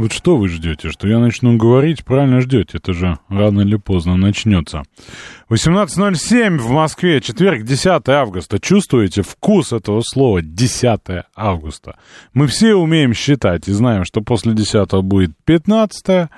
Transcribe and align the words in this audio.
Вот 0.00 0.12
что 0.12 0.38
вы 0.38 0.48
ждете? 0.48 0.88
Что 0.88 1.06
я 1.06 1.18
начну 1.18 1.58
говорить? 1.58 2.06
Правильно 2.06 2.40
ждете. 2.40 2.78
Это 2.78 2.94
же 2.94 3.18
рано 3.28 3.60
или 3.60 3.76
поздно 3.76 4.16
начнется. 4.16 4.84
18.07 5.50 6.56
в 6.56 6.70
Москве, 6.70 7.20
четверг, 7.20 7.64
10 7.64 8.08
августа. 8.08 8.58
Чувствуете 8.58 9.20
вкус 9.20 9.74
этого 9.74 10.00
слова? 10.00 10.40
10 10.40 11.00
августа. 11.36 11.98
Мы 12.32 12.46
все 12.46 12.74
умеем 12.76 13.12
считать 13.12 13.68
и 13.68 13.72
знаем, 13.72 14.06
что 14.06 14.22
после 14.22 14.54
10 14.54 14.90
будет 15.02 15.32
15, 15.44 16.30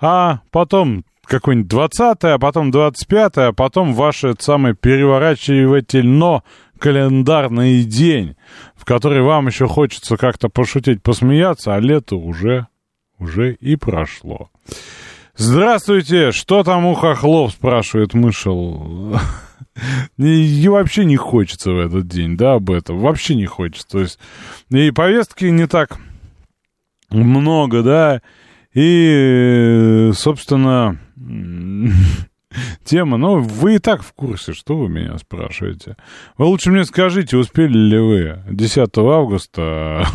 а 0.00 0.40
потом 0.50 1.04
какой-нибудь 1.26 1.68
20 1.68 2.24
а 2.24 2.38
потом 2.40 2.72
25 2.72 3.32
а 3.36 3.52
потом 3.52 3.94
ваше 3.94 4.34
самое 4.40 4.74
переворачивательно 4.74 6.42
календарный 6.80 7.84
день, 7.84 8.34
в 8.74 8.84
который 8.84 9.22
вам 9.22 9.46
еще 9.46 9.68
хочется 9.68 10.16
как-то 10.16 10.48
пошутить, 10.48 11.04
посмеяться, 11.04 11.72
а 11.76 11.78
лето 11.78 12.16
уже 12.16 12.66
уже 13.18 13.54
и 13.54 13.76
прошло. 13.76 14.50
Здравствуйте, 15.36 16.32
что 16.32 16.62
там 16.64 16.86
у 16.86 16.94
хохлов, 16.94 17.52
спрашивает 17.52 18.14
мышел. 18.14 19.18
И 20.16 20.68
вообще 20.68 21.04
не 21.04 21.16
хочется 21.16 21.72
в 21.72 21.78
этот 21.78 22.08
день, 22.08 22.38
да, 22.38 22.54
об 22.54 22.70
этом. 22.70 22.98
Вообще 22.98 23.34
не 23.34 23.44
хочется. 23.44 23.86
То 23.86 24.00
есть, 24.00 24.18
и 24.70 24.90
повестки 24.90 25.44
не 25.44 25.66
так 25.66 25.98
много, 27.10 27.82
да, 27.82 28.22
и, 28.74 30.10
собственно, 30.14 30.98
тема, 32.84 33.16
ну, 33.16 33.38
вы 33.40 33.76
и 33.76 33.78
так 33.78 34.02
в 34.02 34.12
курсе, 34.12 34.52
что 34.52 34.76
вы 34.76 34.88
меня 34.88 35.16
спрашиваете. 35.18 35.96
Вы 36.36 36.46
лучше 36.46 36.70
мне 36.70 36.84
скажите, 36.84 37.36
успели 37.36 37.76
ли 37.76 37.98
вы 37.98 38.42
10 38.50 38.90
августа 38.98 40.06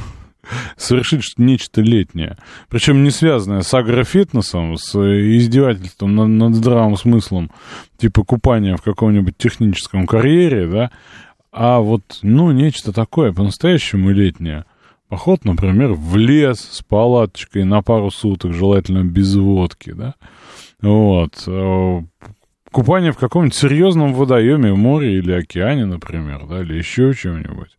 совершить 0.78 1.38
нечто 1.38 1.82
летнее. 1.82 2.38
Причем 2.70 3.04
не 3.04 3.12
связанное 3.12 3.62
с 3.62 3.74
агрофитнесом, 3.74 4.78
с 4.78 4.96
издевательством 4.96 6.16
над, 6.16 6.30
над 6.30 6.56
здравым 6.56 6.98
смыслом, 6.98 7.52
типа 7.98 8.24
купания 8.24 8.76
в 8.76 8.82
каком-нибудь 8.82 9.38
техническом 9.38 10.08
карьере, 10.08 10.68
да, 10.68 10.92
а 11.52 11.80
вот, 11.80 12.20
ну, 12.22 12.52
нечто 12.52 12.94
такое 12.94 13.34
по-настоящему 13.34 14.12
летнее. 14.12 14.66
Поход, 15.10 15.44
например, 15.44 15.92
в 15.92 16.16
лес 16.16 16.60
с 16.60 16.82
палаточкой 16.84 17.66
на 17.66 17.82
пару 17.82 18.10
суток, 18.12 18.54
желательно 18.54 19.04
без 19.04 19.36
водки, 19.36 19.92
да. 19.92 20.16
Вот. 20.82 21.44
Э, 21.48 22.02
купание 22.72 23.12
в 23.12 23.18
каком-нибудь 23.18 23.56
серьезном 23.56 24.14
водоеме, 24.14 24.74
море 24.74 25.18
или 25.18 25.34
океане, 25.34 25.86
например, 25.86 26.46
да, 26.48 26.62
или 26.62 26.76
еще 26.76 27.14
чем-нибудь. 27.14 27.78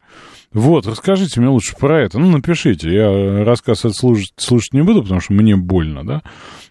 Вот, 0.54 0.86
расскажите 0.86 1.40
мне 1.40 1.48
лучше 1.48 1.74
про 1.76 2.00
это. 2.00 2.18
Ну, 2.18 2.30
напишите. 2.30 2.92
Я 2.92 3.44
рассказ 3.44 3.80
этот 3.80 3.96
слушать, 3.96 4.32
слушать 4.36 4.74
не 4.74 4.82
буду, 4.82 5.02
потому 5.02 5.20
что 5.20 5.32
мне 5.32 5.56
больно, 5.56 6.04
да? 6.04 6.22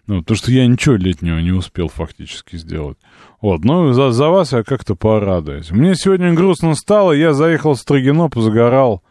Ну, 0.06 0.20
потому 0.20 0.36
что 0.36 0.52
я 0.52 0.66
ничего 0.66 0.96
летнего 0.96 1.38
не 1.38 1.52
успел 1.52 1.88
фактически 1.88 2.56
сделать. 2.56 2.98
Вот, 3.40 3.64
ну, 3.64 3.92
за, 3.92 4.12
за 4.12 4.28
вас 4.28 4.52
я 4.52 4.62
как-то 4.62 4.94
порадуюсь. 4.94 5.70
Мне 5.70 5.94
сегодня 5.94 6.32
грустно 6.32 6.74
стало, 6.74 7.12
я 7.12 7.32
заехал 7.32 7.74
в 7.74 7.78
Строгино, 7.78 8.28
позагорал, 8.28 9.02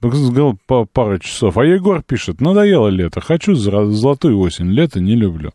позагорал 0.00 0.58
по 0.66 0.84
пару 0.84 1.18
часов. 1.18 1.56
А 1.56 1.64
Егор 1.64 2.02
пишет, 2.02 2.40
надоело 2.40 2.88
лето, 2.88 3.20
хочу 3.20 3.54
золотую 3.54 4.38
осень, 4.38 4.70
лето 4.70 5.00
не 5.00 5.14
люблю. 5.14 5.52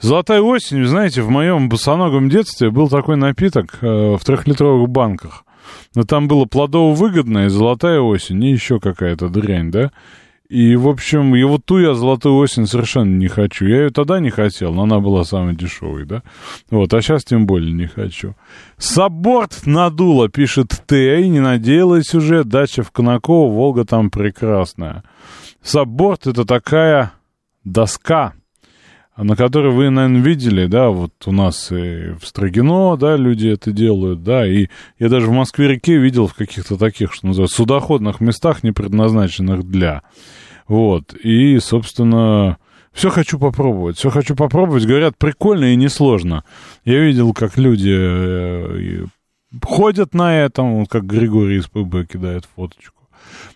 Золотая 0.00 0.40
осень, 0.40 0.84
знаете, 0.84 1.22
в 1.22 1.30
моем 1.30 1.68
босоногом 1.68 2.28
детстве 2.30 2.70
был 2.70 2.88
такой 2.88 3.16
напиток 3.16 3.78
э, 3.82 4.16
в 4.16 4.24
трехлитровых 4.24 4.88
банках. 4.88 5.44
Но 5.94 6.04
там 6.04 6.28
было 6.28 6.44
плодово-выгодная 6.44 7.48
золотая 7.48 8.00
осень 8.00 8.42
и 8.44 8.52
еще 8.52 8.80
какая-то 8.80 9.28
дрянь, 9.28 9.70
да? 9.70 9.90
И, 10.48 10.76
в 10.76 10.88
общем, 10.88 11.36
и 11.36 11.42
вот 11.42 11.66
ту 11.66 11.78
я 11.78 11.92
золотую 11.92 12.36
осень 12.36 12.66
совершенно 12.66 13.14
не 13.14 13.28
хочу. 13.28 13.66
Я 13.66 13.82
ее 13.82 13.90
тогда 13.90 14.18
не 14.18 14.30
хотел, 14.30 14.72
но 14.72 14.84
она 14.84 14.98
была 14.98 15.24
самой 15.24 15.54
дешевой, 15.54 16.06
да? 16.06 16.22
Вот, 16.70 16.94
а 16.94 17.02
сейчас 17.02 17.24
тем 17.24 17.46
более 17.46 17.72
не 17.72 17.86
хочу. 17.86 18.34
Саборт 18.78 19.66
надуло, 19.66 20.30
пишет 20.30 20.68
Т. 20.86 21.20
И 21.20 21.28
не 21.28 21.40
надеялась 21.40 22.14
уже. 22.14 22.44
Дача 22.44 22.82
в 22.82 22.90
Конаково, 22.92 23.52
Волга 23.52 23.84
там 23.84 24.10
прекрасная. 24.10 25.04
Саборт— 25.62 26.26
это 26.26 26.46
такая 26.46 27.12
доска, 27.64 28.32
на 29.24 29.34
который 29.34 29.72
вы, 29.72 29.90
наверное, 29.90 30.22
видели, 30.22 30.66
да, 30.66 30.90
вот 30.90 31.12
у 31.26 31.32
нас 31.32 31.72
и 31.72 32.12
в 32.20 32.24
Строгино, 32.24 32.96
да, 32.96 33.16
люди 33.16 33.48
это 33.48 33.72
делают, 33.72 34.22
да, 34.22 34.46
и 34.46 34.68
я 34.98 35.08
даже 35.08 35.26
в 35.26 35.32
Москве-реке 35.32 35.96
видел 35.96 36.28
в 36.28 36.34
каких-то 36.34 36.76
таких, 36.76 37.12
что 37.12 37.26
называется, 37.26 37.56
судоходных 37.56 38.20
местах, 38.20 38.62
не 38.62 38.70
предназначенных 38.70 39.64
для. 39.64 40.02
Вот, 40.68 41.14
и, 41.14 41.58
собственно, 41.58 42.58
все 42.92 43.10
хочу 43.10 43.38
попробовать, 43.38 43.96
все 43.96 44.10
хочу 44.10 44.36
попробовать. 44.36 44.86
Говорят, 44.86 45.16
прикольно 45.18 45.72
и 45.72 45.76
несложно. 45.76 46.44
Я 46.84 47.00
видел, 47.00 47.32
как 47.32 47.56
люди 47.56 47.94
э, 47.94 49.04
ходят 49.62 50.14
на 50.14 50.38
этом, 50.38 50.86
как 50.86 51.06
Григорий 51.06 51.58
из 51.58 51.66
ПБ 51.66 52.06
кидает 52.10 52.46
фоточку. 52.54 53.08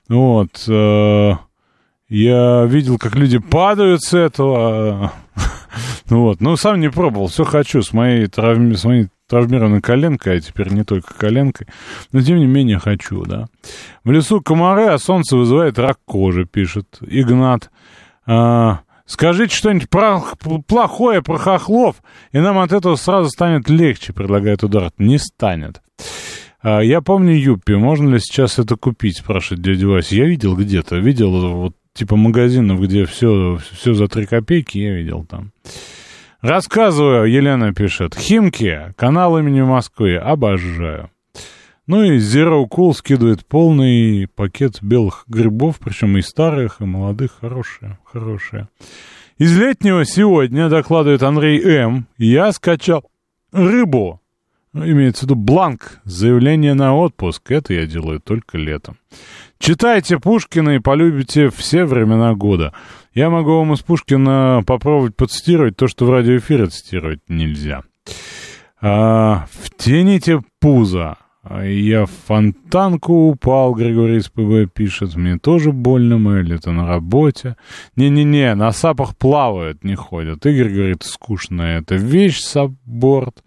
Вот, 0.08 0.64
э, 0.68 1.32
я 2.12 2.66
видел, 2.66 2.98
как 2.98 3.16
люди 3.16 3.38
падают 3.38 4.02
с 4.02 4.14
этого. 4.14 5.12
Вот. 6.10 6.42
Ну, 6.42 6.56
сам 6.56 6.78
не 6.78 6.90
пробовал. 6.90 7.28
Все 7.28 7.44
хочу 7.44 7.80
с 7.80 7.94
моей, 7.94 8.26
травми... 8.26 8.74
с 8.74 8.84
моей 8.84 9.08
травмированной 9.28 9.80
коленкой, 9.80 10.36
а 10.36 10.40
теперь 10.40 10.70
не 10.70 10.84
только 10.84 11.14
коленкой. 11.14 11.68
Но, 12.12 12.20
тем 12.20 12.36
не 12.36 12.44
менее, 12.44 12.78
хочу, 12.78 13.24
да. 13.24 13.46
В 14.04 14.10
лесу 14.10 14.42
комары, 14.42 14.88
а 14.88 14.98
солнце 14.98 15.38
вызывает 15.38 15.78
рак 15.78 15.96
кожи, 16.04 16.44
пишет 16.44 16.98
Игнат. 17.00 17.70
А, 18.26 18.80
скажите 19.06 19.56
что-нибудь 19.56 19.88
про... 19.88 20.20
плохое 20.66 21.22
про 21.22 21.38
хохлов, 21.38 21.96
и 22.32 22.38
нам 22.40 22.58
от 22.58 22.72
этого 22.72 22.96
сразу 22.96 23.30
станет 23.30 23.70
легче, 23.70 24.12
предлагает 24.12 24.62
удар. 24.62 24.90
Не 24.98 25.16
станет. 25.16 25.80
А, 26.60 26.80
я 26.80 27.00
помню 27.00 27.32
Юппи. 27.32 27.72
Можно 27.72 28.10
ли 28.10 28.20
сейчас 28.20 28.58
это 28.58 28.76
купить, 28.76 29.16
спрашивает 29.16 29.62
дядя 29.62 29.86
Вася. 29.86 30.14
Я 30.14 30.26
видел 30.26 30.54
где-то. 30.56 30.96
Видел 30.96 31.56
вот 31.56 31.74
типа 31.94 32.16
магазинов, 32.16 32.80
где 32.80 33.04
все, 33.04 33.58
все 33.72 33.94
за 33.94 34.08
три 34.08 34.26
копейки, 34.26 34.78
я 34.78 34.94
видел 34.94 35.24
там. 35.24 35.52
Рассказываю, 36.40 37.30
Елена 37.30 37.72
пишет. 37.72 38.16
Химки, 38.16 38.92
канал 38.96 39.38
имени 39.38 39.62
Москвы, 39.62 40.16
обожаю. 40.16 41.10
Ну 41.86 42.02
и 42.02 42.18
Zero 42.18 42.64
Cool 42.68 42.94
скидывает 42.94 43.44
полный 43.46 44.28
пакет 44.28 44.82
белых 44.82 45.24
грибов, 45.28 45.78
причем 45.78 46.16
и 46.16 46.22
старых, 46.22 46.80
и 46.80 46.84
молодых, 46.84 47.38
хорошие, 47.40 47.98
хорошие. 48.04 48.68
Из 49.38 49.56
летнего 49.58 50.04
сегодня, 50.04 50.68
докладывает 50.68 51.22
Андрей 51.22 51.60
М., 51.62 52.06
я 52.18 52.52
скачал 52.52 53.04
рыбу. 53.52 54.20
Имеется 54.74 55.20
в 55.20 55.24
виду 55.24 55.34
бланк, 55.34 56.00
заявление 56.04 56.74
на 56.74 56.96
отпуск. 56.96 57.50
Это 57.50 57.74
я 57.74 57.86
делаю 57.86 58.20
только 58.20 58.56
летом. 58.56 58.96
Читайте 59.62 60.18
Пушкина 60.18 60.70
и 60.70 60.78
полюбите 60.80 61.48
все 61.48 61.84
времена 61.84 62.34
года. 62.34 62.72
Я 63.14 63.30
могу 63.30 63.58
вам 63.58 63.74
из 63.74 63.78
Пушкина 63.78 64.64
попробовать 64.66 65.14
процитировать 65.14 65.76
то, 65.76 65.86
что 65.86 66.04
в 66.04 66.10
радиоэфире 66.10 66.66
цитировать 66.66 67.20
нельзя. 67.28 67.82
А, 68.80 69.46
«Втяните 69.52 70.40
пузо». 70.58 71.16
Я 71.62 72.06
в 72.06 72.10
фонтанку 72.26 73.28
упал, 73.28 73.74
Григорий 73.74 74.16
из 74.16 74.28
ПБ 74.30 74.72
пишет. 74.72 75.14
Мне 75.14 75.38
тоже 75.38 75.70
больно, 75.70 76.18
мое 76.18 76.42
лето 76.42 76.72
на 76.72 76.88
работе. 76.88 77.54
Не-не-не, 77.94 78.56
на 78.56 78.72
сапах 78.72 79.16
плавают, 79.16 79.84
не 79.84 79.94
ходят. 79.94 80.44
Игорь 80.44 80.70
говорит, 80.70 81.04
скучно 81.04 81.62
это 81.62 81.94
вещь, 81.94 82.40
сабборд. 82.40 83.44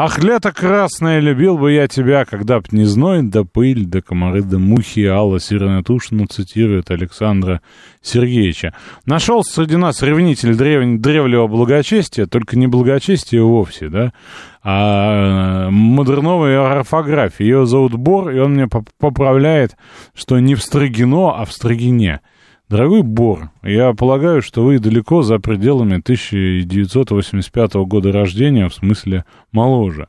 Ах, 0.00 0.22
лето 0.22 0.52
красное, 0.52 1.18
любил 1.18 1.58
бы 1.58 1.72
я 1.72 1.88
тебя, 1.88 2.24
когда 2.24 2.60
б 2.60 2.66
не 2.70 2.84
зной, 2.84 3.24
да 3.24 3.42
пыль, 3.42 3.84
да 3.84 4.00
комары, 4.00 4.42
да 4.42 4.56
мухи, 4.56 5.04
Алла 5.04 5.40
Сиранатушина 5.40 6.28
цитирует 6.28 6.92
Александра 6.92 7.62
Сергеевича. 8.00 8.74
Нашел 9.06 9.42
среди 9.42 9.74
нас 9.74 10.00
ревнитель 10.00 10.54
древ... 10.54 11.00
древнего 11.00 11.48
благочестия, 11.48 12.26
только 12.26 12.56
не 12.56 12.68
благочестия 12.68 13.42
вовсе, 13.42 13.88
да, 13.88 14.12
а 14.62 15.68
модерновой 15.70 16.56
орфографии. 16.56 17.42
Ее 17.42 17.66
зовут 17.66 17.94
Бор, 17.94 18.30
и 18.30 18.38
он 18.38 18.52
мне 18.52 18.68
поправляет, 18.68 19.76
что 20.14 20.38
не 20.38 20.54
в 20.54 20.62
Строгино, 20.62 21.32
а 21.36 21.44
в 21.44 21.50
Строгине. 21.50 22.20
Дорогой 22.68 23.02
Бор, 23.02 23.50
я 23.62 23.94
полагаю, 23.94 24.42
что 24.42 24.62
вы 24.62 24.78
далеко 24.78 25.22
за 25.22 25.38
пределами 25.38 26.00
1985 26.00 27.74
года 27.86 28.12
рождения, 28.12 28.68
в 28.68 28.74
смысле 28.74 29.24
моложе. 29.52 30.08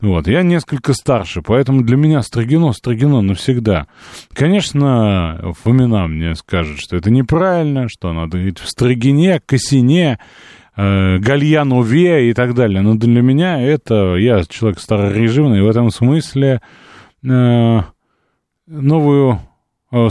Вот, 0.00 0.28
я 0.28 0.42
несколько 0.42 0.92
старше, 0.92 1.42
поэтому 1.42 1.82
для 1.82 1.96
меня 1.96 2.22
Строгино, 2.22 2.72
Строгино 2.72 3.22
навсегда. 3.22 3.88
Конечно, 4.32 5.52
Фомина 5.64 6.06
мне 6.06 6.36
скажет, 6.36 6.78
что 6.78 6.96
это 6.96 7.10
неправильно, 7.10 7.88
что 7.88 8.12
надо 8.12 8.36
говорить 8.36 8.60
в 8.60 8.68
Строгине, 8.68 9.40
Косине, 9.44 10.20
э, 10.76 11.18
Гальянове 11.18 12.30
и 12.30 12.34
так 12.34 12.54
далее. 12.54 12.82
Но 12.82 12.94
для 12.94 13.20
меня 13.20 13.60
это, 13.60 14.14
я 14.14 14.44
человек 14.44 14.78
старорежимный, 14.78 15.60
в 15.60 15.68
этом 15.68 15.90
смысле 15.90 16.60
э, 17.24 17.80
новую 18.68 19.40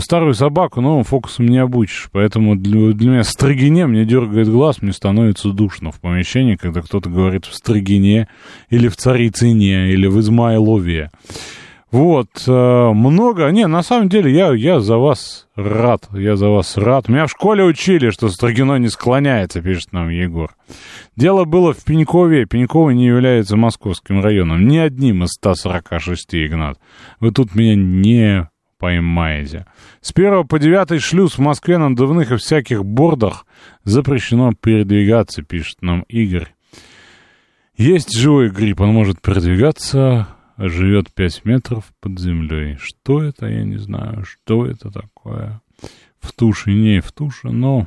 старую 0.00 0.34
собаку 0.34 0.80
новым 0.80 1.04
фокусом 1.04 1.46
не 1.46 1.58
обучишь. 1.58 2.08
Поэтому 2.12 2.56
для, 2.56 2.92
для 2.92 3.10
меня 3.10 3.24
строгине 3.24 3.86
мне 3.86 4.04
дергает 4.04 4.48
глаз, 4.48 4.82
мне 4.82 4.92
становится 4.92 5.50
душно 5.50 5.92
в 5.92 6.00
помещении, 6.00 6.56
когда 6.56 6.82
кто-то 6.82 7.10
говорит 7.10 7.44
в 7.44 7.54
строгине, 7.54 8.28
или 8.70 8.88
в 8.88 8.96
царицыне, 8.96 9.90
или 9.90 10.06
в 10.06 10.18
Измайлове. 10.20 11.10
Вот, 11.92 12.28
э, 12.46 12.90
много. 12.92 13.48
Не, 13.50 13.68
на 13.68 13.82
самом 13.82 14.08
деле, 14.08 14.32
я, 14.32 14.52
я 14.52 14.80
за 14.80 14.96
вас 14.96 15.46
рад. 15.54 16.08
Я 16.12 16.36
за 16.36 16.48
вас 16.48 16.76
рад. 16.76 17.08
Меня 17.08 17.26
в 17.26 17.30
школе 17.30 17.62
учили, 17.62 18.10
что 18.10 18.28
Строгино 18.28 18.76
не 18.76 18.88
склоняется, 18.88 19.62
пишет 19.62 19.92
нам 19.92 20.08
Егор. 20.08 20.50
Дело 21.16 21.44
было 21.44 21.72
в 21.72 21.84
Пенькове. 21.84 22.44
Пеньково 22.46 22.90
не 22.90 23.06
является 23.06 23.56
московским 23.56 24.20
районом. 24.20 24.66
Ни 24.66 24.78
одним 24.78 25.24
из 25.24 25.30
146, 25.34 26.34
Игнат. 26.34 26.78
Вы 27.20 27.30
тут 27.30 27.54
меня 27.54 27.76
не 27.76 28.48
поймаете. 28.78 29.66
С 30.00 30.12
1 30.12 30.46
по 30.46 30.58
9 30.58 31.02
шлюз 31.02 31.38
в 31.38 31.40
Москве 31.40 31.78
на 31.78 31.88
надувных 31.88 32.32
и 32.32 32.36
всяких 32.36 32.84
бордах 32.84 33.46
запрещено 33.84 34.52
передвигаться, 34.52 35.42
пишет 35.42 35.82
нам 35.82 36.02
Игорь. 36.08 36.54
Есть 37.76 38.16
живой 38.16 38.50
гриб, 38.50 38.80
он 38.80 38.90
может 38.90 39.20
передвигаться, 39.20 40.28
живет 40.56 41.12
5 41.12 41.44
метров 41.44 41.84
под 42.00 42.18
землей. 42.18 42.78
Что 42.80 43.22
это, 43.22 43.46
я 43.46 43.64
не 43.64 43.76
знаю, 43.76 44.24
что 44.24 44.66
это 44.66 44.90
такое. 44.90 45.60
В 46.20 46.32
туше, 46.32 46.72
не 46.72 47.00
в 47.00 47.12
туше, 47.12 47.50
но... 47.50 47.86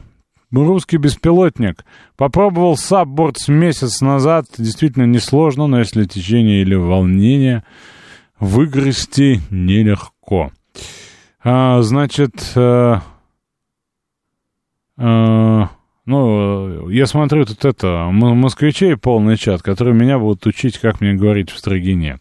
Русский 0.51 0.97
беспилотник. 0.97 1.85
Попробовал 2.17 2.75
сабборд 2.75 3.37
с 3.37 3.49
месяц 3.49 4.01
назад. 4.01 4.45
Действительно 4.57 5.03
несложно, 5.03 5.67
но 5.67 5.77
если 5.77 6.05
течение 6.05 6.63
или 6.63 6.73
волнение, 6.73 7.63
выгрести 8.39 9.41
нелегко. 9.51 10.51
А, 11.43 11.81
значит, 11.81 12.33
а, 12.55 13.01
а, 14.97 15.69
ну, 16.05 16.89
я 16.89 17.05
смотрю 17.05 17.45
тут 17.45 17.63
это, 17.63 18.09
москвичей 18.11 18.97
полный 18.97 19.37
чат, 19.37 19.61
которые 19.61 19.93
меня 19.93 20.19
будут 20.19 20.45
учить, 20.45 20.77
как 20.79 21.01
мне 21.01 21.13
говорить 21.13 21.51
в 21.51 21.57
Строгине. 21.57 22.19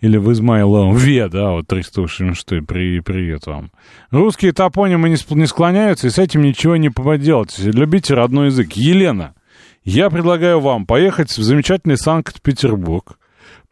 Или 0.00 0.18
в 0.18 0.30
Измайлове, 0.32 1.28
да, 1.28 1.52
вот 1.52 1.66
386, 1.66 2.66
при, 2.66 3.00
привет 3.00 3.46
вам. 3.46 3.70
Русские 4.10 4.52
топонимы 4.52 5.08
не, 5.08 5.16
не 5.34 5.46
склоняются, 5.46 6.08
и 6.08 6.10
с 6.10 6.18
этим 6.18 6.42
ничего 6.42 6.76
не 6.76 6.90
поделать. 6.90 7.58
Любите 7.58 8.12
родной 8.12 8.46
язык. 8.46 8.72
Елена, 8.74 9.34
я 9.82 10.10
предлагаю 10.10 10.60
вам 10.60 10.84
поехать 10.84 11.30
в 11.30 11.42
замечательный 11.42 11.96
Санкт-Петербург, 11.96 13.18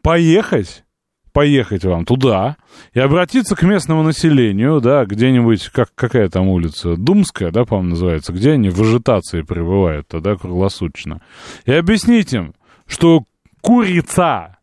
поехать 0.01 0.85
поехать 1.33 1.85
вам 1.85 2.05
туда 2.05 2.57
и 2.93 3.01
обратиться 3.01 3.57
к 3.57 3.63
местному 3.63 4.03
населению, 4.03 4.81
да, 4.81 5.05
где-нибудь, 5.05 5.69
как, 5.71 5.91
какая 5.95 6.29
там 6.29 6.49
улица, 6.49 6.97
Думская, 6.97 7.51
да, 7.51 7.65
по-моему, 7.65 7.91
называется, 7.91 8.33
где 8.33 8.53
они 8.53 8.69
в 8.69 8.79
вежетации 8.79 9.43
пребывают 9.43 10.09
тогда 10.09 10.37
круглосуточно, 10.37 11.23
и 11.65 11.73
объяснить 11.73 12.33
им, 12.33 12.55
что 12.87 13.25
курица, 13.61 14.59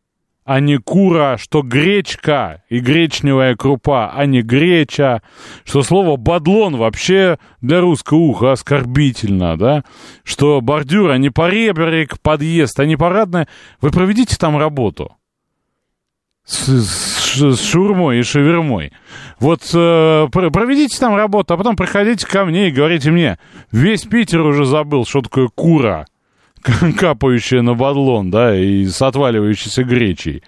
а 0.45 0.60
не 0.62 0.77
кура, 0.77 1.38
что 1.38 1.62
гречка 1.62 2.63
и 2.69 2.80
гречневая 2.80 3.56
крупа, 3.56 4.12
а 4.12 4.25
не 4.25 4.42
греча, 4.42 5.21
что 5.63 5.83
слово 5.83 6.18
«бадлон» 6.18 6.75
вообще 6.75 7.38
для 7.62 7.81
русского 7.81 8.18
уха 8.18 8.54
оскорбительно, 8.54 9.57
да, 9.57 9.83
что 10.24 10.60
бордюр, 10.62 11.12
а 11.12 11.19
не 11.19 11.30
поребрик, 11.30 12.19
подъезд, 12.19 12.80
а 12.80 12.86
не 12.86 12.95
парадная. 12.95 13.48
Вы 13.80 13.92
проведите 13.92 14.38
там 14.38 14.57
работу– 14.57 15.16
с, 16.50 16.68
с, 16.68 17.56
с 17.56 17.69
шурмой 17.69 18.19
и 18.19 18.24
шавермой. 18.24 18.92
Вот 19.40 19.62
э, 19.74 20.28
проведите 20.31 21.00
там 21.00 21.16
работу, 21.16 21.54
а 21.54 21.57
потом 21.57 21.75
приходите 21.75 22.25
ко 22.25 22.44
мне 22.44 22.69
и 22.69 22.72
говорите 22.72 23.12
мне, 23.12 23.38
весь 23.72 24.01
Питер 24.04 24.42
уже 24.42 24.66
забыл, 24.66 25.06
что 25.06 25.22
такое 25.22 25.48
кура, 25.54 26.07
капающая 26.98 27.62
на 27.62 27.75
бадлон, 27.75 28.31
да, 28.31 28.56
и 28.56 28.86
с 28.86 29.00
отваливающейся 29.01 29.84
гречей 29.84 30.44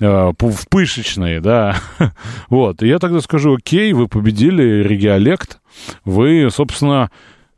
э, 0.00 0.32
в 0.38 0.68
пышечные, 0.70 1.40
да. 1.40 1.76
вот, 2.48 2.82
и 2.82 2.88
я 2.88 2.98
тогда 2.98 3.20
скажу, 3.20 3.56
окей, 3.56 3.92
вы 3.92 4.08
победили 4.08 4.82
региолект, 4.82 5.60
вы, 6.06 6.48
собственно, 6.50 7.10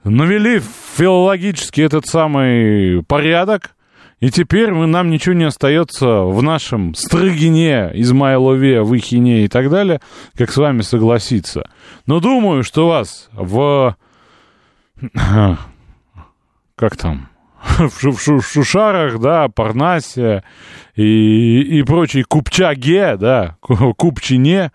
навели 0.02 0.60
филологически 0.96 1.82
этот 1.82 2.06
самый 2.06 3.04
порядок, 3.04 3.75
и 4.20 4.30
теперь 4.30 4.72
мы, 4.72 4.86
нам 4.86 5.10
ничего 5.10 5.34
не 5.34 5.44
остается 5.44 6.22
в 6.22 6.42
нашем 6.42 6.94
Строгине, 6.94 7.90
Измайлове, 7.94 8.82
Выхине 8.82 9.44
и 9.44 9.48
так 9.48 9.68
далее, 9.68 10.00
как 10.34 10.50
с 10.50 10.56
вами 10.56 10.80
согласиться. 10.80 11.68
Но 12.06 12.20
думаю, 12.20 12.62
что 12.62 12.88
вас 12.88 13.28
в... 13.32 13.96
Как 16.76 16.96
там? 16.96 17.28
в 17.78 18.42
Шушарах, 18.42 19.18
да, 19.20 19.48
Парнасе 19.48 20.42
и, 20.94 21.60
и 21.78 21.82
прочей 21.82 22.22
Купчаге, 22.22 23.16
да, 23.16 23.56
Купчине, 23.60 24.72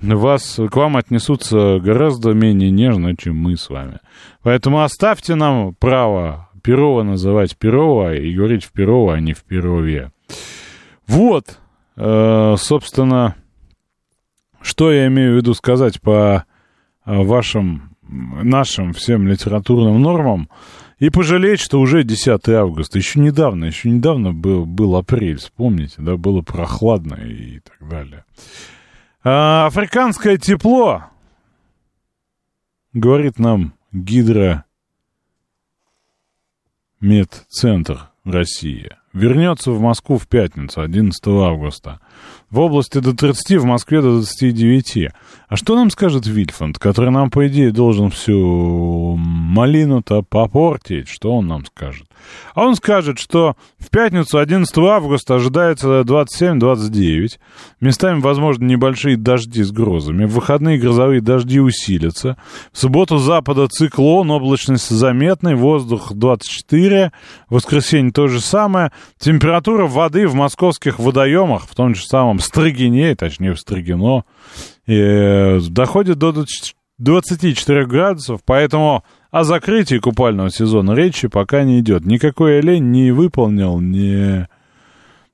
вас, 0.00 0.60
к 0.70 0.76
вам 0.76 0.96
отнесутся 0.96 1.78
гораздо 1.80 2.32
менее 2.32 2.70
нежно, 2.70 3.16
чем 3.16 3.36
мы 3.36 3.56
с 3.56 3.68
вами. 3.70 3.98
Поэтому 4.42 4.82
оставьте 4.82 5.34
нам 5.34 5.74
право 5.74 6.48
Перова 6.64 7.02
называть 7.02 7.58
Перова 7.58 8.14
и 8.14 8.34
говорить 8.34 8.64
в 8.64 8.72
Перова, 8.72 9.14
а 9.14 9.20
не 9.20 9.34
в 9.34 9.44
Перове. 9.44 10.12
Вот, 11.06 11.58
э, 11.96 12.54
собственно, 12.56 13.36
что 14.62 14.90
я 14.90 15.06
имею 15.08 15.34
в 15.34 15.36
виду 15.36 15.52
сказать 15.52 16.00
по 16.00 16.46
э, 17.04 17.22
вашим, 17.22 17.94
нашим 18.02 18.94
всем 18.94 19.28
литературным 19.28 20.00
нормам 20.00 20.48
и 20.98 21.10
пожалеть, 21.10 21.60
что 21.60 21.80
уже 21.80 22.02
10 22.02 22.48
августа, 22.48 22.96
еще 22.96 23.20
недавно, 23.20 23.66
еще 23.66 23.90
недавно 23.90 24.32
был, 24.32 24.64
был 24.64 24.96
апрель, 24.96 25.36
вспомните, 25.36 25.96
да, 25.98 26.16
было 26.16 26.40
прохладно 26.40 27.16
и 27.16 27.60
так 27.60 27.86
далее. 27.86 28.24
А, 29.22 29.66
африканское 29.66 30.38
тепло, 30.38 31.04
говорит 32.94 33.38
нам 33.38 33.74
гидро 33.92 34.64
медцентр 37.04 38.08
Россия 38.24 38.98
вернется 39.12 39.72
в 39.72 39.80
Москву 39.80 40.16
в 40.16 40.26
пятницу, 40.26 40.80
11 40.80 41.22
августа. 41.26 42.00
В 42.54 42.60
области 42.60 43.00
до 43.00 43.14
30, 43.14 43.56
в 43.58 43.64
Москве 43.64 44.00
до 44.00 44.12
29. 44.12 45.08
А 45.48 45.56
что 45.56 45.74
нам 45.74 45.90
скажет 45.90 46.24
Вильфанд, 46.24 46.78
который 46.78 47.10
нам, 47.10 47.28
по 47.28 47.48
идее, 47.48 47.72
должен 47.72 48.10
всю 48.10 49.16
малину-то 49.16 50.22
попортить? 50.22 51.08
Что 51.08 51.32
он 51.32 51.48
нам 51.48 51.66
скажет? 51.66 52.06
А 52.54 52.64
он 52.64 52.76
скажет, 52.76 53.18
что 53.18 53.56
в 53.78 53.90
пятницу 53.90 54.38
11 54.38 54.76
августа 54.78 55.34
ожидается 55.34 56.02
27-29. 56.02 57.38
Местами, 57.80 58.20
возможно, 58.20 58.64
небольшие 58.64 59.16
дожди 59.16 59.64
с 59.64 59.72
грозами. 59.72 60.24
В 60.24 60.34
выходные 60.34 60.78
грозовые 60.78 61.20
дожди 61.20 61.58
усилятся. 61.58 62.36
В 62.72 62.78
субботу 62.78 63.18
запада 63.18 63.66
циклон, 63.66 64.30
облачность 64.30 64.90
заметной, 64.90 65.56
воздух 65.56 66.12
24. 66.12 67.10
В 67.48 67.54
воскресенье 67.54 68.12
то 68.12 68.28
же 68.28 68.40
самое. 68.40 68.92
Температура 69.18 69.86
воды 69.86 70.28
в 70.28 70.34
московских 70.34 71.00
водоемах, 71.00 71.66
в 71.68 71.74
том 71.74 71.96
же 71.96 72.04
самом 72.04 72.38
Строгине, 72.44 73.14
точнее 73.14 73.52
в 73.52 73.60
Строгино, 73.60 74.24
э, 74.86 75.60
доходит 75.60 76.18
до 76.18 76.32
24 76.98 77.86
градусов, 77.86 78.40
поэтому 78.44 79.04
о 79.30 79.44
закрытии 79.44 79.98
купального 79.98 80.50
сезона 80.50 80.92
речи 80.92 81.28
пока 81.28 81.64
не 81.64 81.80
идет. 81.80 82.04
Никакой 82.04 82.60
олень 82.60 82.90
не 82.90 83.10
выполнил, 83.10 83.80
не, 83.80 84.48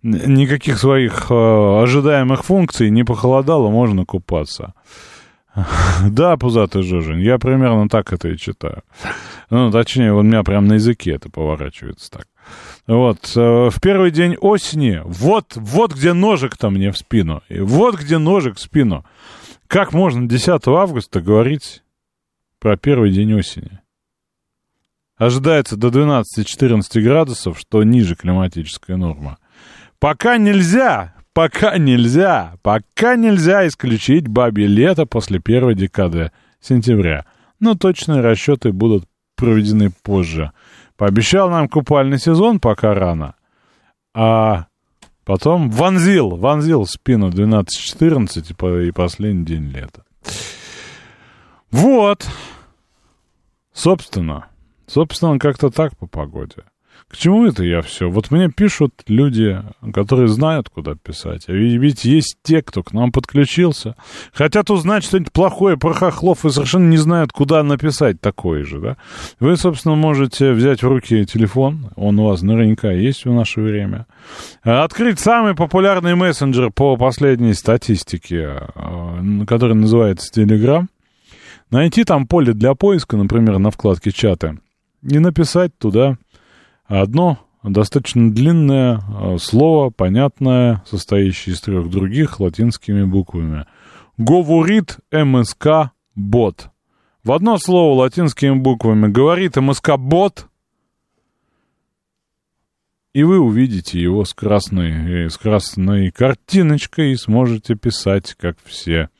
никаких 0.02 0.78
своих 0.78 1.30
э, 1.30 1.82
ожидаемых 1.82 2.44
функций, 2.44 2.90
не 2.90 3.04
похолодало, 3.04 3.70
можно 3.70 4.04
купаться. 4.04 4.74
Да, 6.08 6.36
пузатый 6.36 6.82
Жужин, 6.82 7.18
я 7.18 7.38
примерно 7.38 7.88
так 7.88 8.12
это 8.12 8.28
и 8.28 8.36
читаю. 8.36 8.82
Ну, 9.50 9.70
точнее, 9.70 10.12
у 10.12 10.22
меня 10.22 10.42
прям 10.42 10.66
на 10.66 10.74
языке 10.74 11.12
это 11.12 11.28
поворачивается 11.28 12.10
так. 12.10 12.26
Вот, 12.86 13.32
э, 13.36 13.70
в 13.70 13.80
первый 13.80 14.10
день 14.10 14.36
осени, 14.36 15.00
вот, 15.04 15.52
вот 15.56 15.94
где 15.94 16.12
ножик-то 16.12 16.70
мне 16.70 16.90
в 16.90 16.98
спину, 16.98 17.42
и 17.48 17.60
вот 17.60 17.98
где 17.98 18.18
ножик 18.18 18.56
в 18.56 18.60
спину. 18.60 19.04
Как 19.66 19.92
можно 19.92 20.28
10 20.28 20.66
августа 20.66 21.20
говорить 21.20 21.82
про 22.58 22.76
первый 22.76 23.12
день 23.12 23.32
осени? 23.34 23.78
Ожидается 25.16 25.76
до 25.76 25.88
12-14 25.88 27.00
градусов, 27.02 27.58
что 27.58 27.82
ниже 27.82 28.16
климатическая 28.16 28.96
норма. 28.96 29.38
Пока 29.98 30.38
нельзя, 30.38 31.14
пока 31.34 31.76
нельзя, 31.76 32.54
пока 32.62 33.16
нельзя 33.16 33.68
исключить 33.68 34.26
бабье 34.28 34.66
лето 34.66 35.04
после 35.04 35.38
первой 35.38 35.74
декады 35.74 36.32
сентября. 36.60 37.26
Но 37.60 37.74
точные 37.74 38.22
расчеты 38.22 38.72
будут 38.72 39.04
проведены 39.36 39.90
позже. 40.02 40.52
Пообещал 41.00 41.48
нам 41.48 41.66
купальный 41.66 42.18
сезон, 42.18 42.60
пока 42.60 42.92
рано. 42.92 43.34
А 44.12 44.66
потом 45.24 45.70
вонзил, 45.70 46.36
вонзил 46.36 46.84
в 46.84 46.90
спину 46.90 47.30
12-14 47.30 48.86
и 48.86 48.90
последний 48.90 49.46
день 49.46 49.70
лета. 49.70 50.04
Вот. 51.70 52.28
Собственно. 53.72 54.48
Собственно, 54.86 55.38
как-то 55.38 55.70
так 55.70 55.96
по 55.96 56.06
погоде. 56.06 56.64
К 57.10 57.16
чему 57.16 57.44
это 57.44 57.64
я 57.64 57.82
все? 57.82 58.08
Вот 58.08 58.30
мне 58.30 58.48
пишут 58.48 59.02
люди, 59.08 59.60
которые 59.92 60.28
знают, 60.28 60.68
куда 60.68 60.94
писать. 60.94 61.46
А 61.48 61.52
ведь 61.52 62.04
есть 62.04 62.36
те, 62.44 62.62
кто 62.62 62.84
к 62.84 62.92
нам 62.92 63.10
подключился. 63.10 63.96
Хотят 64.32 64.70
узнать 64.70 65.02
что-нибудь 65.02 65.32
плохое 65.32 65.76
про 65.76 65.92
хохлов 65.92 66.44
и 66.44 66.50
совершенно 66.50 66.88
не 66.88 66.98
знают, 66.98 67.32
куда 67.32 67.64
написать 67.64 68.20
такое 68.20 68.64
же, 68.64 68.78
да? 68.78 68.96
Вы, 69.40 69.56
собственно, 69.56 69.96
можете 69.96 70.52
взять 70.52 70.84
в 70.84 70.88
руки 70.88 71.26
телефон. 71.26 71.90
Он 71.96 72.16
у 72.20 72.26
вас 72.26 72.42
наверняка 72.42 72.92
есть 72.92 73.24
в 73.24 73.32
наше 73.32 73.60
время. 73.60 74.06
Открыть 74.62 75.18
самый 75.18 75.56
популярный 75.56 76.14
мессенджер 76.14 76.70
по 76.70 76.96
последней 76.96 77.54
статистике, 77.54 78.68
э, 78.72 79.44
который 79.48 79.74
называется 79.74 80.30
Telegram. 80.32 80.86
Найти 81.72 82.04
там 82.04 82.28
поле 82.28 82.52
для 82.52 82.74
поиска, 82.74 83.16
например, 83.16 83.58
на 83.58 83.72
вкладке 83.72 84.12
чата. 84.12 84.58
И 85.02 85.18
написать 85.18 85.76
туда 85.76 86.16
Одно 86.90 87.38
достаточно 87.62 88.32
длинное 88.32 88.98
э, 88.98 89.38
слово, 89.38 89.90
понятное, 89.90 90.82
состоящее 90.86 91.54
из 91.54 91.60
трех 91.60 91.88
других 91.88 92.40
латинскими 92.40 93.04
буквами. 93.04 93.66
Говорит 94.18 94.98
МСК 95.12 95.92
бот. 96.16 96.70
В 97.22 97.30
одно 97.30 97.58
слово 97.58 98.00
латинскими 98.00 98.56
буквами 98.56 99.06
говорит 99.06 99.54
МСК 99.54 99.98
бот, 99.98 100.48
и 103.12 103.22
вы 103.22 103.38
увидите 103.38 104.02
его 104.02 104.24
с 104.24 104.34
красной, 104.34 105.26
э, 105.26 105.28
с 105.28 105.38
красной 105.38 106.10
картиночкой 106.10 107.12
и 107.12 107.16
сможете 107.16 107.76
писать, 107.76 108.34
как 108.34 108.56
все. 108.64 109.10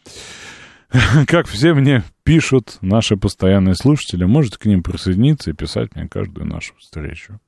Как 1.26 1.46
все 1.46 1.74
мне 1.74 2.02
пишут 2.24 2.78
наши 2.80 3.16
постоянные 3.16 3.74
слушатели, 3.74 4.24
можете 4.24 4.58
к 4.58 4.66
ним 4.66 4.82
присоединиться 4.82 5.50
и 5.50 5.54
писать 5.54 5.94
мне 5.94 6.08
каждую 6.08 6.46
нашу 6.46 6.74
встречу. 6.78 7.40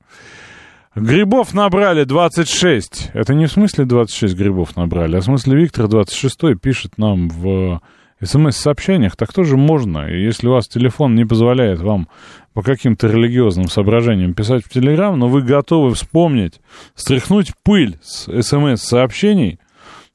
Грибов 0.95 1.53
набрали 1.53 2.03
26. 2.03 3.11
Это 3.13 3.33
не 3.33 3.47
в 3.47 3.51
смысле 3.51 3.85
26 3.85 4.35
грибов 4.35 4.75
набрали, 4.75 5.17
а 5.17 5.21
в 5.21 5.23
смысле 5.23 5.57
Виктор 5.57 5.87
26 5.87 6.59
пишет 6.61 6.97
нам 6.97 7.29
в 7.29 7.81
смс-сообщениях. 8.21 9.15
Так 9.15 9.33
тоже 9.33 9.57
можно. 9.57 10.07
И 10.07 10.23
если 10.23 10.47
у 10.47 10.51
вас 10.51 10.67
телефон 10.67 11.15
не 11.15 11.25
позволяет 11.25 11.81
вам 11.81 12.07
по 12.53 12.61
каким-то 12.61 13.07
религиозным 13.07 13.69
соображениям 13.69 14.35
писать 14.35 14.63
в 14.63 14.69
Телеграм, 14.69 15.17
но 15.17 15.27
вы 15.27 15.41
готовы 15.41 15.95
вспомнить, 15.95 16.61
стряхнуть 16.95 17.53
пыль 17.63 17.97
с 18.03 18.29
смс-сообщений, 18.41 19.59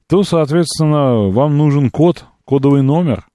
то, 0.08 0.22
соответственно, 0.22 1.28
вам 1.28 1.58
нужен 1.58 1.90
код, 1.90 2.24
кодовый 2.48 2.80
номер, 2.80 3.26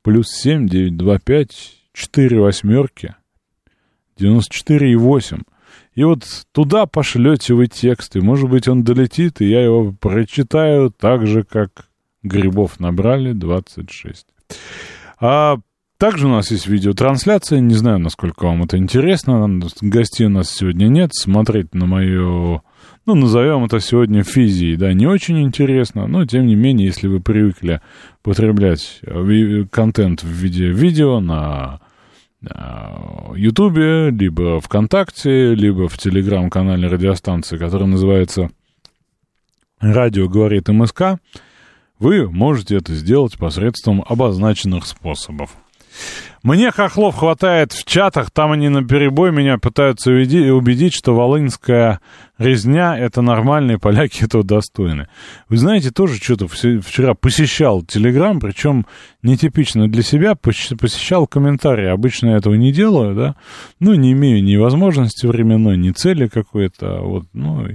плюс 0.00 0.28
7 0.30 0.66
925 0.66 1.50
4 1.92 2.40
восьмерки 2.40 3.14
94 4.16 4.90
и 4.90 4.96
8. 4.96 5.42
И 5.96 6.04
вот 6.04 6.24
туда 6.52 6.86
пошлете 6.86 7.52
вы 7.52 7.66
текст, 7.66 8.16
и, 8.16 8.20
может 8.20 8.48
быть, 8.48 8.66
он 8.66 8.82
долетит, 8.82 9.42
и 9.42 9.50
я 9.50 9.62
его 9.62 9.92
прочитаю 9.92 10.90
так 10.90 11.26
же, 11.26 11.44
как 11.44 11.90
грибов 12.22 12.80
набрали 12.80 13.32
26. 13.32 14.26
А 15.20 15.58
также 15.98 16.26
у 16.26 16.30
нас 16.30 16.50
есть 16.50 16.66
видеотрансляция, 16.66 17.60
не 17.60 17.74
знаю, 17.74 17.98
насколько 17.98 18.46
вам 18.46 18.62
это 18.62 18.78
интересно, 18.78 19.60
гостей 19.82 20.24
у 20.24 20.30
нас 20.30 20.50
сегодня 20.50 20.86
нет, 20.86 21.10
смотреть 21.12 21.74
на 21.74 21.84
мою, 21.84 22.62
ну, 23.06 23.14
назовем 23.14 23.64
это 23.64 23.80
сегодня 23.80 24.22
физией, 24.22 24.76
да, 24.76 24.92
не 24.92 25.06
очень 25.06 25.42
интересно, 25.42 26.06
но, 26.06 26.24
тем 26.24 26.46
не 26.46 26.54
менее, 26.54 26.86
если 26.86 27.06
вы 27.06 27.20
привыкли 27.20 27.80
потреблять 28.22 29.00
контент 29.70 30.22
в 30.22 30.28
виде 30.28 30.68
видео 30.68 31.20
на 31.20 31.80
Ютубе, 33.36 34.10
либо 34.10 34.60
ВКонтакте, 34.60 35.54
либо 35.54 35.88
в 35.88 35.96
телеграм-канале 35.98 36.88
радиостанции, 36.88 37.56
который 37.56 37.86
называется 37.86 38.50
«Радио 39.80 40.28
говорит 40.28 40.68
МСК», 40.68 41.18
вы 41.98 42.30
можете 42.30 42.76
это 42.76 42.92
сделать 42.94 43.38
посредством 43.38 44.04
обозначенных 44.06 44.86
способов. 44.86 45.54
Мне 46.44 46.70
хохлов 46.70 47.16
хватает 47.16 47.72
в 47.72 47.86
чатах, 47.86 48.30
там 48.30 48.52
они 48.52 48.68
на 48.68 48.86
перебой 48.86 49.32
меня 49.32 49.56
пытаются 49.56 50.10
убедить, 50.10 50.92
что 50.92 51.14
волынская 51.14 52.00
резня— 52.36 52.98
это 52.98 53.22
нормальные 53.22 53.78
поляки 53.78 54.24
этого 54.24 54.44
достойны. 54.44 55.08
Вы 55.48 55.56
знаете, 55.56 55.90
тоже 55.90 56.16
что-то 56.16 56.46
вчера 56.46 57.14
посещал 57.14 57.80
Телеграм, 57.80 58.40
причем 58.40 58.84
нетипично 59.22 59.88
для 59.88 60.02
себя, 60.02 60.34
посещал 60.34 61.26
комментарии. 61.26 61.86
Обычно 61.86 62.32
я 62.32 62.36
этого 62.36 62.52
не 62.56 62.72
делаю, 62.72 63.14
да, 63.14 63.36
ну, 63.80 63.94
не 63.94 64.12
имею 64.12 64.44
ни 64.44 64.56
возможности 64.56 65.24
временной, 65.24 65.78
ни 65.78 65.92
цели 65.92 66.26
какой-то, 66.28 67.00
вот, 67.00 67.24
ну, 67.32 67.66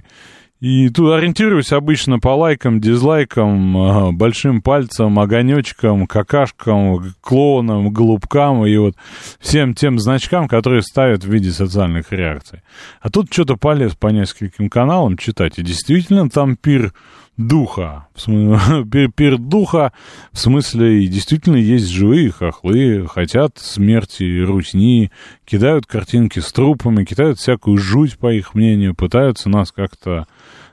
и 0.60 0.90
тут 0.90 1.14
ориентируюсь 1.14 1.72
обычно 1.72 2.20
по 2.20 2.36
лайкам, 2.36 2.82
дизлайкам, 2.82 4.18
большим 4.18 4.62
пальцем, 4.62 5.18
огонечкам, 5.18 6.06
какашкам, 6.06 7.14
клоунам, 7.22 7.92
голубкам 7.94 8.66
и 8.66 8.76
вот 8.76 8.96
всем 9.40 9.74
тем 9.74 10.00
значкам, 10.00 10.50
которые 10.50 10.82
ставят 10.82 11.24
в 11.24 11.32
виде 11.32 11.52
социальных 11.52 12.12
реакций. 12.12 12.62
А 13.00 13.10
тут 13.10 13.32
что-то 13.32 13.56
полез 13.56 13.96
по 13.96 14.08
нескольким 14.08 14.70
каналам 14.70 15.18
читать, 15.18 15.60
и 15.60 15.64
действительно 15.64 16.30
там 16.30 16.58
пир 16.58 16.94
духа, 17.40 18.08
в 18.14 18.22
смысле, 18.22 18.86
пир, 18.92 19.12
пир 19.12 19.38
духа, 19.38 19.94
в 20.34 20.38
смысле, 20.38 21.04
и 21.04 21.08
действительно 21.08 21.56
есть 21.56 21.88
живые 21.88 22.32
хохлы, 22.32 23.08
хотят 23.08 23.58
смерти, 23.58 24.44
русни, 24.44 25.10
кидают 25.46 25.86
картинки 25.86 26.40
с 26.40 26.52
трупами, 26.52 27.06
кидают 27.06 27.40
всякую 27.40 27.78
жуть, 27.78 28.18
по 28.18 28.32
их 28.32 28.56
мнению, 28.56 28.94
пытаются 28.94 29.48
нас 29.48 29.72
как-то 29.72 30.28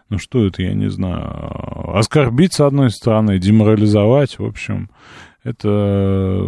ну 0.09 0.19
что 0.19 0.47
это, 0.47 0.63
я 0.63 0.75
не 0.75 0.89
знаю, 0.89 1.97
оскорбить 1.97 2.55
с 2.55 2.61
одной 2.61 2.91
стороны, 2.91 3.39
деморализовать, 3.39 4.39
в 4.39 4.45
общем, 4.45 4.91
это 5.43 6.43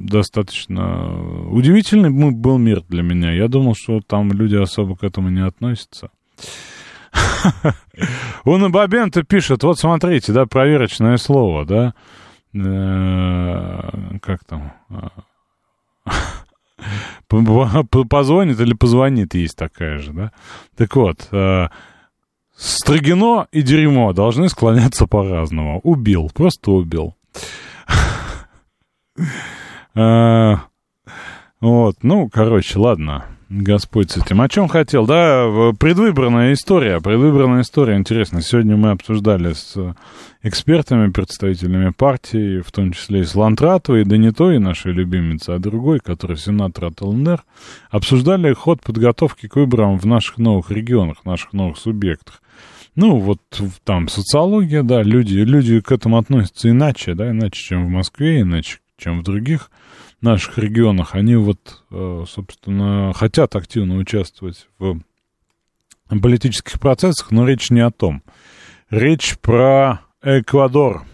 достаточно 0.00 1.48
удивительный 1.50 2.10
был 2.10 2.58
мир 2.58 2.82
для 2.88 3.02
меня. 3.02 3.32
Я 3.32 3.48
думал, 3.48 3.74
что 3.74 4.00
там 4.00 4.32
люди 4.32 4.56
особо 4.56 4.96
к 4.96 5.04
этому 5.04 5.30
не 5.30 5.44
относятся. 5.44 6.10
Он 8.44 8.64
и 8.64 8.68
Бабента 8.68 9.22
пишет, 9.22 9.62
вот 9.62 9.78
смотрите, 9.78 10.32
да, 10.32 10.46
проверочное 10.46 11.16
слово, 11.16 11.64
да, 11.64 11.94
э, 12.54 14.18
как 14.22 14.44
там, 14.44 14.72
позвонит 18.08 18.60
или 18.60 18.74
позвонит, 18.74 19.34
есть 19.34 19.56
такая 19.56 19.98
же, 19.98 20.12
да. 20.12 20.32
Так 20.76 20.94
вот, 20.96 21.28
э, 21.32 21.68
Строгино 22.60 23.46
и 23.52 23.62
дерьмо 23.62 24.12
должны 24.12 24.50
склоняться 24.50 25.06
по-разному. 25.06 25.80
Убил, 25.82 26.30
просто 26.34 26.72
убил. 26.72 27.14
А, 29.94 30.60
вот, 31.62 31.96
ну, 32.02 32.28
короче, 32.28 32.78
ладно. 32.78 33.24
Господь 33.48 34.10
с 34.10 34.18
этим. 34.18 34.42
О 34.42 34.48
чем 34.48 34.68
хотел? 34.68 35.06
Да, 35.06 35.72
предвыборная 35.78 36.52
история. 36.52 37.00
Предвыборная 37.00 37.62
история, 37.62 37.96
интересно. 37.96 38.42
Сегодня 38.42 38.76
мы 38.76 38.90
обсуждали 38.90 39.54
с 39.54 39.96
экспертами, 40.42 41.10
представителями 41.10 41.90
партии, 41.90 42.60
в 42.60 42.70
том 42.70 42.92
числе 42.92 43.20
и 43.20 43.24
с 43.24 43.34
Лантратовой, 43.34 44.04
да 44.04 44.18
не 44.18 44.32
той 44.32 44.58
нашей 44.58 44.92
любимицы, 44.92 45.50
а 45.50 45.58
другой, 45.58 45.98
который 45.98 46.36
сенатор 46.36 46.84
от 46.84 47.00
ЛНР, 47.00 47.42
обсуждали 47.90 48.52
ход 48.52 48.82
подготовки 48.82 49.48
к 49.48 49.56
выборам 49.56 49.98
в 49.98 50.04
наших 50.04 50.36
новых 50.36 50.70
регионах, 50.70 51.24
наших 51.24 51.54
новых 51.54 51.78
субъектах. 51.78 52.42
Ну, 52.96 53.18
вот 53.18 53.40
там 53.84 54.08
социология, 54.08 54.82
да, 54.82 55.02
люди, 55.02 55.38
люди 55.38 55.80
к 55.80 55.92
этому 55.92 56.18
относятся 56.18 56.70
иначе, 56.70 57.14
да, 57.14 57.30
иначе, 57.30 57.62
чем 57.62 57.86
в 57.86 57.90
Москве, 57.90 58.40
иначе, 58.40 58.78
чем 58.96 59.20
в 59.20 59.22
других 59.22 59.70
наших 60.20 60.58
регионах. 60.58 61.14
Они 61.14 61.36
вот, 61.36 61.82
э, 61.90 62.24
собственно, 62.28 63.12
хотят 63.14 63.56
активно 63.56 63.96
участвовать 63.96 64.68
в 64.78 65.00
политических 66.08 66.80
процессах, 66.80 67.30
но 67.30 67.46
речь 67.46 67.70
не 67.70 67.80
о 67.80 67.90
том. 67.90 68.22
Речь 68.90 69.38
про 69.38 70.00
Эквадор. 70.22 71.04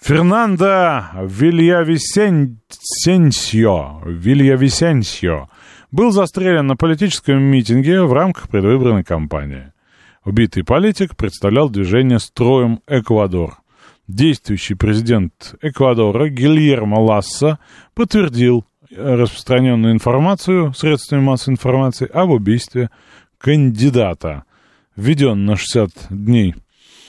Фернандо 0.00 1.04
Вильявисенсио, 1.22 2.50
Вильявисенсио 4.04 5.48
был 5.92 6.10
застрелен 6.10 6.66
на 6.66 6.76
политическом 6.76 7.40
митинге 7.40 8.02
в 8.02 8.12
рамках 8.12 8.48
предвыборной 8.48 9.04
кампании. 9.04 9.71
Убитый 10.24 10.62
политик 10.62 11.16
представлял 11.16 11.68
движение 11.68 12.20
«Строим 12.20 12.80
Эквадор». 12.86 13.58
Действующий 14.06 14.74
президент 14.74 15.54
Эквадора 15.62 16.28
Гильермо 16.28 17.00
Ласса 17.00 17.58
подтвердил 17.94 18.64
распространенную 18.96 19.94
информацию 19.94 20.74
средствами 20.74 21.22
массовой 21.22 21.54
информации 21.54 22.08
об 22.08 22.30
убийстве 22.30 22.90
кандидата. 23.38 24.44
Введен 24.94 25.44
на 25.44 25.56
60 25.56 25.90
дней 26.10 26.54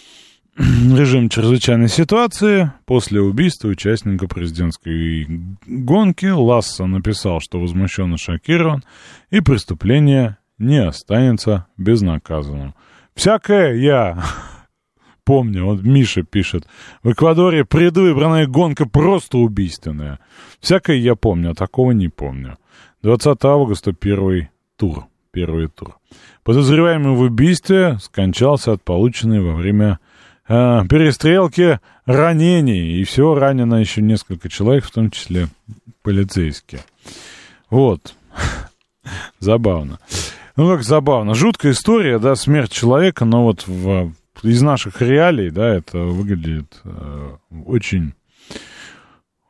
режим 0.58 1.29
чрезвычайной 1.29 1.89
ситуации. 1.89 2.72
После 2.86 3.22
убийства 3.22 3.67
участника 3.67 4.27
президентской 4.27 5.27
гонки 5.67 6.25
Ласса 6.27 6.86
написал, 6.86 7.41
что 7.41 7.60
возмущен 7.60 8.13
и 8.15 8.17
шокирован, 8.17 8.84
и 9.29 9.39
преступление 9.41 10.38
не 10.58 10.77
останется 10.77 11.67
безнаказанным. 11.77 12.74
Всякое 13.15 13.75
я 13.75 14.24
помню, 15.24 15.65
вот 15.65 15.84
Миша 15.84 16.24
пишет, 16.24 16.67
в 17.03 17.12
Эквадоре 17.12 17.65
предвыборная 17.65 18.48
гонка 18.48 18.86
просто 18.88 19.38
убийственная. 19.38 20.20
Всякое 20.60 20.98
я 20.98 21.15
помню, 21.15 21.51
а 21.51 21.55
такого 21.55 21.91
не 21.91 22.10
помню. 22.10 22.58
20 23.03 23.43
августа 23.43 23.93
первый 23.93 24.50
тур, 24.77 25.05
первый 25.32 25.67
тур. 25.67 25.98
Подозреваемый 26.43 27.15
в 27.15 27.22
убийстве 27.22 27.98
скончался 28.01 28.74
от 28.74 28.84
полученной 28.84 29.41
во 29.41 29.55
время 29.55 30.00
э, 30.48 30.82
перестрелки 30.89 31.79
ранений. 32.05 33.00
И 33.00 33.03
всего 33.03 33.36
ранено 33.36 33.75
еще 33.75 34.01
несколько 34.01 34.50
человек, 34.50 34.86
в 34.86 34.91
том 34.91 35.12
числе 35.12 35.48
полицейские. 36.01 36.82
Вот. 37.70 38.15
Забавно. 39.39 40.00
Ну, 40.55 40.72
как 40.72 40.83
забавно. 40.83 41.33
Жуткая 41.33 41.72
история, 41.72 42.19
да, 42.19 42.36
смерть 42.36 42.72
человека, 42.72 43.25
но 43.25 43.43
вот 43.43 43.65
в, 43.65 44.13
из 44.43 44.62
наших 44.62 45.01
реалий, 45.01 45.50
да, 45.50 45.67
это 45.67 45.98
выглядит 45.98 46.79
э, 46.83 47.38
очень, 47.65 48.13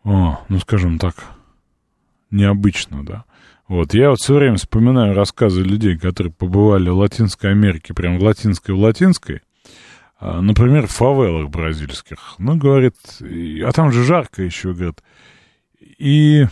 о, 0.05 0.39
ну, 0.47 0.59
скажем 0.59 0.99
так, 0.99 1.15
необычно, 2.31 3.05
да. 3.05 3.25
Вот, 3.67 3.93
я 3.93 4.11
вот 4.11 4.19
все 4.19 4.35
время 4.35 4.55
вспоминаю 4.57 5.13
рассказы 5.13 5.61
людей, 5.61 5.97
которые 5.97 6.31
побывали 6.31 6.89
в 6.89 6.97
Латинской 6.97 7.51
Америке, 7.51 7.93
прям 7.93 8.17
в 8.17 8.23
латинской, 8.23 8.75
в 8.75 8.79
латинской, 8.79 9.41
а, 10.19 10.41
например, 10.41 10.87
в 10.87 10.91
фавелах 10.91 11.49
бразильских. 11.49 12.35
Ну, 12.37 12.55
говорит, 12.55 12.95
а 13.19 13.71
там 13.73 13.91
же 13.91 14.03
жарко 14.03 14.41
еще, 14.41 14.73
говорит, 14.73 15.01
и 15.79 16.45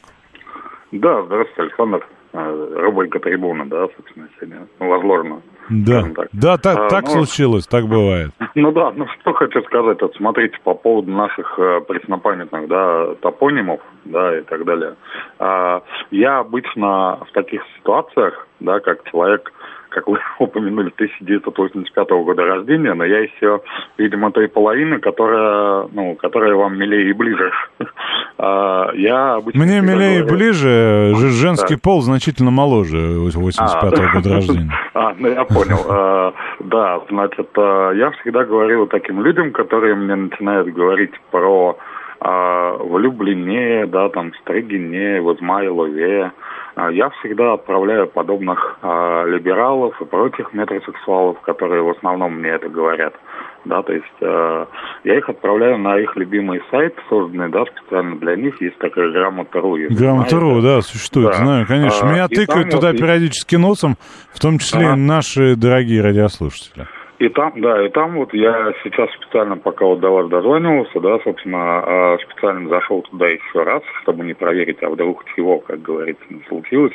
Да, 0.92 1.22
здравствуйте, 1.24 1.62
Александр. 1.62 2.06
А, 2.34 2.52
рубрика 2.82 3.20
трибуна, 3.20 3.64
да, 3.66 3.86
собственно, 3.96 4.28
сегодня 4.36 4.66
возложена. 4.78 5.40
Да, 5.70 6.02
так. 6.14 6.28
да, 6.32 6.56
так, 6.58 6.78
а, 6.78 6.88
так 6.88 7.04
ну, 7.04 7.10
случилось, 7.10 7.66
так 7.66 7.86
бывает. 7.86 8.30
Ну 8.54 8.70
да, 8.70 8.92
ну 8.94 9.06
что 9.20 9.32
хочу 9.32 9.62
сказать, 9.62 10.00
вот 10.00 10.14
смотрите, 10.16 10.56
по 10.62 10.74
поводу 10.74 11.10
наших 11.10 11.58
э, 11.58 11.80
преснопамятных, 11.88 12.68
да, 12.68 13.14
топонимов, 13.20 13.80
да, 14.04 14.38
и 14.38 14.42
так 14.42 14.64
далее. 14.64 14.94
А, 15.38 15.82
я 16.10 16.38
обычно 16.38 17.18
в 17.28 17.32
таких 17.32 17.62
ситуациях, 17.78 18.46
да, 18.60 18.80
как 18.80 19.02
человек, 19.10 19.52
как 19.94 20.08
вы 20.08 20.18
упомянули, 20.38 20.90
1985 20.94 22.08
года 22.10 22.44
рождения, 22.44 22.94
но 22.94 23.04
я 23.04 23.20
еще, 23.20 23.60
видимо, 23.96 24.32
той 24.32 24.48
половины, 24.48 24.98
которая, 24.98 25.88
ну, 25.92 26.16
которая 26.16 26.54
вам 26.54 26.76
милее 26.76 27.10
и 27.10 27.12
ближе. 27.12 27.50
А, 28.36 28.90
я 28.94 29.34
обычно 29.34 29.62
Мне 29.62 29.80
милее 29.80 30.20
и 30.20 30.22
ближе, 30.24 31.14
женский 31.14 31.76
пол 31.76 32.02
значительно 32.02 32.50
моложе 32.50 33.20
85 33.20 33.92
а, 33.92 34.12
года 34.12 34.28
рождения. 34.34 34.72
А, 34.94 35.14
ну 35.16 35.28
я 35.28 35.44
понял. 35.44 35.78
А, 35.88 36.34
да, 36.58 37.00
значит, 37.08 37.48
я 37.56 38.10
всегда 38.10 38.44
говорил 38.44 38.88
таким 38.88 39.22
людям, 39.22 39.52
которые 39.52 39.94
мне 39.94 40.16
начинают 40.16 40.68
говорить 40.74 41.12
про 41.30 41.78
влюбленнее, 42.24 43.86
да, 43.86 44.08
там, 44.08 44.32
стригине, 44.34 45.20
в 45.20 45.34
Измайлове, 45.34 46.32
а 46.76 46.90
я 46.90 47.10
всегда 47.10 47.52
отправляю 47.52 48.08
подобных 48.08 48.78
э, 48.82 49.24
либералов 49.28 50.00
и 50.00 50.04
прочих 50.04 50.52
метросексуалов, 50.52 51.40
которые 51.42 51.82
в 51.82 51.90
основном 51.90 52.38
мне 52.38 52.50
это 52.50 52.68
говорят. 52.68 53.14
Да, 53.64 53.82
то 53.82 53.92
есть 53.92 54.06
э, 54.20 54.66
я 55.04 55.18
их 55.18 55.28
отправляю 55.28 55.78
на 55.78 55.98
их 55.98 56.16
любимый 56.16 56.60
сайт, 56.70 56.94
созданный, 57.08 57.48
да, 57.48 57.64
специально 57.64 58.16
для 58.16 58.34
них. 58.36 58.60
Есть 58.60 58.78
такая 58.78 59.10
грамота.ру. 59.12 59.76
Грамота.ру, 59.90 60.60
да, 60.62 60.80
существует, 60.80 61.28
да. 61.28 61.34
знаю, 61.34 61.66
конечно. 61.66 62.08
А, 62.08 62.12
Меня 62.12 62.28
тыкают 62.28 62.70
туда 62.70 62.88
вот 62.88 62.98
периодически 62.98 63.54
носом, 63.54 63.96
в 64.32 64.40
том 64.40 64.58
числе 64.58 64.88
а. 64.88 64.96
наши 64.96 65.54
дорогие 65.56 66.02
радиослушатели. 66.02 66.88
И 67.18 67.28
там, 67.28 67.52
да, 67.56 67.86
и 67.86 67.90
там 67.90 68.16
вот 68.16 68.34
я 68.34 68.72
сейчас 68.82 69.08
специально, 69.12 69.56
пока 69.56 69.84
вот 69.86 70.00
до 70.00 70.10
вас 70.10 70.28
дозванивался, 70.28 70.98
да, 71.00 71.18
собственно, 71.22 71.58
а, 71.78 72.18
специально 72.18 72.68
зашел 72.68 73.02
туда 73.02 73.28
еще 73.28 73.62
раз, 73.62 73.82
чтобы 74.02 74.24
не 74.24 74.34
проверить, 74.34 74.82
а 74.82 74.90
вдруг 74.90 75.24
чего, 75.36 75.60
как 75.60 75.80
говорится, 75.80 76.24
не 76.28 76.42
случилось. 76.48 76.94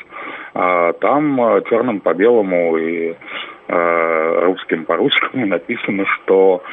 А 0.53 0.91
там 0.93 1.39
а, 1.41 1.61
черным 1.61 2.01
по 2.01 2.13
белому 2.13 2.77
и 2.77 3.15
русским 3.71 4.85
по 4.85 4.95
русскому 4.95 5.45
написано, 5.45 6.03
что, 6.07 6.63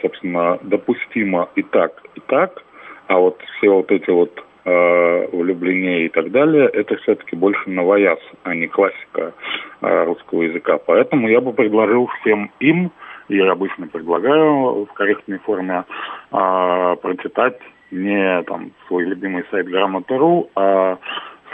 собственно, 0.00 0.56
допустимо 0.62 1.48
и 1.56 1.64
так, 1.64 2.00
и 2.14 2.20
так, 2.28 2.62
а 3.08 3.18
вот 3.18 3.42
все 3.58 3.70
вот 3.70 3.90
эти 3.90 4.10
вот 4.10 4.45
э, 4.66 5.28
влюбление 5.32 6.06
и 6.06 6.08
так 6.08 6.30
далее, 6.30 6.68
это 6.68 6.96
все-таки 6.96 7.36
больше 7.36 7.70
новояз, 7.70 8.18
а 8.42 8.54
не 8.54 8.66
классика 8.66 9.32
э, 9.80 10.04
русского 10.04 10.42
языка. 10.42 10.78
Поэтому 10.84 11.28
я 11.28 11.40
бы 11.40 11.52
предложил 11.52 12.08
всем 12.20 12.50
им, 12.60 12.90
я 13.28 13.50
обычно 13.50 13.86
предлагаю 13.86 14.84
в 14.84 14.92
корректной 14.92 15.38
форме, 15.38 15.84
э, 16.32 16.96
прочитать 17.00 17.58
не 17.92 18.42
там 18.42 18.72
свой 18.88 19.04
любимый 19.04 19.44
сайт 19.50 19.68
Грамота.ру, 19.68 20.50
а 20.56 20.98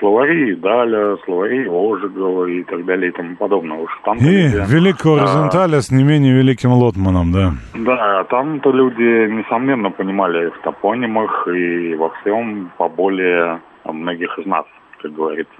словари 0.02 0.56
Даля, 0.56 1.16
словари 1.24 1.68
Ожегова 1.68 2.46
и 2.46 2.64
так 2.64 2.84
далее 2.84 3.10
и 3.10 3.12
тому 3.12 3.36
подобное. 3.36 3.78
Уж 3.78 3.90
там 4.04 4.18
и 4.18 4.24
люди, 4.24 4.56
великого 4.68 5.20
Розенталя 5.20 5.76
а, 5.76 5.82
с 5.82 5.90
не 5.92 6.02
менее 6.02 6.34
великим 6.34 6.72
Лотманом, 6.72 7.32
да. 7.32 7.52
Да, 7.74 8.24
там-то 8.24 8.72
люди, 8.72 9.30
несомненно, 9.30 9.90
понимали 9.90 10.50
в 10.50 10.58
топонимах 10.64 11.46
и 11.48 11.94
во 11.94 12.10
всем 12.10 12.70
поболее 12.78 13.60
многих 13.84 14.38
из 14.38 14.46
нас 14.46 14.64
как 15.02 15.12
говорится. 15.12 15.52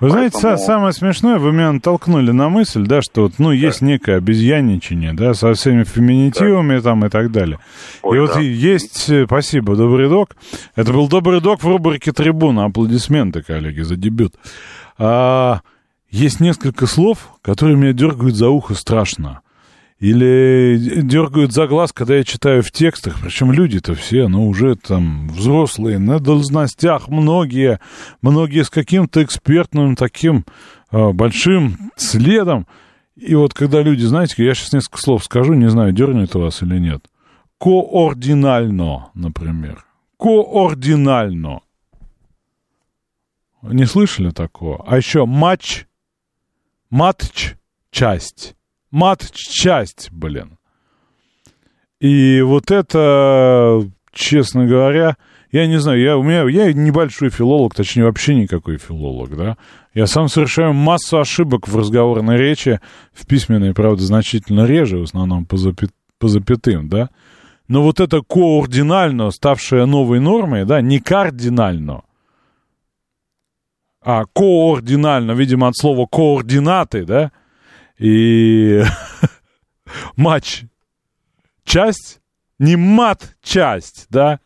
Вы 0.00 0.10
знаете, 0.10 0.38
Поэтому... 0.40 0.58
самое 0.58 0.92
смешное, 0.92 1.38
вы 1.38 1.52
меня 1.52 1.72
натолкнули 1.72 2.30
на 2.30 2.48
мысль, 2.48 2.86
да, 2.86 3.02
что 3.02 3.22
вот, 3.22 3.34
ну, 3.38 3.50
есть 3.50 3.82
некое 3.82 4.16
обезьяничание, 4.16 5.12
да, 5.12 5.34
со 5.34 5.52
всеми 5.54 5.82
феминитивами 5.82 6.76
да. 6.76 6.82
там 6.82 7.04
и 7.04 7.08
так 7.08 7.32
далее. 7.32 7.58
Ой, 8.02 8.16
и 8.16 8.20
вот 8.20 8.34
да. 8.34 8.40
есть, 8.40 9.10
э, 9.10 9.26
спасибо, 9.26 9.74
Добрый 9.74 10.08
Док. 10.08 10.36
Это 10.76 10.92
был 10.92 11.08
Добрый 11.08 11.40
Док 11.40 11.62
в 11.62 11.68
рубрике 11.68 12.12
«Трибуна». 12.12 12.66
Аплодисменты, 12.66 13.42
коллеги, 13.42 13.80
за 13.80 13.96
дебют. 13.96 14.34
А, 14.98 15.60
есть 16.10 16.38
несколько 16.40 16.86
слов, 16.86 17.30
которые 17.42 17.76
меня 17.76 17.92
дергают 17.92 18.36
за 18.36 18.48
ухо 18.48 18.74
страшно. 18.74 19.40
Или 19.98 21.00
дергают 21.02 21.52
за 21.52 21.66
глаз, 21.66 21.92
когда 21.92 22.16
я 22.16 22.22
читаю 22.22 22.62
в 22.62 22.70
текстах. 22.70 23.18
Причем 23.20 23.50
люди-то 23.50 23.94
все, 23.94 24.28
ну, 24.28 24.46
уже 24.46 24.76
там 24.76 25.28
взрослые, 25.28 25.98
на 25.98 26.20
должностях 26.20 27.08
многие, 27.08 27.80
многие 28.22 28.62
с 28.62 28.70
каким-то 28.70 29.24
экспертным 29.24 29.96
таким 29.96 30.44
э, 30.92 31.12
большим 31.12 31.90
следом. 31.96 32.68
И 33.16 33.34
вот 33.34 33.54
когда 33.54 33.82
люди, 33.82 34.04
знаете, 34.04 34.44
я 34.44 34.54
сейчас 34.54 34.72
несколько 34.72 34.98
слов 34.98 35.24
скажу, 35.24 35.54
не 35.54 35.68
знаю, 35.68 35.92
дернет 35.92 36.32
вас 36.36 36.62
или 36.62 36.78
нет. 36.78 37.04
Координально, 37.58 39.10
например. 39.14 39.84
Координально. 40.16 41.62
Не 43.62 43.86
слышали 43.86 44.30
такого? 44.30 44.84
А 44.86 44.96
еще 44.96 45.26
матч, 45.26 45.86
матч, 46.88 47.56
часть 47.90 48.54
мат-часть, 48.90 50.10
блин. 50.10 50.58
И 52.00 52.40
вот 52.42 52.70
это, 52.70 53.82
честно 54.12 54.66
говоря, 54.66 55.16
я 55.50 55.66
не 55.66 55.78
знаю, 55.80 56.00
я, 56.00 56.16
у 56.16 56.22
меня, 56.22 56.42
я 56.48 56.72
небольшой 56.72 57.30
филолог, 57.30 57.74
точнее, 57.74 58.04
вообще 58.04 58.34
никакой 58.34 58.78
филолог, 58.78 59.36
да. 59.36 59.56
Я 59.94 60.06
сам 60.06 60.28
совершаю 60.28 60.74
массу 60.74 61.18
ошибок 61.18 61.66
в 61.66 61.76
разговорной 61.76 62.36
речи, 62.36 62.80
в 63.12 63.26
письменной, 63.26 63.74
правда, 63.74 64.02
значительно 64.02 64.66
реже, 64.66 64.98
в 64.98 65.04
основном 65.04 65.46
по, 65.46 65.56
запят, 65.56 65.90
по 66.18 66.28
запятым, 66.28 66.88
да. 66.88 67.08
Но 67.66 67.82
вот 67.82 67.98
это 68.00 68.20
координально, 68.20 69.30
ставшее 69.30 69.86
новой 69.86 70.20
нормой, 70.20 70.64
да, 70.64 70.80
не 70.80 71.00
кардинально, 71.00 72.02
а 74.02 74.24
координально, 74.26 75.32
видимо, 75.32 75.68
от 75.68 75.76
слова 75.76 76.06
координаты, 76.06 77.04
да, 77.04 77.32
и 77.98 78.82
матч 80.16 80.64
часть, 81.64 82.20
не 82.58 82.76
мат 82.76 83.36
часть, 83.42 84.06
да, 84.10 84.40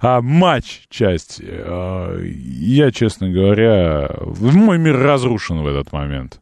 а 0.00 0.20
матч 0.20 0.86
часть. 0.88 1.40
А, 1.42 2.18
я, 2.22 2.90
честно 2.90 3.30
говоря, 3.30 4.10
мой 4.40 4.78
мир 4.78 4.98
разрушен 4.98 5.62
в 5.62 5.66
этот 5.66 5.92
момент. 5.92 6.40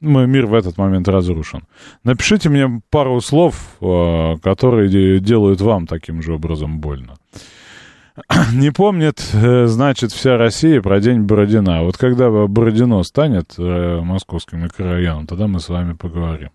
Мой 0.00 0.26
мир 0.26 0.46
в 0.46 0.54
этот 0.54 0.76
момент 0.76 1.08
разрушен. 1.08 1.62
Напишите 2.04 2.48
мне 2.48 2.82
пару 2.90 3.20
слов, 3.20 3.76
а, 3.80 4.36
которые 4.38 5.20
делают 5.20 5.60
вам 5.60 5.86
таким 5.86 6.22
же 6.22 6.34
образом 6.34 6.80
больно. 6.80 7.16
не 8.52 8.70
помнит, 8.70 9.22
э, 9.34 9.66
значит, 9.66 10.12
вся 10.12 10.36
Россия 10.36 10.80
про 10.80 11.00
день 11.00 11.22
Бородина. 11.22 11.82
Вот 11.82 11.96
когда 11.96 12.30
Бородино 12.30 13.02
станет 13.02 13.54
э, 13.58 14.00
московским 14.00 14.62
микрорайоном, 14.62 15.26
тогда 15.26 15.46
мы 15.46 15.60
с 15.60 15.68
вами 15.68 15.92
поговорим. 15.92 16.50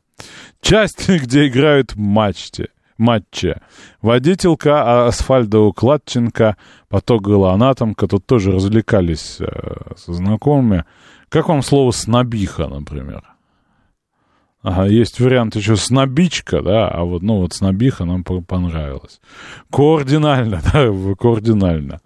Часть, 0.62 1.08
где 1.24 1.48
играют 1.48 1.96
матчи. 1.96 2.70
матче. 2.98 3.62
Водителька 4.02 4.84
а 4.84 5.08
асфальтоукладченко, 5.08 6.58
патологоанатомка, 6.90 8.08
тут 8.08 8.26
тоже 8.26 8.52
развлекались 8.52 9.38
э, 9.40 9.96
со 9.98 10.14
знакомыми. 10.14 10.86
Как 11.30 11.48
вам 11.48 11.62
слово 11.62 11.92
«снобиха», 11.92 12.68
например? 12.68 13.24
Ага, 14.64 14.86
есть 14.86 15.20
вариант 15.20 15.56
еще 15.56 15.76
снобичка, 15.76 16.62
да, 16.62 16.88
а 16.88 17.04
вот, 17.04 17.24
ну, 17.24 17.38
вот 17.38 17.54
снобиха 17.54 18.06
нам 18.06 18.24
понравилось. 18.24 19.20
Координально, 19.72 20.62
да, 20.74 20.88
координально. 21.20 22.00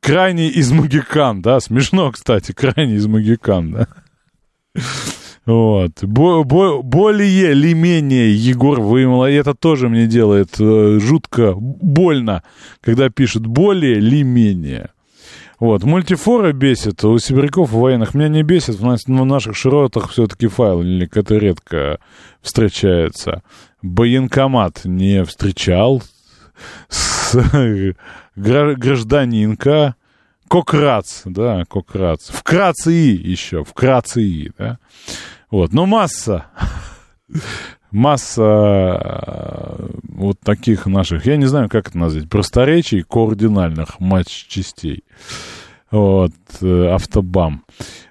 Крайний 0.00 0.48
из 0.48 0.72
магикан, 0.72 1.40
да, 1.40 1.60
смешно, 1.60 2.10
кстати, 2.10 2.52
крайний 2.52 2.96
из 2.96 3.06
магикан, 3.06 3.72
да. 3.72 3.88
Вот. 5.46 6.02
Бо 6.02 6.42
бо 6.42 6.82
более 6.82 7.52
или 7.52 7.74
менее 7.74 8.34
Егор 8.34 8.80
вымыл. 8.80 9.26
И 9.26 9.32
это 9.32 9.54
тоже 9.54 9.88
мне 9.88 10.06
делает 10.06 10.58
э, 10.58 10.98
жутко 11.00 11.54
больно, 11.54 12.42
когда 12.80 13.10
пишут 13.10 13.46
более 13.46 13.98
или 13.98 14.22
менее. 14.22 14.90
Вот, 15.60 15.84
мультифоры 15.84 16.52
бесит, 16.52 17.04
у 17.04 17.18
сибиряков 17.18 17.70
военных 17.70 18.14
меня 18.14 18.28
не 18.28 18.42
бесит, 18.42 18.76
в, 18.76 18.84
нас, 18.84 19.04
в 19.04 19.10
наших 19.10 19.56
широтах 19.56 20.10
все-таки 20.10 20.48
файлик, 20.48 21.16
это 21.16 21.36
редко 21.36 22.00
встречается. 22.42 23.42
Боенкомат 23.80 24.84
не 24.84 25.24
встречал, 25.24 26.02
с, 26.88 27.36
гражданинка, 28.36 29.94
Кокрац, 30.48 31.22
да, 31.24 31.64
Кокрац, 31.64 32.28
вкратце 32.28 32.92
и 32.92 33.30
еще, 33.30 33.64
вкратце 33.64 34.22
и, 34.22 34.50
да. 34.58 34.78
Вот, 35.50 35.72
но 35.72 35.86
масса, 35.86 36.46
масса 37.94 38.42
э, 38.42 39.88
вот 40.08 40.40
таких 40.40 40.86
наших, 40.86 41.26
я 41.26 41.36
не 41.36 41.46
знаю, 41.46 41.68
как 41.68 41.88
это 41.88 41.98
назвать, 41.98 42.28
просторечий 42.28 43.02
координальных 43.02 44.00
матч-частей. 44.00 45.04
Вот, 45.90 46.32
э, 46.60 46.88
автобам. 46.92 47.64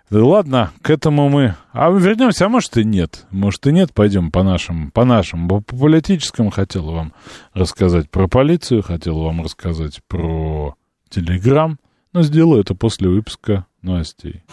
Ладно, 0.09 0.71
к 0.81 0.89
этому 0.89 1.27
мы... 1.27 1.55
А 1.73 1.89
вернемся, 1.89 2.45
а 2.45 2.49
может 2.49 2.77
и 2.77 2.85
нет. 2.85 3.25
Может 3.31 3.67
и 3.67 3.73
нет, 3.73 3.93
пойдем 3.93 4.31
по 4.31 4.43
нашим, 4.43 4.91
по 4.91 5.05
нашим, 5.05 5.47
по 5.47 5.59
политическому 5.59 6.49
хотел 6.49 6.85
вам 6.91 7.13
рассказать 7.53 8.09
про 8.09 8.27
полицию, 8.27 8.83
хотел 8.83 9.19
вам 9.19 9.41
рассказать 9.41 10.01
про 10.07 10.75
Телеграм, 11.09 11.77
но 12.13 12.21
сделаю 12.21 12.61
это 12.61 12.73
после 12.75 13.09
выпуска 13.09 13.65
новостей. 13.81 14.43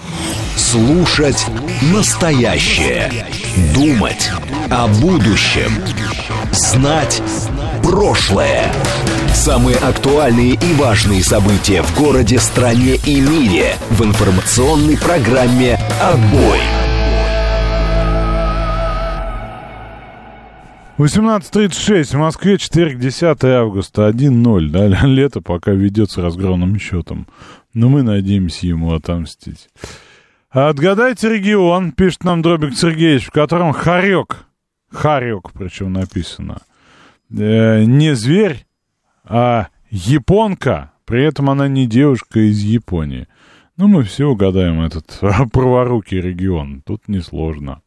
Слушать 0.61 1.46
настоящее. 1.90 3.11
Думать 3.75 4.31
о 4.70 4.87
будущем. 5.01 5.73
Знать 6.53 7.23
прошлое. 7.83 8.70
Самые 9.33 9.79
актуальные 9.79 10.53
и 10.55 10.75
важные 10.75 11.25
события 11.25 11.83
в 11.83 11.99
городе, 11.99 12.38
стране 12.38 12.96
и 13.07 13.20
мире 13.20 13.75
в 13.88 14.05
информационной 14.05 14.99
программе 14.99 15.81
«Отбой». 16.01 16.61
18.36 20.99 22.05
в 22.05 22.18
Москве, 22.18 22.59
четверг, 22.59 22.99
10 22.99 23.44
августа, 23.44 24.09
1-0. 24.11 24.68
Да, 24.68 25.07
лето 25.07 25.40
пока 25.40 25.73
ведется 25.73 26.20
разгромным 26.20 26.79
счетом. 26.79 27.27
Но 27.73 27.88
мы 27.88 28.03
надеемся 28.03 28.66
ему 28.66 28.92
отомстить. 28.92 29.68
Отгадайте 30.50 31.28
регион, 31.28 31.92
пишет 31.92 32.24
нам 32.24 32.42
Дробик 32.42 32.76
Сергеевич, 32.76 33.26
в 33.26 33.30
котором 33.30 33.72
хорек, 33.72 34.46
хорек 34.90 35.52
причем 35.52 35.92
написано, 35.92 36.62
э, 37.30 37.84
не 37.84 38.16
зверь, 38.16 38.66
а 39.22 39.68
японка, 39.90 40.90
при 41.04 41.24
этом 41.24 41.50
она 41.50 41.68
не 41.68 41.86
девушка 41.86 42.40
из 42.40 42.58
Японии. 42.64 43.28
Ну, 43.76 43.86
мы 43.86 44.02
все 44.02 44.26
угадаем 44.26 44.80
этот 44.80 45.20
праворукий 45.52 46.20
регион, 46.20 46.82
тут 46.84 47.06
несложно. 47.06 47.82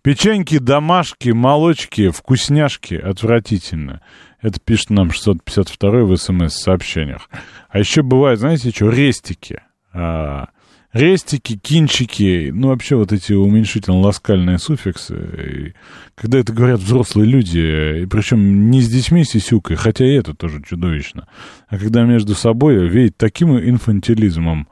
Печеньки, 0.00 0.56
домашки, 0.56 1.28
молочки, 1.28 2.08
вкусняшки 2.08 2.94
отвратительно. 2.94 4.00
Это 4.40 4.58
пишет 4.60 4.88
нам 4.88 5.10
652 5.12 6.04
в 6.04 6.16
смс-сообщениях. 6.16 7.28
А 7.68 7.78
еще 7.78 8.00
бывает, 8.00 8.38
знаете, 8.38 8.70
что, 8.70 8.88
рестики. 8.88 9.60
А, 9.92 10.48
рестики, 10.92 11.56
кинчики, 11.56 12.50
ну, 12.52 12.68
вообще 12.68 12.96
вот 12.96 13.12
эти 13.12 13.32
уменьшительно-ласкальные 13.32 14.58
суффиксы, 14.58 15.74
когда 16.14 16.38
это 16.38 16.52
говорят 16.52 16.80
взрослые 16.80 17.28
люди, 17.28 18.02
и 18.02 18.06
причем 18.06 18.70
не 18.70 18.80
с 18.80 18.88
детьми 18.88 19.24
сисюкой, 19.24 19.76
хотя 19.76 20.06
и 20.06 20.14
это 20.14 20.34
тоже 20.34 20.62
чудовищно, 20.62 21.28
а 21.68 21.78
когда 21.78 22.04
между 22.04 22.34
собой 22.34 22.88
веет 22.88 23.16
таким 23.16 23.58
инфантилизмом 23.58 24.68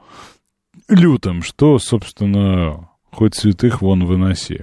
лютым, 0.89 1.43
что, 1.43 1.79
собственно, 1.79 2.89
хоть 3.11 3.35
святых 3.35 3.81
вон 3.81 4.05
выноси. 4.05 4.61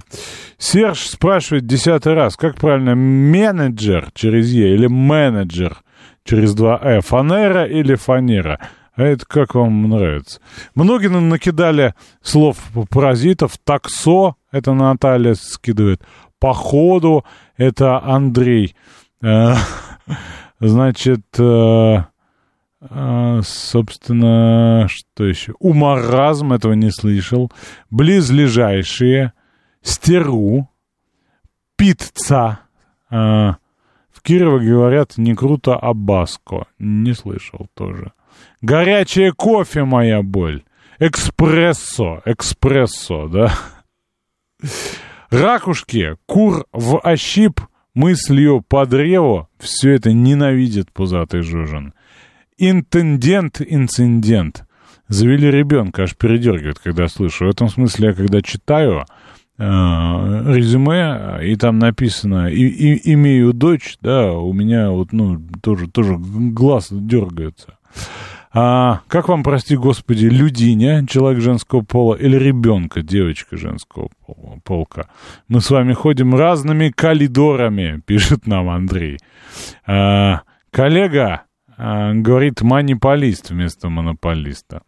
Серж 0.57 0.99
спрашивает 0.99 1.65
десятый 1.65 2.13
раз, 2.13 2.37
как 2.37 2.55
правильно, 2.55 2.95
менеджер 2.95 4.09
через 4.13 4.49
Е 4.51 4.73
или 4.73 4.87
менеджер 4.87 5.77
через 6.23 6.53
два 6.55 6.79
«э». 6.81 7.01
Фанера 7.01 7.65
или 7.65 7.95
фанера? 7.95 8.59
А 8.95 9.03
это 9.03 9.25
как 9.25 9.55
вам 9.55 9.89
нравится? 9.89 10.39
Многие 10.73 11.07
накидали 11.07 11.93
слов 12.21 12.57
паразитов. 12.89 13.57
Таксо, 13.57 14.35
это 14.51 14.73
Наталья 14.73 15.33
скидывает. 15.33 16.01
Походу, 16.39 17.25
это 17.57 18.01
Андрей. 18.01 18.75
Э, 19.21 19.55
значит, 20.59 21.25
э, 21.37 22.03
э, 22.81 23.41
собственно, 23.43 24.87
что 24.87 25.25
еще? 25.25 25.53
Умаразм, 25.59 26.53
этого 26.53 26.73
не 26.73 26.91
слышал. 26.91 27.51
Близлежащие. 27.89 29.33
Стеру. 29.81 30.69
Пицца. 31.75 32.59
В 33.09 34.21
Кирово 34.23 34.59
говорят 34.59 35.17
не 35.17 35.35
круто, 35.35 35.75
а 35.75 35.93
баско. 35.93 36.67
Не 36.79 37.13
слышал 37.13 37.67
тоже. 37.73 38.13
Горячее 38.65 39.31
кофе 39.31 39.83
моя 39.83 40.23
боль. 40.23 40.63
Экспрессо, 40.97 42.23
экспрессо, 42.25 43.27
да? 43.27 43.53
Ракушки, 45.29 46.15
кур 46.25 46.65
в 46.71 46.99
ощип, 46.99 47.61
мыслью 47.93 48.63
по 48.67 48.87
древу, 48.87 49.47
все 49.59 49.91
это 49.91 50.13
ненавидит 50.13 50.91
пузатый 50.91 51.41
Жужин. 51.41 51.93
Интендент, 52.57 53.61
инцидент. 53.61 54.65
Завели 55.09 55.51
ребенка, 55.51 56.03
аж 56.03 56.15
передергивает, 56.15 56.79
когда 56.79 57.07
слышу. 57.07 57.45
В 57.45 57.49
этом 57.49 57.69
смысле, 57.69 58.07
я 58.07 58.13
когда 58.15 58.41
читаю 58.41 59.05
э, 59.59 59.63
резюме, 59.63 61.39
и 61.43 61.55
там 61.55 61.77
написано 61.77 62.47
и, 62.47 62.63
и, 62.63 63.13
«имею 63.13 63.53
дочь», 63.53 63.99
да, 64.01 64.31
у 64.31 64.53
меня 64.53 64.89
вот, 64.89 65.11
ну, 65.11 65.39
тоже, 65.61 65.87
тоже 65.87 66.17
глаз 66.17 66.87
дергается. 66.89 67.77
А, 68.57 69.01
как 69.09 69.27
вам, 69.27 69.43
прости 69.43 69.75
господи, 69.75 70.27
людиня, 70.27 71.05
человек 71.05 71.41
женского 71.41 71.81
пола, 71.81 72.15
или 72.15 72.37
ребенка, 72.37 73.01
девочка 73.01 73.57
женского 73.57 74.07
полка? 74.63 75.09
Мы 75.49 75.59
с 75.59 75.69
вами 75.69 75.91
ходим 75.91 76.33
разными 76.33 76.87
коридорами, 76.87 78.01
пишет 78.05 78.47
нам 78.47 78.69
Андрей. 78.69 79.19
А, 79.85 80.43
коллега 80.71 81.41
а, 81.77 82.13
говорит 82.13 82.61
монополист 82.61 83.49
вместо 83.49 83.89
монополиста. 83.89 84.83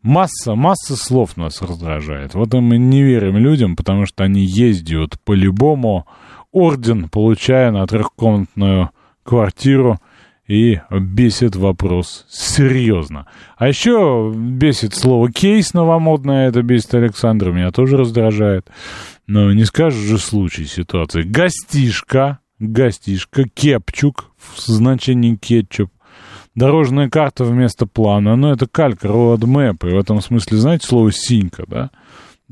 Масса, 0.00 0.54
масса 0.54 0.96
слов 0.96 1.36
нас 1.36 1.60
раздражает. 1.60 2.32
Вот 2.32 2.54
мы 2.54 2.78
не 2.78 3.02
верим 3.02 3.36
людям, 3.36 3.76
потому 3.76 4.06
что 4.06 4.24
они 4.24 4.46
ездят 4.46 5.20
по-любому 5.22 6.06
орден, 6.50 7.10
получая 7.10 7.72
на 7.72 7.86
трехкомнатную 7.86 8.88
квартиру– 9.22 10.00
и 10.46 10.80
бесит 10.90 11.56
вопрос 11.56 12.26
серьезно. 12.28 13.26
А 13.56 13.68
еще 13.68 14.32
бесит 14.34 14.94
слово 14.94 15.30
«кейс» 15.30 15.72
новомодное, 15.72 16.48
это 16.48 16.62
бесит 16.62 16.94
Александра, 16.94 17.52
меня 17.52 17.70
тоже 17.70 17.96
раздражает. 17.96 18.68
Но 19.26 19.52
не 19.52 19.64
скажешь 19.64 20.00
же 20.00 20.18
случай 20.18 20.64
ситуации. 20.64 21.22
Гостишка, 21.22 22.40
гостишка, 22.58 23.44
кепчук 23.44 24.30
в 24.36 24.60
значении 24.60 25.36
кетчуп. 25.36 25.90
Дорожная 26.54 27.08
карта 27.08 27.44
вместо 27.44 27.86
плана, 27.86 28.36
ну 28.36 28.52
это 28.52 28.66
калька, 28.66 29.08
roadmap, 29.08 29.88
и 29.88 29.94
в 29.94 29.98
этом 29.98 30.20
смысле, 30.20 30.58
знаете, 30.58 30.86
слово 30.86 31.10
«синька», 31.10 31.64
да? 31.66 31.90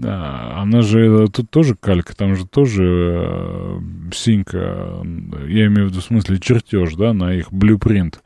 Да, 0.00 0.52
она 0.56 0.80
же 0.80 1.28
тут 1.28 1.50
тоже 1.50 1.74
калька, 1.74 2.16
там 2.16 2.34
же 2.34 2.46
тоже 2.46 2.84
э, 2.86 3.80
синька, 4.14 5.02
я 5.46 5.66
имею 5.66 5.88
в 5.88 5.90
виду 5.90 6.00
в 6.00 6.04
смысле 6.04 6.38
чертеж, 6.40 6.94
да, 6.94 7.12
на 7.12 7.34
их 7.34 7.52
блюпринт. 7.52 8.22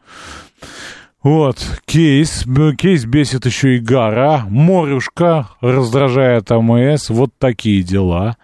Вот, 1.21 1.59
кейс, 1.85 2.45
кейс 2.79 3.05
бесит 3.07 3.47
еще 3.47 3.77
и 3.77 3.81
гора, 3.81 4.45
морюшка 4.49 5.49
раздражает 5.61 6.53
АМС, 6.53 7.11
вот 7.11 7.33
такие 7.39 7.83
дела. 7.83 8.37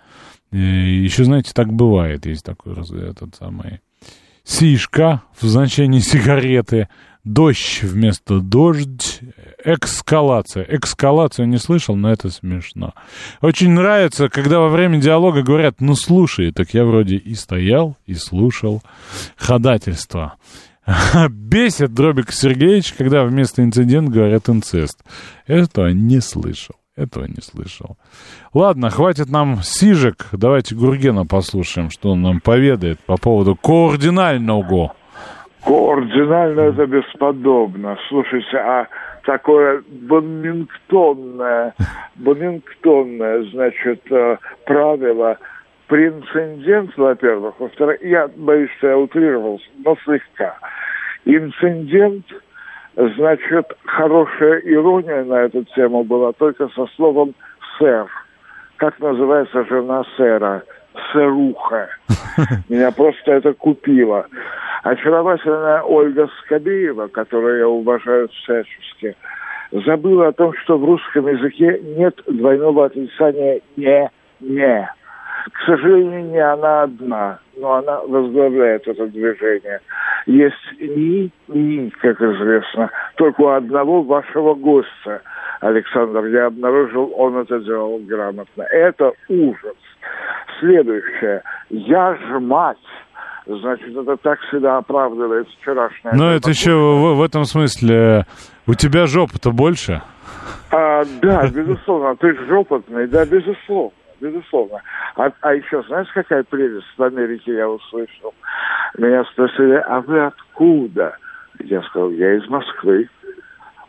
И 0.50 0.58
еще, 0.58 1.22
знаете, 1.22 1.52
так 1.54 1.72
бывает, 1.72 2.26
есть 2.26 2.44
такой 2.44 2.72
этот 2.72 3.36
самый 3.36 3.80
сишка 4.42 5.22
в 5.40 5.46
значении 5.46 6.00
сигареты, 6.00 6.88
дождь 7.24 7.82
вместо 7.82 8.40
дождь, 8.40 9.20
экскалация. 9.64 10.66
Экскалацию 10.68 11.48
не 11.48 11.58
слышал, 11.58 11.96
но 11.96 12.10
это 12.10 12.30
смешно. 12.30 12.94
Очень 13.40 13.70
нравится, 13.70 14.28
когда 14.28 14.60
во 14.60 14.68
время 14.68 15.00
диалога 15.00 15.42
говорят, 15.42 15.80
ну 15.80 15.94
слушай, 15.94 16.52
так 16.52 16.74
я 16.74 16.84
вроде 16.84 17.16
и 17.16 17.34
стоял, 17.34 17.96
и 18.06 18.14
слушал. 18.14 18.82
Ходательство. 19.36 20.34
Бесит 21.30 21.94
Дробик 21.94 22.32
Сергеевич, 22.32 22.94
когда 22.94 23.24
вместо 23.24 23.62
инцидент 23.62 24.08
говорят 24.08 24.48
инцест. 24.48 25.02
Этого 25.46 25.88
не 25.88 26.20
слышал. 26.20 26.76
Этого 26.96 27.24
не 27.24 27.40
слышал. 27.42 27.96
Ладно, 28.52 28.90
хватит 28.90 29.30
нам 29.30 29.62
сижек. 29.62 30.28
Давайте 30.32 30.74
Гургена 30.74 31.24
послушаем, 31.24 31.90
что 31.90 32.10
он 32.10 32.22
нам 32.22 32.40
поведает 32.40 33.00
по 33.00 33.16
поводу 33.16 33.56
координального. 33.56 34.94
Координально 35.64 36.60
это 36.60 36.86
бесподобно. 36.86 37.98
Слушайте, 38.08 38.56
а 38.56 38.86
такое 39.24 39.82
бомингтонное, 39.88 41.74
бомингтонное, 42.16 43.44
значит, 43.50 44.00
э, 44.10 44.38
правило 44.64 45.38
прецедент, 45.86 46.96
во-первых. 46.96 47.54
Во-вторых, 47.58 48.00
я 48.02 48.28
боюсь, 48.28 48.70
что 48.78 48.88
я 48.88 48.96
утрировался, 48.96 49.66
но 49.84 49.96
слегка. 50.04 50.56
Инцидент, 51.24 52.24
значит, 52.94 53.66
хорошая 53.84 54.60
ирония 54.60 55.24
на 55.24 55.42
эту 55.42 55.64
тему 55.64 56.04
была 56.04 56.32
только 56.32 56.68
со 56.68 56.86
словом 56.96 57.34
«сэр». 57.78 58.06
Как 58.76 58.98
называется 58.98 59.64
жена 59.66 60.04
сэра? 60.16 60.62
Сэруха. 61.12 61.88
Меня 62.68 62.90
просто 62.92 63.32
это 63.32 63.52
купило. 63.52 64.26
Очаровательная 64.82 65.82
Ольга 65.82 66.28
Скобеева, 66.40 67.08
которую 67.08 67.58
я 67.58 67.68
уважаю 67.68 68.28
всячески, 68.28 69.14
забыла 69.72 70.28
о 70.28 70.32
том, 70.32 70.54
что 70.64 70.78
в 70.78 70.84
русском 70.84 71.28
языке 71.28 71.80
нет 71.96 72.18
двойного 72.26 72.86
отрицания 72.86 73.60
«не», 73.76 74.10
«не». 74.40 74.90
К 75.52 75.66
сожалению, 75.66 76.24
не 76.24 76.38
она 76.38 76.82
одна, 76.82 77.38
но 77.56 77.74
она 77.74 78.00
возглавляет 78.00 78.86
это 78.86 79.06
движение. 79.06 79.80
Есть 80.26 80.54
«ни», 80.78 81.30
«ни», 81.48 81.88
как 82.00 82.20
известно, 82.20 82.90
только 83.16 83.40
у 83.40 83.48
одного 83.48 84.02
вашего 84.02 84.54
гостя, 84.54 85.22
Александр, 85.60 86.24
я 86.26 86.46
обнаружил, 86.46 87.12
он 87.16 87.36
это 87.36 87.60
делал 87.60 87.98
грамотно. 87.98 88.62
Это 88.62 89.12
ужас. 89.28 89.76
Следующее. 90.58 91.42
Я 91.70 92.14
ж 92.14 92.40
мать 92.40 92.78
Значит, 93.46 93.96
это 93.96 94.16
так 94.18 94.38
всегда 94.42 94.76
оправдывает 94.76 95.48
вчерашнее. 95.60 96.14
Но 96.14 96.30
это 96.30 96.50
еще 96.50 96.72
в, 96.72 97.16
в 97.16 97.22
этом 97.22 97.44
смысле 97.44 98.26
у 98.66 98.74
тебя 98.74 99.06
жопа-то 99.06 99.50
больше? 99.50 100.02
А, 100.70 101.04
да, 101.20 101.48
безусловно. 101.48 102.14
Ты 102.16 102.32
же 102.34 102.54
опытный, 102.54 103.08
да, 103.08 103.24
безусловно. 103.24 103.92
Безусловно. 104.20 104.82
А, 105.16 105.30
а 105.40 105.54
еще, 105.54 105.82
знаешь, 105.88 106.08
какая 106.14 106.44
прелесть 106.44 106.86
в 106.96 107.02
Америке 107.02 107.54
я 107.54 107.68
услышал? 107.68 108.34
Меня 108.98 109.24
спросили, 109.24 109.82
а 109.86 110.00
вы 110.00 110.26
откуда? 110.26 111.16
Я 111.58 111.82
сказал, 111.82 112.10
я 112.10 112.34
из 112.36 112.46
Москвы. 112.48 113.08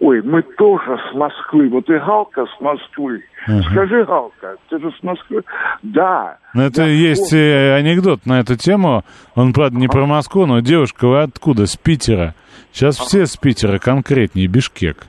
Ой, 0.01 0.19
мы 0.23 0.41
тоже 0.41 0.97
с 1.11 1.13
Москвы. 1.13 1.69
Вот 1.69 1.87
и 1.87 1.99
Галка 1.99 2.47
с 2.47 2.59
Москвы. 2.59 3.23
Uh-huh. 3.47 3.61
Скажи, 3.69 4.03
Галка, 4.03 4.57
ты 4.67 4.79
же 4.79 4.91
с 4.99 5.03
Москвы? 5.03 5.43
Да. 5.83 6.39
Ну, 6.55 6.63
это 6.63 6.85
есть 6.85 7.29
помню. 7.29 7.75
анекдот 7.75 8.25
на 8.25 8.39
эту 8.39 8.57
тему. 8.57 9.03
Он, 9.35 9.53
правда, 9.53 9.77
не 9.77 9.87
про 9.87 10.07
Москву, 10.07 10.47
но 10.47 10.59
девушка, 10.59 11.07
вы 11.07 11.21
откуда? 11.21 11.67
С 11.67 11.77
Питера. 11.77 12.33
Сейчас 12.71 12.99
uh-huh. 12.99 13.03
все 13.03 13.25
с 13.27 13.37
Питера, 13.37 13.77
конкретнее, 13.77 14.47
Бишкек. 14.47 15.05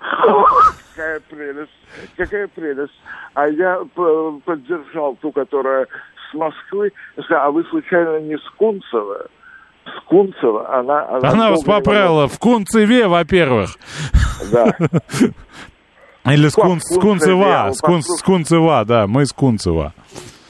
Какая 0.00 1.20
прелесть, 1.30 1.70
какая 2.18 2.48
прелесть. 2.48 3.00
А 3.32 3.48
я 3.48 3.80
поддержал 4.44 5.16
ту, 5.16 5.32
которая 5.32 5.86
с 6.30 6.34
Москвы. 6.34 6.92
А 7.30 7.50
вы 7.50 7.64
случайно 7.64 8.20
не 8.20 8.36
с 8.36 8.50
Кунцева? 8.58 9.28
С 9.86 10.04
Кунцева, 10.04 10.78
она... 10.78 11.06
Она, 11.08 11.30
она 11.30 11.50
вас 11.50 11.64
поправила 11.64 12.28
в 12.28 12.38
Кунцеве, 12.38 13.06
во-первых. 13.06 13.70
Да. 14.52 14.76
Или 16.32 16.48
с, 16.48 16.54
Кун, 16.54 16.80
с 16.80 16.98
Кунцева, 16.98 17.70
с, 17.72 17.80
Кун, 17.80 18.02
с 18.02 18.22
Кунцева, 18.22 18.84
да, 18.84 19.06
мы 19.06 19.26
с 19.26 19.32
Кунцева. 19.32 19.92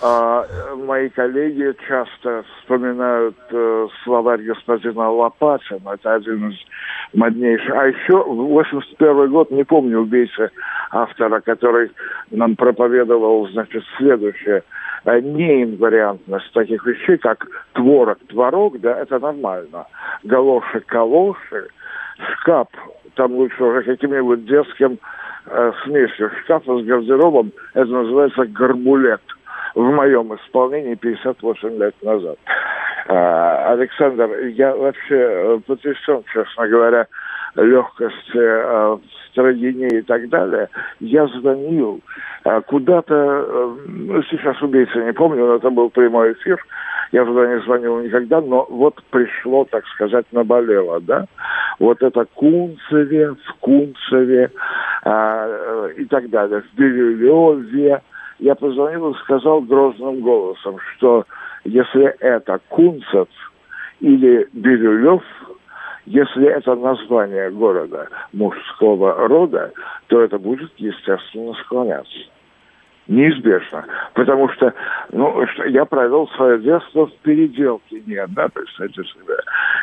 А, 0.03 0.46
мои 0.77 1.09
коллеги 1.11 1.75
часто 1.87 2.44
вспоминают 2.61 3.37
э, 3.51 3.88
словарь 4.05 4.42
господина 4.42 5.11
Лопатина, 5.11 5.90
это 5.94 6.14
один 6.14 6.51
из 6.51 6.57
моднейших. 7.12 7.75
А 7.75 7.87
еще 7.88 8.22
в 8.22 8.49
81 8.49 9.31
год, 9.31 9.51
не 9.51 9.64
помню 9.64 10.01
убийцы 10.01 10.51
автора, 10.90 11.40
который 11.40 11.90
нам 12.31 12.57
проповедовал, 12.57 13.49
значит, 13.49 13.83
следующее. 13.99 14.62
Неинвариантность 15.06 16.52
таких 16.52 16.84
вещей, 16.84 17.16
как 17.18 17.46
творог, 17.72 18.18
творог, 18.28 18.80
да, 18.80 18.98
это 18.98 19.18
нормально. 19.18 19.86
Галоши, 20.24 20.80
калоши, 20.80 21.68
шкаф, 22.32 22.68
там 23.14 23.32
лучше 23.32 23.62
уже 23.62 23.82
каким-нибудь 23.82 24.44
детским 24.46 24.98
э, 25.46 25.72
смесью 25.84 26.30
шкафа 26.42 26.78
с 26.78 26.84
гардеробом, 26.84 27.52
это 27.74 27.90
называется 27.90 28.46
гарбулет 28.46 29.22
в 29.74 29.82
моем 29.82 30.34
исполнении 30.34 30.94
58 30.94 31.78
лет 31.78 31.94
назад. 32.02 32.38
А, 33.08 33.72
Александр, 33.72 34.46
я 34.48 34.74
вообще 34.74 35.16
э, 35.16 35.58
потрясен, 35.66 36.24
честно 36.32 36.66
говоря, 36.66 37.06
легкости 37.56 38.36
э, 38.36 38.96
в 38.96 39.30
стране 39.30 39.88
и 39.88 40.02
так 40.02 40.28
далее. 40.28 40.68
Я 41.00 41.26
звонил 41.28 42.00
э, 42.44 42.60
куда-то, 42.62 43.14
э, 43.14 43.76
ну, 43.86 44.22
сейчас 44.24 44.60
убийца 44.62 44.98
не 45.04 45.12
помню, 45.12 45.46
но 45.46 45.54
это 45.56 45.70
был 45.70 45.90
прямой 45.90 46.32
эфир, 46.32 46.58
я 47.12 47.24
туда 47.24 47.46
не 47.46 47.60
звонил 47.60 48.00
никогда, 48.00 48.40
но 48.40 48.66
вот 48.68 49.02
пришло, 49.10 49.64
так 49.64 49.86
сказать, 49.88 50.26
наболело, 50.32 51.00
да, 51.00 51.26
вот 51.78 52.02
это 52.02 52.26
Кунцеве, 52.34 53.32
в 53.32 53.54
Кунцеве 53.60 54.50
э, 55.04 55.92
и 55.96 56.04
так 56.06 56.28
далее, 56.30 56.62
в 56.62 56.78
Бирюлеве. 56.78 58.02
Я 58.38 58.54
позвонил 58.54 59.12
и 59.12 59.18
сказал 59.20 59.62
грозным 59.62 60.20
голосом, 60.20 60.76
что 60.94 61.24
если 61.64 62.04
это 62.20 62.60
Кунцев 62.68 63.28
или 64.00 64.46
Бирюлев, 64.52 65.22
если 66.06 66.46
это 66.46 66.74
название 66.76 67.50
города 67.50 68.08
мужского 68.32 69.28
рода, 69.28 69.72
то 70.06 70.20
это 70.20 70.38
будет, 70.38 70.72
естественно, 70.76 71.52
склоняться. 71.64 72.18
Неизбежно. 73.08 73.84
Потому 74.14 74.48
что, 74.50 74.72
ну, 75.12 75.46
что 75.48 75.64
я 75.64 75.84
провел 75.84 76.28
свое 76.36 76.58
детство 76.58 77.06
в 77.06 77.12
переделке 77.18 78.02
не 78.04 78.16
одна, 78.16 78.48
представьте 78.48 79.02
себе. 79.04 79.36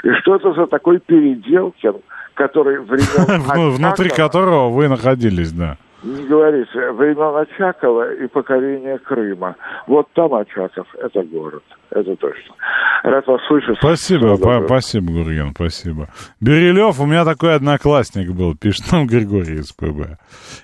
И 0.04 0.14
что 0.20 0.36
это 0.36 0.54
за 0.54 0.68
такой 0.68 1.00
Переделкин, 1.00 1.96
который 2.34 2.80
времен 2.80 3.72
Внутри 3.76 4.10
которого 4.10 4.70
вы 4.70 4.90
находились, 4.90 5.52
да 5.52 5.78
не 6.04 6.26
говорите, 6.26 6.92
времен 6.92 7.36
Очакова 7.36 8.14
и 8.14 8.28
покорение 8.28 8.98
Крыма. 9.00 9.56
Вот 9.88 10.08
там 10.14 10.34
Очаков, 10.34 10.88
это 10.96 11.24
город, 11.24 11.64
это 11.90 12.16
точно. 12.16 12.56
Рад 13.04 13.26
вас 13.28 13.42
слышать. 13.48 13.78
Спасибо, 13.78 14.38
по 14.38 14.66
спасибо, 14.66 15.12
Гурген, 15.12 15.52
спасибо. 15.56 16.10
Берилев, 16.40 17.00
у 17.00 17.06
меня 17.06 17.26
такой 17.26 17.56
одноклассник 17.56 18.32
был, 18.32 18.56
пишет 18.60 18.92
нам 18.92 19.08
Григорий 19.08 19.56
из 19.56 19.72
ПБ. 19.72 20.18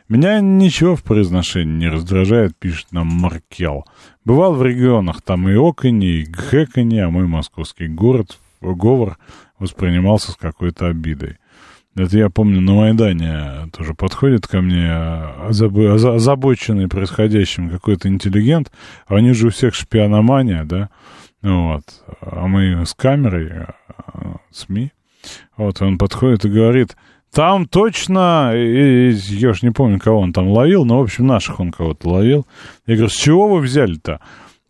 Меня 0.08 0.40
ничего 0.40 0.96
в 0.96 1.04
произношении 1.04 1.86
не 1.86 1.90
раздражает, 1.90 2.58
пишет 2.58 2.92
нам 2.92 3.08
Маркел. 3.08 3.86
Бывал 4.26 4.54
в 4.54 4.64
регионах, 4.64 5.22
там 5.22 5.48
и 5.50 5.56
окони, 5.56 6.22
и 6.22 6.26
гхэкони, 6.26 7.00
а 7.00 7.10
мой 7.10 7.26
московский 7.26 7.88
город, 7.88 8.38
говор 8.62 9.18
воспринимался 9.60 10.32
с 10.32 10.36
какой-то 10.36 10.88
обидой. 10.88 11.38
Это 12.00 12.18
я 12.18 12.30
помню, 12.30 12.62
на 12.62 12.76
Майдане 12.76 13.70
тоже 13.76 13.94
подходит 13.94 14.48
ко 14.48 14.62
мне 14.62 14.90
озабоченный 14.90 16.88
происходящим 16.88 17.70
какой-то 17.70 18.08
интеллигент, 18.08 18.72
а 19.08 19.16
они 19.16 19.34
же 19.34 19.48
у 19.48 19.50
всех 19.50 19.76
шпиономания, 19.76 20.64
да, 20.64 20.90
вот, 21.42 21.84
а 22.22 22.48
мы 22.48 22.86
с 22.86 22.94
камерой, 22.94 23.52
а, 23.98 24.38
СМИ, 24.50 24.94
вот, 25.58 25.82
он 25.82 25.98
подходит 25.98 26.46
и 26.46 26.50
говорит, 26.50 26.96
там 27.34 27.68
точно, 27.68 28.54
и, 28.56 29.10
и, 29.10 29.14
я 29.36 29.50
уж 29.50 29.62
не 29.62 29.72
помню, 29.72 30.00
кого 30.00 30.22
он 30.22 30.32
там 30.32 30.48
ловил, 30.48 30.86
но, 30.86 31.00
в 31.00 31.04
общем, 31.04 31.28
наших 31.28 31.60
он 31.60 31.74
кого-то 31.74 32.08
ловил. 32.08 32.48
Я 32.88 32.96
говорю, 32.96 33.10
с 33.10 33.16
чего 33.16 33.50
вы 33.50 33.60
взяли-то? 33.60 34.22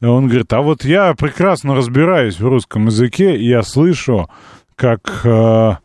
Он 0.01 0.27
говорит, 0.27 0.51
а 0.51 0.61
вот 0.61 0.83
я 0.83 1.13
прекрасно 1.13 1.75
разбираюсь 1.75 2.39
в 2.39 2.47
русском 2.47 2.87
языке, 2.87 3.37
и 3.37 3.47
я 3.47 3.61
слышу, 3.61 4.29
как 4.75 5.21
э, 5.23 5.75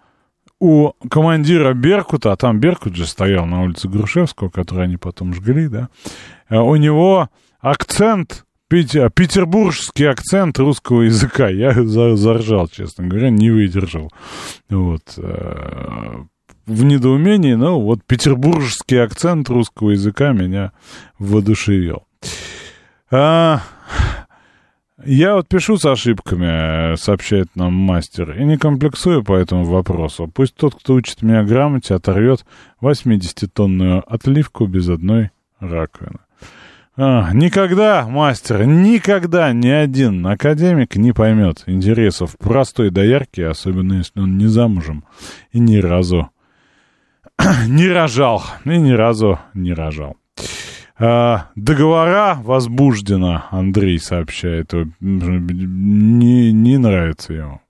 у 0.60 0.92
командира 1.10 1.74
Беркута, 1.74 2.32
а 2.32 2.36
там 2.36 2.60
Беркут 2.60 2.96
же 2.96 3.06
стоял 3.06 3.46
на 3.46 3.62
улице 3.62 3.88
Грушевского, 3.88 4.50
который 4.50 4.84
они 4.84 4.96
потом 4.96 5.34
жгли, 5.34 5.68
да, 5.68 5.88
э, 6.48 6.56
у 6.56 6.76
него 6.76 7.28
акцент, 7.60 8.44
петербургский 8.68 10.04
акцент 10.04 10.58
русского 10.58 11.02
языка. 11.02 11.48
Я 11.48 11.72
заржал, 11.84 12.68
честно 12.68 13.06
говоря, 13.06 13.30
не 13.30 13.50
выдержал. 13.50 14.10
Вот. 14.68 15.14
Э, 15.16 16.24
в 16.66 16.84
недоумении, 16.84 17.54
но 17.54 17.80
вот 17.80 18.04
петербургский 18.04 18.96
акцент 18.96 19.48
русского 19.50 19.90
языка 19.90 20.32
меня 20.32 20.72
воодушевил. 21.18 22.06
А, 23.10 23.60
я 25.06 25.34
вот 25.34 25.48
пишу 25.48 25.76
с 25.76 25.84
ошибками, 25.84 26.96
сообщает 26.96 27.48
нам 27.54 27.74
мастер, 27.74 28.38
и 28.38 28.44
не 28.44 28.56
комплексую 28.56 29.22
по 29.22 29.34
этому 29.34 29.64
вопросу. 29.64 30.30
Пусть 30.32 30.54
тот, 30.54 30.74
кто 30.74 30.94
учит 30.94 31.22
меня 31.22 31.42
грамоте, 31.44 31.94
оторвет 31.94 32.44
80-тонную 32.80 34.02
отливку 34.06 34.66
без 34.66 34.88
одной 34.88 35.30
раковины. 35.60 36.18
А, 36.96 37.32
никогда, 37.32 38.06
мастер, 38.06 38.64
никогда 38.66 39.52
ни 39.52 39.68
один 39.68 40.24
академик 40.26 40.94
не 40.94 41.12
поймет 41.12 41.64
интересов 41.66 42.36
простой 42.38 42.90
доярки, 42.90 43.40
особенно 43.40 43.94
если 43.94 44.20
он 44.20 44.38
не 44.38 44.46
замужем 44.46 45.04
и 45.50 45.58
ни 45.58 45.78
разу 45.78 46.30
не 47.66 47.88
рожал, 47.88 48.44
и 48.64 48.78
ни 48.78 48.92
разу 48.92 49.40
не 49.54 49.72
рожал. 49.72 50.16
А, 50.96 51.48
договора 51.56 52.38
возбуждено, 52.42 53.44
Андрей 53.50 53.98
сообщает. 53.98 54.72
Не, 55.00 56.52
не 56.52 56.78
нравится 56.78 57.32
ему. 57.32 57.60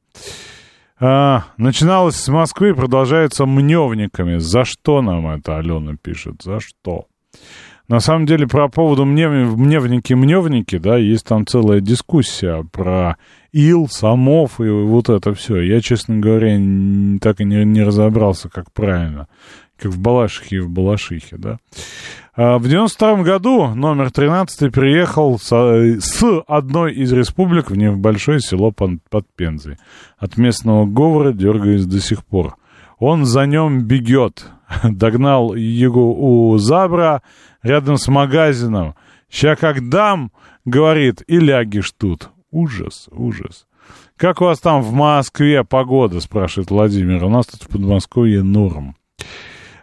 А, 1.00 1.44
начиналось 1.56 2.16
с 2.16 2.28
Москвы 2.28 2.74
продолжается 2.74 3.46
мневниками. 3.46 4.38
За 4.38 4.64
что 4.64 5.02
нам 5.02 5.26
это, 5.26 5.58
Алена 5.58 5.96
пишет? 6.00 6.42
За 6.42 6.60
что? 6.60 7.06
На 7.88 8.00
самом 8.00 8.24
деле, 8.24 8.46
про 8.46 8.68
поводу 8.68 9.04
мневники-мневники, 9.04 10.78
да, 10.78 10.96
есть 10.96 11.26
там 11.26 11.46
целая 11.46 11.80
дискуссия 11.80 12.64
про 12.72 13.16
ил, 13.52 13.88
самов 13.88 14.58
и 14.58 14.68
вот 14.68 15.10
это 15.10 15.34
все. 15.34 15.60
Я, 15.60 15.82
честно 15.82 16.16
говоря, 16.16 16.56
так 17.20 17.40
и 17.40 17.44
не, 17.44 17.62
не 17.64 17.82
разобрался, 17.82 18.48
как 18.48 18.72
правильно. 18.72 19.28
Как 19.78 19.92
в 19.92 20.00
Балашихе 20.00 20.56
и 20.56 20.60
в 20.60 20.70
Балашихе, 20.70 21.36
да. 21.36 21.58
А, 22.36 22.58
в 22.58 22.68
92 22.68 23.22
году 23.22 23.74
номер 23.74 24.10
13 24.10 24.72
приехал 24.72 25.38
с, 25.38 25.52
одной 26.46 26.94
из 26.94 27.12
республик 27.12 27.70
в 27.70 27.76
небольшое 27.76 28.40
село 28.40 28.72
под 28.72 29.26
Пензой. 29.36 29.76
От 30.18 30.36
местного 30.36 30.86
говора 30.86 31.32
дергаясь 31.32 31.86
до 31.86 32.00
сих 32.00 32.24
пор. 32.24 32.56
Он 32.98 33.24
за 33.24 33.46
нем 33.46 33.82
бегет. 33.82 34.46
Догнал 34.82 35.54
его 35.54 36.50
у 36.52 36.58
Забра 36.58 37.22
рядом 37.62 37.98
с 37.98 38.08
магазином. 38.08 38.94
«Ща 39.30 39.56
как 39.56 39.88
дам»,— 39.88 40.30
говорит,— 40.64 41.22
«и 41.26 41.38
лягишь 41.38 41.92
тут». 41.92 42.30
Ужас, 42.50 43.08
ужас. 43.10 43.66
«Как 44.16 44.40
у 44.40 44.44
вас 44.44 44.60
там 44.60 44.80
в 44.80 44.92
Москве 44.92 45.64
погода?»— 45.64 46.20
спрашивает 46.20 46.70
Владимир. 46.70 47.24
«У 47.24 47.28
нас 47.28 47.46
тут 47.46 47.64
в 47.64 47.68
Подмосковье 47.68 48.44
норм». 48.44 48.94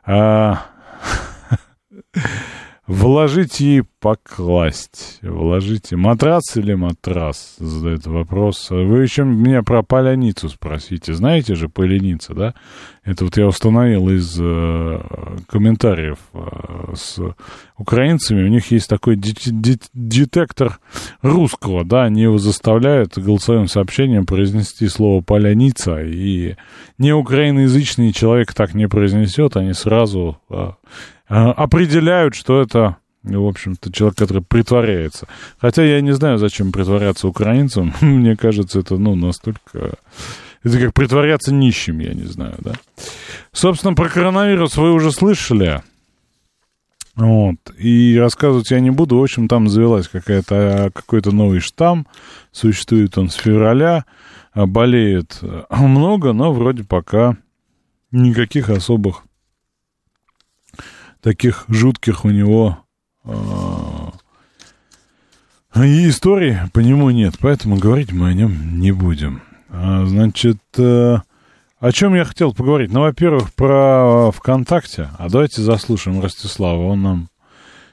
А, 0.03 0.65
Вложить 2.91 3.61
и 3.61 3.83
покласть. 4.01 5.19
Вложите 5.21 5.95
матрас 5.95 6.57
или 6.57 6.73
матрас, 6.73 7.55
задает 7.57 8.05
вопрос. 8.05 8.69
Вы 8.69 9.03
еще 9.03 9.23
меня 9.23 9.63
про 9.63 9.81
поляницу 9.81 10.49
спросите. 10.49 11.13
Знаете 11.13 11.55
же 11.55 11.69
поляница, 11.69 12.33
да? 12.33 12.53
Это 13.05 13.23
вот 13.23 13.37
я 13.37 13.47
установил 13.47 14.09
из 14.09 14.37
э, 14.37 14.99
комментариев 15.47 16.17
э, 16.33 16.93
с 16.93 17.17
украинцами. 17.77 18.43
У 18.43 18.49
них 18.49 18.69
есть 18.71 18.89
такой 18.89 19.15
детектор 19.15 20.77
русского, 21.21 21.85
да? 21.85 22.03
Они 22.03 22.23
его 22.23 22.39
заставляют 22.39 23.17
голосовым 23.17 23.69
сообщением 23.69 24.25
произнести 24.25 24.89
слово 24.89 25.21
поляница. 25.21 26.01
И 26.01 26.57
не 26.97 27.13
украиноязычный 27.13 28.11
человек 28.11 28.53
так 28.53 28.73
не 28.73 28.89
произнесет, 28.89 29.55
они 29.55 29.71
сразу... 29.71 30.41
Э, 30.49 30.73
определяют, 31.31 32.35
что 32.35 32.61
это, 32.61 32.97
в 33.23 33.47
общем-то, 33.47 33.91
человек, 33.91 34.17
который 34.17 34.43
притворяется. 34.43 35.27
Хотя 35.59 35.83
я 35.83 36.01
не 36.01 36.11
знаю, 36.11 36.37
зачем 36.37 36.71
притворяться 36.71 37.27
украинцам. 37.27 37.93
Мне 38.01 38.35
кажется, 38.35 38.79
это, 38.79 38.97
ну, 38.97 39.15
настолько... 39.15 39.95
Это 40.63 40.79
как 40.79 40.93
притворяться 40.93 41.53
нищим, 41.53 41.99
я 41.99 42.13
не 42.13 42.25
знаю, 42.25 42.55
да. 42.59 42.73
Собственно, 43.51 43.95
про 43.95 44.09
коронавирус 44.09 44.77
вы 44.77 44.93
уже 44.93 45.11
слышали. 45.11 45.81
Вот. 47.15 47.57
И 47.79 48.15
рассказывать 48.19 48.69
я 48.69 48.79
не 48.79 48.91
буду. 48.91 49.17
В 49.17 49.23
общем, 49.23 49.47
там 49.47 49.69
завелась 49.69 50.07
какая-то, 50.07 50.91
какой-то 50.93 51.31
новый 51.31 51.61
штамм. 51.61 52.05
Существует 52.51 53.17
он 53.17 53.29
с 53.29 53.35
февраля. 53.35 54.05
Болеет 54.53 55.39
много, 55.69 56.33
но 56.33 56.53
вроде 56.53 56.83
пока 56.83 57.37
никаких 58.11 58.69
особых 58.69 59.23
таких 61.21 61.65
жутких 61.67 62.25
у 62.25 62.29
него 62.29 62.79
э, 63.23 63.31
И 65.75 66.09
истории 66.09 66.59
по 66.73 66.79
нему 66.79 67.09
нет, 67.09 67.35
поэтому 67.39 67.77
говорить 67.77 68.11
мы 68.11 68.29
о 68.29 68.33
нем 68.33 68.79
не 68.79 68.91
будем. 68.91 69.41
А, 69.69 70.05
значит, 70.05 70.59
э, 70.77 71.17
о 71.79 71.91
чем 71.91 72.13
я 72.15 72.25
хотел 72.25 72.53
поговорить? 72.53 72.91
Ну, 72.91 73.01
во-первых, 73.01 73.53
про 73.53 74.31
ВКонтакте. 74.31 75.09
А 75.17 75.29
давайте 75.29 75.61
заслушаем 75.61 76.21
Ростислава. 76.21 76.85
Он 76.87 77.01
нам 77.01 77.29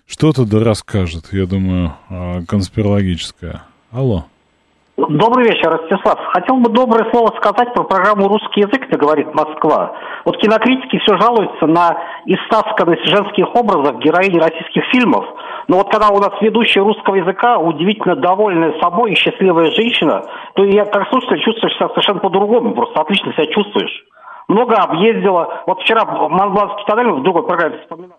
что-то 0.07 0.45
да 0.45 0.59
расскажет, 0.61 1.33
я 1.33 1.47
думаю, 1.47 1.95
а, 2.09 2.43
конспирологическое. 2.45 3.63
Алло. 3.91 4.27
Добрый 4.99 5.47
вечер, 5.47 5.71
Ростислав. 5.71 6.19
Хотел 6.33 6.57
бы 6.57 6.71
доброе 6.71 7.09
слово 7.13 7.29
сказать 7.37 7.73
про 7.73 7.85
программу 7.85 8.27
«Русский 8.27 8.63
язык», 8.63 8.89
где 8.89 8.99
говорит 8.99 9.33
Москва. 9.33 9.93
Вот 10.25 10.39
кинокритики 10.39 10.99
все 10.99 11.17
жалуются 11.17 11.67
на 11.69 11.97
истасканность 12.27 13.07
женских 13.07 13.47
образов 13.55 14.01
героини 14.01 14.41
российских 14.41 14.83
фильмов. 14.91 15.25
Но 15.69 15.77
вот 15.77 15.93
когда 15.93 16.09
у 16.09 16.19
нас 16.19 16.33
ведущая 16.41 16.81
русского 16.81 17.15
языка, 17.15 17.59
удивительно 17.59 18.17
довольная 18.17 18.75
собой 18.81 19.13
и 19.13 19.15
счастливая 19.15 19.71
женщина, 19.71 20.25
то 20.55 20.65
я 20.65 20.85
как 20.85 21.09
слушатель 21.11 21.45
чувствуешь 21.45 21.77
себя 21.77 21.91
совершенно 21.91 22.19
по-другому, 22.19 22.75
просто 22.75 23.01
отлично 23.01 23.33
себя 23.35 23.47
чувствуешь. 23.47 24.05
Много 24.49 24.75
объездила. 24.79 25.63
Вот 25.69 25.81
вчера 25.81 26.07
Монбланский 26.07 26.85
тоннель 26.87 27.13
в 27.13 27.23
другой 27.23 27.47
программе 27.47 27.79
вспоминал. 27.79 28.19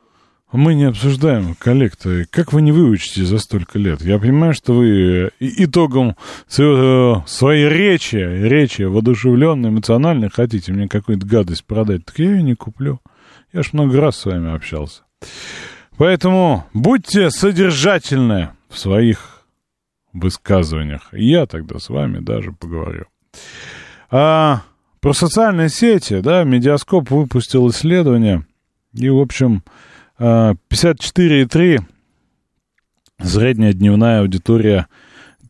Мы 0.51 0.73
не 0.73 0.85
обсуждаем, 0.85 1.53
коллег-то. 1.53 2.25
Как 2.31 2.53
вы 2.53 2.63
не 2.63 2.71
выучите 2.71 3.23
за 3.23 3.37
столько 3.37 3.77
лет? 3.77 4.01
Я 4.01 4.17
понимаю, 4.17 4.55
что 4.55 4.73
вы 4.73 5.29
итогом 5.39 6.15
своей 6.47 7.69
речи, 7.69 8.15
речи 8.15 8.81
воодушевленной, 8.81 9.69
эмоциональной, 9.69 10.29
хотите 10.29 10.73
мне 10.73 10.87
какую-то 10.87 11.27
гадость 11.27 11.65
продать, 11.65 12.05
так 12.05 12.17
я 12.17 12.31
ее 12.31 12.41
не 12.41 12.55
куплю. 12.55 12.99
Я 13.53 13.61
ж 13.61 13.73
много 13.73 14.01
раз 14.01 14.17
с 14.17 14.25
вами 14.25 14.51
общался. 14.53 15.03
Поэтому 15.97 16.65
будьте 16.73 17.29
содержательны 17.29 18.49
в 18.69 18.79
своих 18.79 19.43
высказываниях. 20.13 21.09
Я 21.11 21.45
тогда 21.45 21.77
с 21.77 21.89
вами 21.89 22.19
даже 22.19 22.53
поговорю. 22.53 23.05
А 24.09 24.63
про 24.99 25.13
социальные 25.13 25.69
сети, 25.69 26.21
да, 26.21 26.43
Медиаскоп 26.43 27.11
выпустил 27.11 27.69
исследование. 27.69 28.45
И, 28.93 29.09
в 29.09 29.19
общем, 29.19 29.63
54,3 30.19 31.79
средняя 33.21 33.73
дневная 33.73 34.21
аудитория 34.21 34.87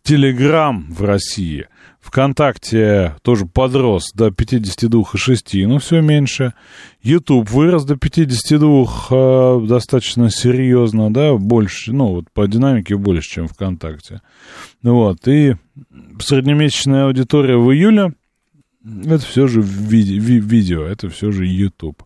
Телеграм 0.04 0.86
в 0.92 1.04
России. 1.04 1.68
ВКонтакте 2.02 3.16
тоже 3.24 3.46
подрос 3.46 4.12
до 4.14 4.28
52,6, 4.28 5.68
но 5.68 5.80
все 5.80 6.02
меньше. 6.02 6.54
YouTube 7.04 7.50
вырос 7.50 7.84
до 7.84 7.98
52, 7.98 8.86
э, 9.12 9.66
достаточно 9.68 10.30
серьезно, 10.30 11.12
да, 11.14 11.36
больше, 11.36 11.92
ну, 11.92 12.08
вот 12.14 12.26
по 12.34 12.48
динамике 12.48 12.96
больше, 12.96 13.30
чем 13.30 13.48
ВКонтакте. 13.48 14.22
Вот, 14.82 15.28
и 15.28 15.56
среднемесячная 16.20 17.06
аудитория 17.06 17.58
в 17.58 17.72
июле, 17.72 18.14
это 18.86 19.20
все 19.20 19.48
же 19.48 19.62
ви- 19.62 20.20
ви- 20.20 20.40
видео, 20.40 20.84
это 20.86 21.10
все 21.10 21.32
же 21.32 21.46
YouTube. 21.46 22.02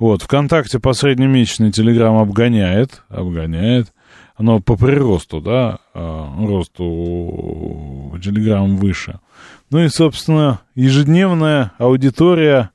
Вот, 0.00 0.22
ВКонтакте 0.22 0.80
по 0.80 0.94
среднемесячной 0.94 1.72
Телеграм 1.72 2.16
обгоняет, 2.16 3.02
обгоняет. 3.10 3.92
Оно 4.34 4.58
по 4.58 4.74
приросту, 4.74 5.42
да, 5.42 5.80
а, 5.92 6.34
росту 6.46 8.18
Телеграм 8.22 8.78
выше. 8.78 9.20
Ну 9.68 9.80
и, 9.80 9.88
собственно, 9.88 10.62
ежедневная 10.74 11.72
аудитория 11.76 12.70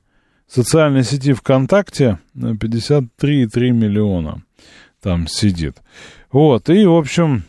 социальной 0.46 1.02
сети 1.02 1.32
ВКонтакте 1.32 2.20
53,3 2.36 3.72
миллиона 3.72 4.44
там 5.02 5.26
сидит. 5.26 5.78
Вот, 6.30 6.70
и, 6.70 6.86
в 6.86 6.94
общем, 6.94 7.42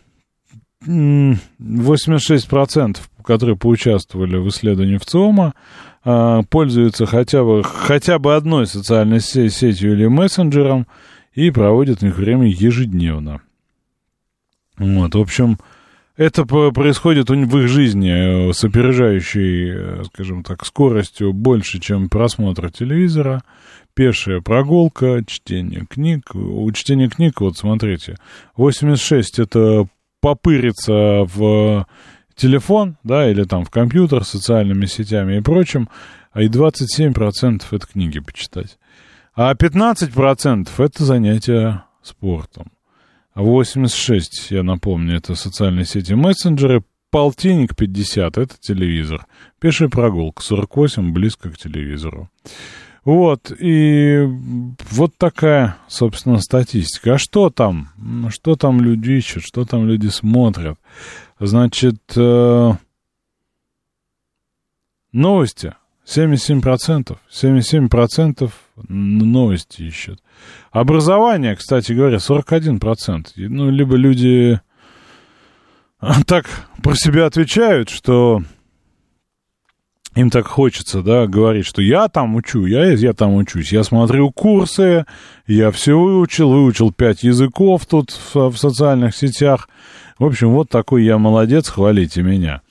86%, 0.84 2.98
которые 3.24 3.58
поучаствовали 3.58 4.38
в 4.38 4.48
исследовании 4.48 4.98
ВЦИОМа, 4.98 5.54
а, 6.10 6.44
пользуются 6.44 7.06
хотя 7.06 7.44
бы, 7.44 7.64
хотя 7.66 8.18
бы 8.18 8.34
одной 8.34 8.66
социальной 8.66 9.20
сетью 9.20 9.92
или 9.92 10.08
мессенджером 10.08 10.88
и 11.34 11.52
проводят 11.52 12.02
их 12.02 12.16
время 12.16 12.48
ежедневно. 12.48 13.42
Вот, 14.78 15.16
в 15.16 15.20
общем, 15.20 15.58
это 16.16 16.46
происходит 16.46 17.30
в 17.30 17.58
их 17.60 17.68
жизни 17.68 18.50
э, 18.50 18.54
с 18.54 18.64
опережающей, 18.64 19.70
э, 19.70 20.04
скажем 20.06 20.46
так, 20.46 20.66
скоростью 20.66 21.34
больше, 21.34 21.82
чем 21.82 22.08
просмотр 22.08 22.72
телевизора, 22.72 23.44
пешая 23.94 24.40
прогулка, 24.40 25.26
чтение 25.28 25.86
книг. 25.90 26.34
У 26.34 26.72
чтения 26.72 27.10
книг, 27.10 27.42
вот 27.42 27.58
смотрите, 27.58 28.16
86 28.56 29.40
это 29.40 29.90
попыриться 30.22 31.26
в 31.26 31.86
телефон, 32.38 32.96
да, 33.04 33.30
или 33.30 33.44
там 33.44 33.66
в 33.66 33.70
компьютер 33.70 34.24
социальными 34.24 34.86
сетями 34.86 35.38
и 35.38 35.42
прочим, 35.42 35.90
а 36.32 36.42
и 36.42 36.48
27% 36.48 37.64
это 37.72 37.88
книги 37.88 38.20
почитать. 38.20 38.78
А 39.36 39.54
15% 39.54 40.70
это 40.78 41.04
занятия 41.04 41.84
спортом. 42.02 42.72
А 43.34 43.42
86, 43.42 44.52
я 44.52 44.64
напомню, 44.64 45.18
это 45.18 45.36
социальные 45.36 45.86
сети 45.86 46.16
мессенджеры, 46.16 46.84
полтинник 47.12 47.76
50 47.76 48.38
это 48.38 48.56
телевизор. 48.60 49.28
Пешая 49.60 49.90
прогулка 49.90 50.42
48 50.42 51.12
близко 51.14 51.50
к 51.50 51.58
телевизору. 51.58 52.30
Вот, 53.08 53.54
и 53.58 54.28
вот 54.92 55.16
такая, 55.18 55.78
собственно, 55.88 56.40
статистика. 56.40 57.14
А 57.14 57.18
что 57.18 57.50
там? 57.50 57.88
Что 58.28 58.58
там 58.58 58.82
люди 58.82 59.12
ищут? 59.12 59.44
Что 59.46 59.64
там 59.64 59.88
люди 59.88 60.08
смотрят? 60.08 60.78
Значит, 61.40 62.02
э, 62.18 62.72
новости. 65.14 65.74
77%. 66.06 67.18
77% 67.32 68.52
новости 68.90 69.84
ищут. 69.84 70.22
Образование, 70.72 71.56
кстати 71.56 71.94
говоря, 71.94 72.18
41%. 72.18 73.32
Ну, 73.38 73.70
либо 73.70 73.96
люди 73.96 74.60
так 76.28 76.46
про 76.84 76.94
себя 76.94 77.28
отвечают, 77.28 77.90
что 77.90 78.42
им 80.18 80.30
так 80.32 80.48
хочется, 80.48 81.04
да, 81.04 81.28
говорить, 81.28 81.66
что 81.66 81.82
я 81.82 82.08
там 82.08 82.36
учу, 82.36 82.66
я, 82.66 82.92
я 82.92 83.14
там 83.14 83.36
учусь, 83.36 83.72
я 83.72 83.84
смотрю 83.84 84.32
курсы, 84.32 85.06
я 85.46 85.72
все 85.72 85.98
выучил, 85.98 86.50
выучил 86.50 86.92
пять 86.92 87.24
языков 87.24 87.86
тут 87.86 88.12
в, 88.12 88.50
в 88.50 88.58
социальных 88.58 89.16
сетях. 89.16 89.70
В 90.18 90.26
общем, 90.26 90.50
вот 90.50 90.70
такой 90.70 91.04
я 91.04 91.20
молодец, 91.20 91.70
хвалите 91.70 92.24
меня. 92.24 92.62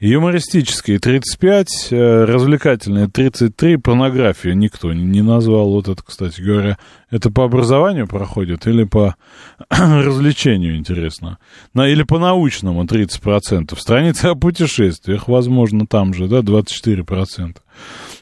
Юмористические 0.00 1.00
35, 1.00 1.88
э, 1.90 2.24
развлекательные 2.24 3.08
33, 3.08 3.78
порнография 3.78 4.54
никто 4.54 4.92
не 4.92 5.22
назвал. 5.22 5.72
Вот 5.72 5.88
это, 5.88 6.00
кстати 6.04 6.40
говоря, 6.40 6.78
это 7.10 7.32
по 7.32 7.44
образованию 7.44 8.06
проходит 8.06 8.68
или 8.68 8.84
по 8.84 9.16
развлечению, 9.70 10.76
интересно? 10.76 11.38
На, 11.74 11.88
или 11.88 12.04
по 12.04 12.20
научному 12.20 12.84
30%. 12.84 13.76
Страницы 13.76 14.26
о 14.26 14.36
путешествиях, 14.36 15.26
возможно, 15.26 15.84
там 15.84 16.14
же, 16.14 16.28
да, 16.28 16.42
24%. 16.42 17.56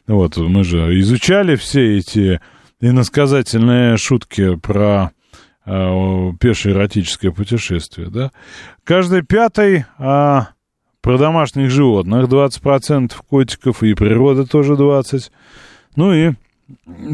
Вот, 0.07 0.39
мы 0.39 0.64
же 0.64 0.99
изучали 1.01 1.57
все 1.57 1.99
эти 1.99 2.41
иносказательные 2.81 3.99
шутки 3.99 4.57
про 4.57 5.11
э, 5.66 6.33
пешее 6.41 6.74
эротическое 6.74 7.33
путешествие, 7.33 8.09
да. 8.09 8.31
Каждый 8.83 9.20
пятый... 9.20 9.85
А, 9.99 10.55
про 11.07 11.18
домашних 11.18 11.70
животных 11.70 12.24
20%, 12.24 13.12
котиков 13.30 13.84
и 13.84 13.94
природа 13.94 14.44
тоже 14.44 14.72
20%. 14.72 15.30
Ну 15.94 16.12
и 16.12 16.32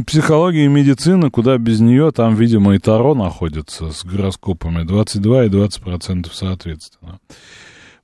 психология 0.07 0.65
и 0.65 0.69
медицина, 0.69 1.31
куда 1.31 1.59
без 1.59 1.81
нее, 1.81 2.11
там, 2.11 2.35
видимо, 2.35 2.75
и 2.75 2.79
Таро 2.79 3.15
находится 3.15 3.91
с 3.91 4.03
гороскопами 4.03 4.85
22 4.85 5.45
и 5.45 5.49
20% 5.51 6.31
соответственно. 6.33 7.19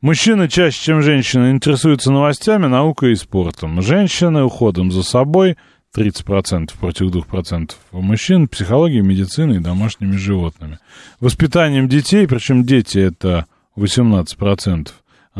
Мужчины 0.02 0.48
чаще, 0.48 0.78
чем 0.78 1.00
женщины, 1.00 1.52
интересуются 1.52 2.12
новостями, 2.12 2.66
наукой 2.66 3.12
и 3.12 3.16
спортом. 3.16 3.80
Женщины 3.80 4.42
уходом 4.42 4.92
за 4.92 5.02
собой 5.02 5.56
30% 5.96 6.72
против 6.78 7.06
2% 7.06 7.70
мужчин, 7.92 8.46
психологией, 8.46 9.00
медициной 9.00 9.56
и 9.56 9.60
домашними 9.60 10.16
животными. 10.16 10.80
Воспитанием 11.18 11.88
детей, 11.88 12.28
причем 12.28 12.64
дети 12.64 12.98
это 12.98 13.46
18%, 13.78 14.88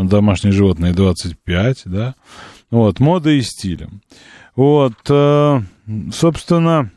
домашние 0.06 0.52
животные 0.52 0.92
25, 0.92 1.82
да, 1.86 2.14
вот, 2.70 3.00
мода 3.00 3.30
и 3.30 3.40
стилем. 3.42 4.02
Вот, 4.54 4.94
э, 5.08 5.60
собственно, 6.12 6.90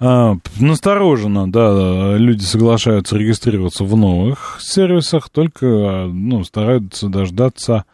э, 0.00 0.34
настороженно, 0.58 1.50
да, 1.50 2.16
люди 2.16 2.42
соглашаются 2.42 3.16
регистрироваться 3.16 3.84
в 3.84 3.96
новых 3.96 4.58
сервисах, 4.60 5.28
только, 5.28 6.08
ну, 6.10 6.44
стараются 6.44 7.08
дождаться 7.08 7.84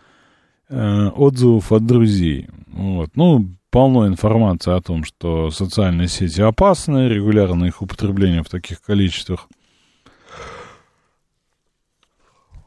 э, 0.68 1.08
отзывов 1.08 1.72
от 1.72 1.86
друзей. 1.86 2.48
Вот, 2.68 3.10
ну, 3.14 3.48
полно 3.70 4.06
информации 4.06 4.74
о 4.74 4.80
том, 4.80 5.04
что 5.04 5.50
социальные 5.50 6.08
сети 6.08 6.40
опасны, 6.40 7.08
регулярно 7.08 7.66
их 7.66 7.82
употребление 7.82 8.42
в 8.42 8.48
таких 8.48 8.80
количествах 8.80 9.48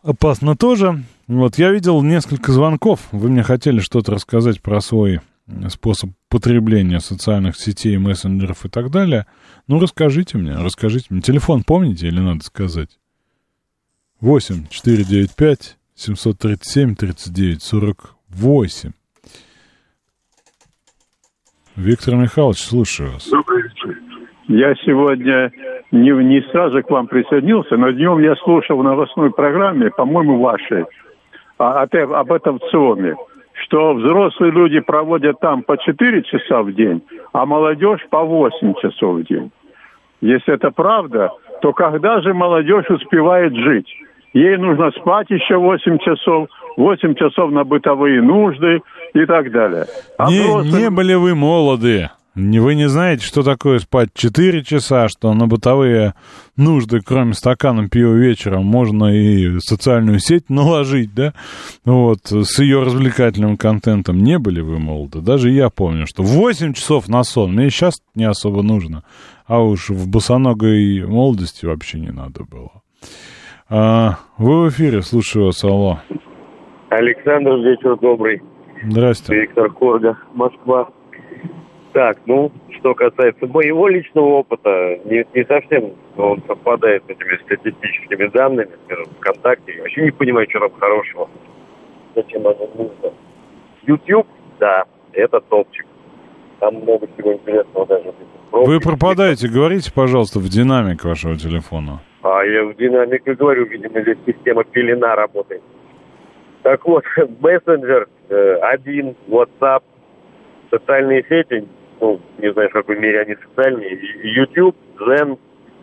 опасно 0.03 0.55
тоже. 0.55 1.03
Вот, 1.27 1.57
я 1.57 1.71
видел 1.71 2.01
несколько 2.01 2.51
звонков. 2.51 3.07
Вы 3.11 3.29
мне 3.29 3.43
хотели 3.43 3.79
что-то 3.79 4.11
рассказать 4.13 4.61
про 4.61 4.81
свой 4.81 5.21
способ 5.69 6.11
потребления 6.29 6.99
социальных 6.99 7.57
сетей, 7.57 7.97
мессенджеров 7.97 8.65
и 8.65 8.69
так 8.69 8.91
далее. 8.91 9.25
Ну, 9.67 9.79
расскажите 9.79 10.37
мне, 10.37 10.55
расскажите 10.55 11.07
мне. 11.09 11.21
Телефон 11.21 11.63
помните 11.63 12.07
или 12.07 12.19
надо 12.19 12.43
сказать? 12.43 12.99
8 14.21 14.67
495 14.69 15.77
737 15.95 16.95
39 16.95 17.63
48. 17.63 18.91
Виктор 21.75 22.15
Михайлович, 22.15 22.59
слушаю 22.59 23.13
вас. 23.13 23.27
Я 24.47 24.75
сегодня 24.85 25.51
не, 25.91 26.11
не 26.11 26.41
сразу 26.51 26.81
к 26.83 26.89
вам 26.89 27.07
присоединился, 27.07 27.77
но 27.77 27.91
днем 27.91 28.19
я 28.19 28.35
слушал 28.37 28.77
в 28.77 28.83
новостной 28.83 29.31
программе, 29.31 29.89
по-моему, 29.89 30.39
вашей, 30.39 30.85
а, 31.57 31.83
об 31.83 32.31
этом 32.31 32.59
ЦИОМе, 32.59 33.15
что 33.63 33.93
взрослые 33.93 34.51
люди 34.51 34.79
проводят 34.79 35.39
там 35.39 35.63
по 35.63 35.77
4 35.77 36.23
часа 36.23 36.63
в 36.63 36.73
день, 36.73 37.03
а 37.33 37.45
молодежь 37.45 38.05
по 38.09 38.23
8 38.23 38.73
часов 38.81 39.17
в 39.17 39.23
день. 39.23 39.51
Если 40.21 40.53
это 40.53 40.71
правда, 40.71 41.31
то 41.61 41.73
когда 41.73 42.21
же 42.21 42.33
молодежь 42.33 42.89
успевает 42.89 43.53
жить? 43.55 43.87
Ей 44.33 44.55
нужно 44.57 44.91
спать 44.91 45.29
еще 45.29 45.57
8 45.57 45.97
часов, 45.97 46.47
8 46.77 47.15
часов 47.15 47.51
на 47.51 47.65
бытовые 47.65 48.21
нужды 48.21 48.81
и 49.13 49.25
так 49.25 49.51
далее. 49.51 49.85
А 50.17 50.29
не, 50.29 50.39
взрослым... 50.39 50.79
не 50.79 50.89
были 50.89 51.13
вы 51.15 51.35
молоды. 51.35 52.09
Вы 52.33 52.75
не 52.75 52.87
знаете, 52.87 53.25
что 53.25 53.43
такое 53.43 53.79
спать 53.79 54.09
4 54.13 54.63
часа, 54.63 55.09
что 55.09 55.33
на 55.33 55.47
бытовые 55.47 56.13
нужды, 56.55 57.01
кроме 57.01 57.33
стакана 57.33 57.89
пива 57.89 58.13
вечером, 58.13 58.65
можно 58.65 59.13
и 59.13 59.59
социальную 59.59 60.19
сеть 60.19 60.49
наложить, 60.49 61.13
да? 61.13 61.33
Вот, 61.83 62.31
с 62.31 62.59
ее 62.59 62.83
развлекательным 62.83 63.57
контентом. 63.57 64.23
Не 64.23 64.39
были 64.39 64.61
вы 64.61 64.79
молоды. 64.79 65.19
Даже 65.19 65.49
я 65.49 65.69
помню, 65.69 66.07
что 66.07 66.23
8 66.23 66.73
часов 66.73 67.09
на 67.09 67.23
сон 67.23 67.51
мне 67.51 67.69
сейчас 67.69 68.01
не 68.15 68.23
особо 68.23 68.63
нужно. 68.63 69.03
А 69.45 69.61
уж 69.61 69.89
в 69.89 70.07
босоногой 70.09 71.05
молодости 71.05 71.65
вообще 71.65 71.99
не 71.99 72.11
надо 72.11 72.45
было. 72.45 72.81
А, 73.67 74.19
вы 74.37 74.63
в 74.63 74.69
эфире, 74.69 75.01
слушаю 75.01 75.47
вас, 75.47 75.61
алло. 75.65 75.99
Александр, 76.89 77.55
вечер 77.57 77.97
добрый. 77.97 78.41
Здрасте. 78.83 79.35
Виктор 79.35 79.69
Корга, 79.71 80.17
Москва. 80.33 80.89
Так, 81.93 82.19
ну, 82.25 82.51
что 82.79 82.93
касается 82.95 83.47
моего 83.47 83.87
личного 83.89 84.39
опыта, 84.39 84.99
не, 85.05 85.25
не 85.33 85.43
совсем 85.45 85.91
он 86.15 86.41
совпадает 86.47 87.03
с 87.05 87.09
этими 87.09 87.37
статистическими 87.43 88.27
данными, 88.27 88.69
скажем, 88.85 89.05
ВКонтакте. 89.19 89.73
Я 89.75 89.81
вообще 89.81 90.03
не 90.03 90.11
понимаю, 90.11 90.47
что 90.49 90.59
там 90.59 90.71
хорошего. 90.79 91.29
Зачем 92.15 92.47
оно 92.47 92.69
нужно. 92.75 93.13
YouTube, 93.83 94.27
да, 94.59 94.85
это 95.13 95.41
топчик. 95.41 95.85
Там 96.59 96.75
много 96.75 97.07
всего 97.07 97.33
интересного 97.33 97.85
даже. 97.85 98.13
Вы 98.51 98.79
пропадаете, 98.79 99.47
говорите, 99.49 99.91
пожалуйста, 99.93 100.39
в 100.39 100.47
динамик 100.47 101.03
вашего 101.03 101.35
телефона. 101.35 102.01
А 102.21 102.43
я 102.43 102.65
в 102.65 102.75
динамике 102.75 103.33
говорю, 103.33 103.65
видимо, 103.65 104.01
здесь 104.01 104.17
система 104.25 104.63
пелена 104.63 105.15
работает. 105.15 105.61
Так 106.63 106.85
вот, 106.85 107.03
мессенджер, 107.39 108.07
э, 108.29 108.53
один, 108.61 109.15
WhatsApp, 109.27 109.83
социальные 110.69 111.25
сети, 111.27 111.65
ну, 112.01 112.19
не 112.39 112.51
знаю, 112.51 112.69
в 112.69 112.73
какой 112.73 112.97
мере 112.99 113.21
они 113.21 113.35
социальные, 113.35 113.99
YouTube, 114.23 114.75
Zen, 114.99 115.37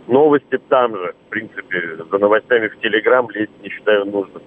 новости 0.09 0.59
там 0.69 0.97
же. 0.97 1.15
В 1.27 1.31
принципе, 1.31 1.97
за 2.11 2.19
новостями 2.19 2.69
в 2.69 2.77
Telegram 2.85 3.27
лезть 3.33 3.53
не 3.63 3.71
считаю 3.71 4.05
нужным. 4.05 4.43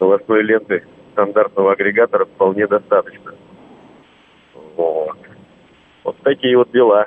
Новостной 0.00 0.42
ленты 0.42 0.84
стандартного 1.12 1.72
агрегатора 1.72 2.24
вполне 2.24 2.66
достаточно. 2.66 3.34
Вот. 4.76 5.18
Вот 6.04 6.16
такие 6.22 6.56
вот 6.56 6.70
дела. 6.72 7.06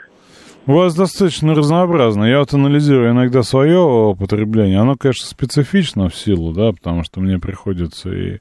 У 0.68 0.74
вас 0.74 0.94
достаточно 0.94 1.56
разнообразно. 1.56 2.26
Я 2.26 2.40
вот 2.40 2.54
анализирую 2.54 3.12
иногда 3.12 3.42
свое 3.42 4.16
потребление. 4.20 4.80
Оно, 4.80 4.96
конечно, 4.96 5.26
специфично 5.26 6.08
в 6.08 6.16
силу, 6.16 6.54
да, 6.54 6.72
потому 6.72 7.04
что 7.04 7.20
мне 7.20 7.40
приходится 7.40 8.10
и 8.10 8.40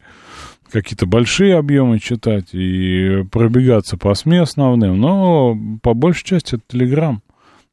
какие-то 0.71 1.07
большие 1.07 1.57
объемы 1.57 1.99
читать 1.99 2.55
и 2.55 3.25
пробегаться 3.31 3.97
по 3.97 4.15
СМИ 4.15 4.39
основным, 4.39 4.99
но 5.01 5.57
по 5.83 5.95
большей 5.95 6.25
части 6.25 6.55
это 6.55 6.65
Телеграм. 6.69 7.23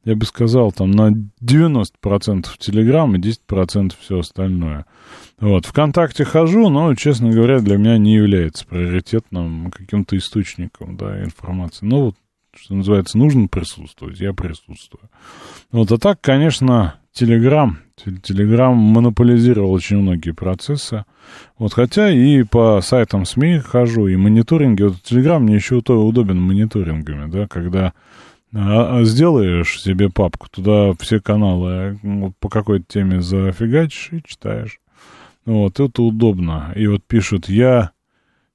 Я 0.04 0.16
бы 0.16 0.24
сказал, 0.24 0.72
там 0.72 0.90
на 0.92 1.10
90% 1.42 2.46
Телеграм 2.58 3.14
и 3.14 3.18
10% 3.18 3.92
все 4.00 4.20
остальное. 4.20 4.86
Вот, 5.38 5.66
ВКонтакте 5.66 6.24
хожу, 6.24 6.68
но, 6.68 6.94
честно 6.94 7.30
говоря, 7.30 7.60
для 7.60 7.76
меня 7.76 7.98
не 7.98 8.14
является 8.14 8.66
приоритетным 8.66 9.70
каким-то 9.70 10.16
источником, 10.16 10.96
да, 10.96 11.22
информации. 11.22 11.84
Но 11.84 12.06
вот, 12.06 12.14
что 12.54 12.74
называется, 12.74 13.18
нужно 13.18 13.48
присутствовать, 13.48 14.18
я 14.18 14.32
присутствую. 14.32 15.10
Вот, 15.70 15.92
а 15.92 15.98
так, 15.98 16.20
конечно, 16.20 16.94
Телеграм. 17.12 17.78
Телеграм 18.22 18.76
монополизировал 18.76 19.72
очень 19.72 19.98
многие 19.98 20.32
процессы. 20.32 21.04
Вот, 21.58 21.74
хотя 21.74 22.10
и 22.10 22.42
по 22.42 22.80
сайтам 22.82 23.24
СМИ 23.24 23.58
хожу, 23.58 24.06
и 24.06 24.16
мониторинги. 24.16 24.82
Вот 24.82 25.02
Телеграм 25.02 25.42
мне 25.42 25.56
еще 25.56 25.76
удобен 25.76 26.40
мониторингами, 26.40 27.30
да, 27.30 27.46
когда 27.46 27.92
а, 28.54 28.98
а 28.98 29.04
сделаешь 29.04 29.80
себе 29.80 30.08
папку, 30.08 30.48
туда 30.50 30.92
все 30.98 31.20
каналы 31.20 31.98
по 32.40 32.48
какой-то 32.48 32.84
теме 32.88 33.20
зафигачишь 33.20 34.08
и 34.12 34.22
читаешь. 34.26 34.80
Вот, 35.44 35.80
это 35.80 36.02
удобно. 36.02 36.72
И 36.76 36.86
вот 36.86 37.04
пишут, 37.06 37.48
я 37.48 37.90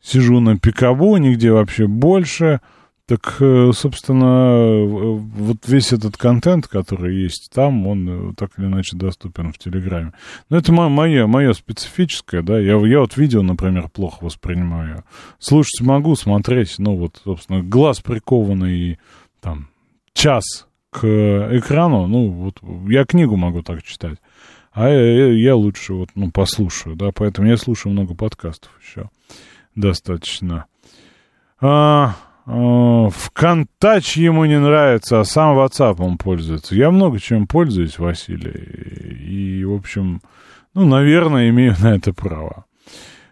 сижу 0.02 0.40
на 0.40 0.58
пикабу, 0.58 1.18
нигде 1.18 1.52
вообще 1.52 1.88
больше, 1.88 2.62
так, 3.06 3.36
э, 3.42 3.72
собственно, 3.74 4.86
вот 4.86 5.68
весь 5.68 5.92
этот 5.92 6.16
контент, 6.16 6.68
который 6.68 7.16
есть 7.24 7.52
там, 7.54 7.86
он 7.86 8.32
э, 8.32 8.34
так 8.36 8.52
или 8.58 8.66
иначе 8.66 8.96
доступен 8.96 9.52
в 9.52 9.58
Телеграме. 9.58 10.14
Но 10.50 10.58
это 10.58 10.72
мое, 10.72 11.28
мое 11.28 11.54
специфическое, 11.54 12.42
да, 12.42 12.58
я, 12.58 12.78
я 12.78 13.00
вот 13.00 13.18
видео, 13.18 13.42
например, 13.42 13.90
плохо 13.90 14.24
воспринимаю. 14.24 15.04
Слушать 15.38 15.82
могу, 15.82 16.16
смотреть, 16.16 16.76
ну 16.78 16.96
вот, 16.96 17.20
собственно, 17.24 17.62
глаз 17.62 18.00
прикованный, 18.00 19.00
там, 19.42 19.68
час 20.14 20.68
к 20.90 21.06
экрану, 21.06 22.08
ну 22.08 22.30
вот, 22.30 22.60
я 22.90 23.04
книгу 23.04 23.36
могу 23.36 23.64
так 23.64 23.84
читать, 23.84 24.20
а 24.72 24.88
я, 24.88 25.28
я 25.28 25.56
лучше 25.56 25.94
вот, 25.94 26.10
ну, 26.16 26.32
послушаю, 26.32 26.96
да, 26.96 27.12
поэтому 27.14 27.50
я 27.50 27.58
слушаю 27.58 27.92
много 27.92 28.16
подкастов 28.16 28.72
еще 28.82 29.10
достаточно. 29.76 30.66
А, 31.60 32.16
Э, 32.16 32.33
ВКонтач 32.46 34.18
ему 34.18 34.46
не 34.46 34.60
нравится, 34.60 35.22
а 35.22 35.26
сам 35.26 35.58
WhatsApp 35.58 35.96
он 36.00 36.18
пользуется. 36.18 36.76
Я 36.76 36.92
много 36.92 37.20
чем 37.20 37.48
пользуюсь, 37.48 38.00
Василий. 38.00 39.60
И, 39.62 39.64
в 39.64 39.74
общем, 39.74 40.22
ну, 40.74 40.86
наверное, 40.86 41.50
имею 41.50 41.76
на 41.80 41.96
это 41.96 42.14
право. 42.14 42.66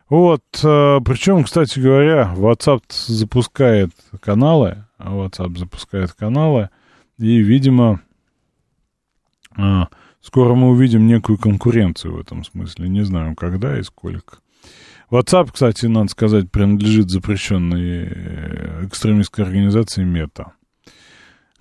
Вот, 0.08 0.44
э, 0.64 1.00
причем, 1.06 1.44
кстати 1.44 1.80
говоря, 1.80 2.34
WhatsApp 2.36 2.84
запускает 2.90 3.92
каналы, 4.20 4.84
WhatsApp 5.00 5.58
запускает 5.58 6.12
каналы, 6.12 6.70
и, 7.18 7.38
видимо, 7.38 8.02
э, 9.58 9.84
скоро 10.22 10.54
мы 10.54 10.72
увидим 10.72 11.08
некую 11.08 11.38
конкуренцию 11.38 12.16
в 12.16 12.20
этом 12.20 12.44
смысле. 12.44 12.90
Не 12.90 13.04
знаю, 13.04 13.36
когда 13.36 13.80
и 13.80 13.84
сколько. 13.84 14.40
WhatsApp, 15.12 15.50
кстати, 15.52 15.88
надо 15.88 16.10
сказать, 16.10 16.50
принадлежит 16.50 17.10
запрещенной 17.10 18.08
э, 18.08 18.86
экстремистской 18.88 19.44
организации 19.44 20.06
МЕТА. 20.06 20.54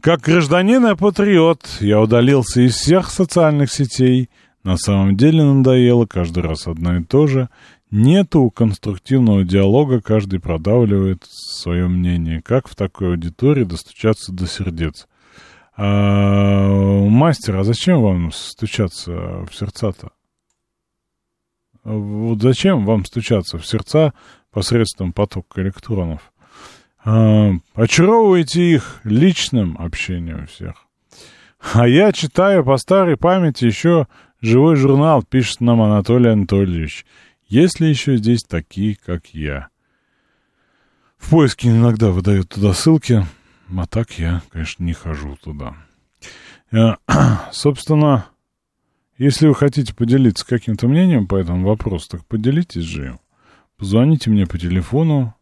Как 0.01 0.20
гражданин 0.20 0.86
и 0.86 0.94
патриот 0.94 1.66
я 1.80 2.01
удалился 2.01 2.62
из 2.62 2.76
всех 2.76 3.11
социальных 3.11 3.70
сетей. 3.70 4.30
На 4.62 4.76
самом 4.76 5.16
деле 5.16 5.42
надоело 5.42 6.07
каждый 6.07 6.42
раз 6.42 6.66
одно 6.68 6.98
и 6.98 7.05
то 7.05 7.26
же. 7.26 7.48
Нету 7.90 8.51
конструктивного 8.51 9.44
диалога, 9.44 10.01
каждый 10.01 10.38
продавливает 10.38 11.24
свое 11.26 11.88
мнение. 11.88 12.40
Как 12.40 12.68
в 12.68 12.76
такой 12.76 13.09
аудитории 13.09 13.64
достучаться 13.64 14.32
до 14.32 14.46
сердец? 14.46 15.09
А, 15.76 16.68
мастер, 17.09 17.57
а 17.57 17.64
зачем 17.64 18.01
вам 18.01 18.30
стучаться 18.32 19.12
в 19.12 19.51
сердца-то? 19.53 20.11
Вот 21.99 22.41
зачем 22.41 22.84
вам 22.84 23.05
стучаться 23.05 23.59
в 23.59 23.66
сердца 23.66 24.12
посредством 24.53 25.12
потока 25.12 25.61
электронов? 25.62 26.32
А, 27.05 27.53
очаровывайте 27.74 28.74
их 28.74 29.01
личным 29.05 29.76
общением 29.78 30.47
всех. 30.47 30.74
А 31.72 31.88
я 31.88 32.12
читаю 32.12 32.64
по 32.64 32.76
старой 32.76 33.16
памяти 33.16 33.64
еще 33.64 34.07
живой 34.41 34.76
журнал, 34.76 35.22
пишет 35.22 35.61
нам 35.61 35.82
Анатолий 35.82 36.30
Анатольевич. 36.30 37.05
Есть 37.49 37.80
ли 37.80 37.88
еще 37.88 38.16
здесь 38.16 38.43
такие, 38.43 38.97
как 38.97 39.26
я? 39.28 39.68
В 41.18 41.30
поиске 41.30 41.68
иногда 41.68 42.11
выдают 42.11 42.49
туда 42.49 42.72
ссылки, 42.72 43.26
а 43.76 43.86
так 43.86 44.12
я, 44.18 44.43
конечно, 44.51 44.84
не 44.84 44.95
хожу 44.95 45.36
туда. 45.43 45.74
Собственно, 47.53 48.26
Если 49.21 49.47
вы 49.47 49.55
хотите 49.55 49.95
поделиться 49.95 50.49
каким-то 50.49 50.89
мнением 50.89 51.27
по 51.27 51.37
этому 51.37 51.68
вопросу, 51.68 52.12
так 52.12 52.27
поделитесь 52.27 52.85
же 52.85 53.05
им. 53.05 53.18
Позвоните 53.79 54.31
мне 54.31 54.47
по 54.47 54.57
телефону 54.57 55.35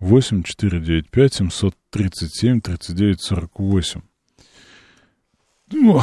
8 0.00 0.42
495 0.42 1.34
737 1.34 2.62
39 2.62 3.20
48. 3.20 4.00
Ну, 5.74 6.00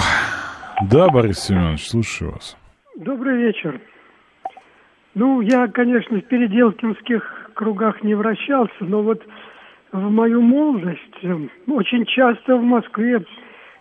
да, 0.88 1.09
Борис 1.09 1.39
Семенович, 1.39 1.89
слушаю 1.89 2.34
вас. 2.34 2.55
Добрый 2.95 3.38
вечер. 3.38 3.82
Ну, 5.16 5.41
я, 5.41 5.68
конечно, 5.68 6.20
в 6.20 6.26
переделкинских 6.28 7.49
кругах 7.55 8.03
не 8.03 8.14
вращался, 8.14 8.82
но 8.82 9.01
вот 9.01 9.24
в 9.91 10.12
мою 10.12 10.43
молодость 10.43 11.24
э, 11.24 11.47
очень 11.66 12.05
часто 12.05 12.55
в 12.55 12.62
Москве 12.62 13.26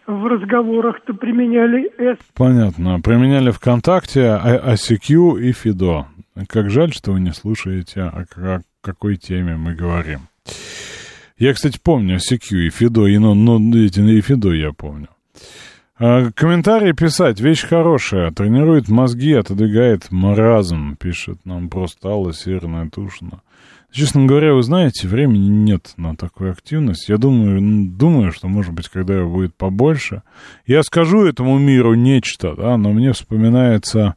в 0.06 0.26
разговорах-то 0.26 1.14
применяли 1.14 1.90
S. 1.98 2.18
Понятно. 2.34 3.00
Применяли 3.00 3.50
ВКонтакте, 3.50 4.20
ICQ 4.20 5.40
и 5.40 5.52
Фидо. 5.52 6.06
Как 6.48 6.70
жаль, 6.70 6.92
что 6.92 7.12
вы 7.12 7.20
не 7.20 7.32
слушаете, 7.32 8.02
о 8.02 8.60
какой 8.80 9.16
теме 9.16 9.56
мы 9.56 9.74
говорим. 9.74 10.20
Я, 11.38 11.54
кстати, 11.54 11.78
помню 11.82 12.16
ICQ 12.16 12.66
и 12.66 12.70
Фидо, 12.70 13.06
и, 13.06 13.18
ну, 13.18 13.34
ну, 13.34 13.58
эти, 13.76 14.00
и 14.00 14.20
Фидо 14.20 14.52
я 14.52 14.72
помню. 14.72 15.08
А, 15.98 16.30
комментарии 16.32 16.92
писать, 16.92 17.40
вещь 17.40 17.66
хорошая, 17.66 18.30
тренирует 18.30 18.88
мозги, 18.88 19.34
отодвигает 19.34 20.10
маразм, 20.10 20.96
пишет 20.96 21.44
нам 21.44 21.68
просто 21.68 22.08
Алла 22.08 22.32
Северная 22.32 22.88
Тушина. 22.88 23.42
Честно 23.92 24.26
говоря, 24.26 24.54
вы 24.54 24.62
знаете, 24.62 25.08
времени 25.08 25.48
нет 25.48 25.94
на 25.96 26.14
такую 26.14 26.52
активность. 26.52 27.08
Я 27.08 27.16
думаю, 27.16 27.60
думаю, 27.90 28.30
что, 28.30 28.46
может 28.46 28.72
быть, 28.72 28.88
когда 28.88 29.14
его 29.14 29.28
будет 29.28 29.56
побольше, 29.56 30.22
я 30.64 30.84
скажу 30.84 31.24
этому 31.24 31.58
миру 31.58 31.94
нечто, 31.94 32.54
да, 32.54 32.76
но 32.76 32.92
мне 32.92 33.12
вспоминается 33.12 34.14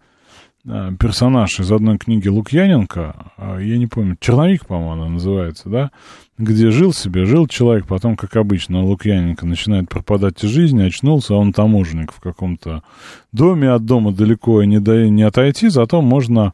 а, 0.67 0.93
персонаж 0.93 1.59
из 1.59 1.71
одной 1.71 1.97
книги 1.97 2.27
Лукьяненко, 2.27 3.31
а, 3.35 3.57
я 3.57 3.79
не 3.79 3.87
помню, 3.87 4.15
«Черновик», 4.19 4.67
по-моему, 4.67 4.91
она 4.91 5.09
называется, 5.09 5.69
да, 5.69 5.91
где 6.37 6.69
жил 6.69 6.93
себе, 6.93 7.25
жил 7.25 7.47
человек, 7.47 7.87
потом, 7.87 8.15
как 8.15 8.35
обычно, 8.35 8.83
Лукьяненко 8.83 9.47
начинает 9.47 9.89
пропадать 9.89 10.43
из 10.43 10.49
жизни, 10.49 10.83
очнулся, 10.83 11.33
а 11.33 11.37
он 11.37 11.51
таможенник 11.51 12.13
в 12.13 12.19
каком-то 12.19 12.83
доме, 13.31 13.71
от 13.71 13.85
дома 13.85 14.13
далеко 14.13 14.63
не, 14.65 14.79
до, 14.79 15.09
не 15.09 15.23
отойти, 15.23 15.69
зато 15.69 16.03
можно 16.03 16.53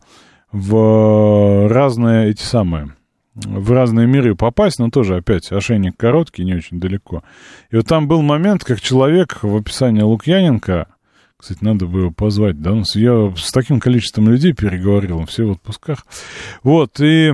в 0.53 1.67
разные 1.69 2.29
эти 2.29 2.41
самые 2.41 2.93
в 3.45 3.71
разные 3.71 4.07
миры 4.07 4.35
попасть, 4.35 4.79
но 4.79 4.89
тоже 4.89 5.17
опять 5.17 5.51
ошейник 5.51 5.97
короткий, 5.97 6.43
не 6.43 6.55
очень 6.55 6.79
далеко. 6.79 7.23
И 7.71 7.75
вот 7.75 7.87
там 7.87 8.07
был 8.07 8.21
момент, 8.21 8.63
как 8.63 8.81
человек 8.81 9.39
в 9.41 9.55
описании 9.55 10.01
Лукьяненко, 10.01 10.87
кстати, 11.37 11.63
надо 11.63 11.85
бы 11.85 11.99
его 12.01 12.11
позвать, 12.11 12.61
да, 12.61 12.71
я 12.95 13.33
с 13.35 13.51
таким 13.51 13.79
количеством 13.79 14.29
людей 14.29 14.53
переговорил, 14.53 15.25
все 15.25 15.45
в 15.45 15.51
отпусках. 15.51 16.05
Вот, 16.63 16.99
и 16.99 17.33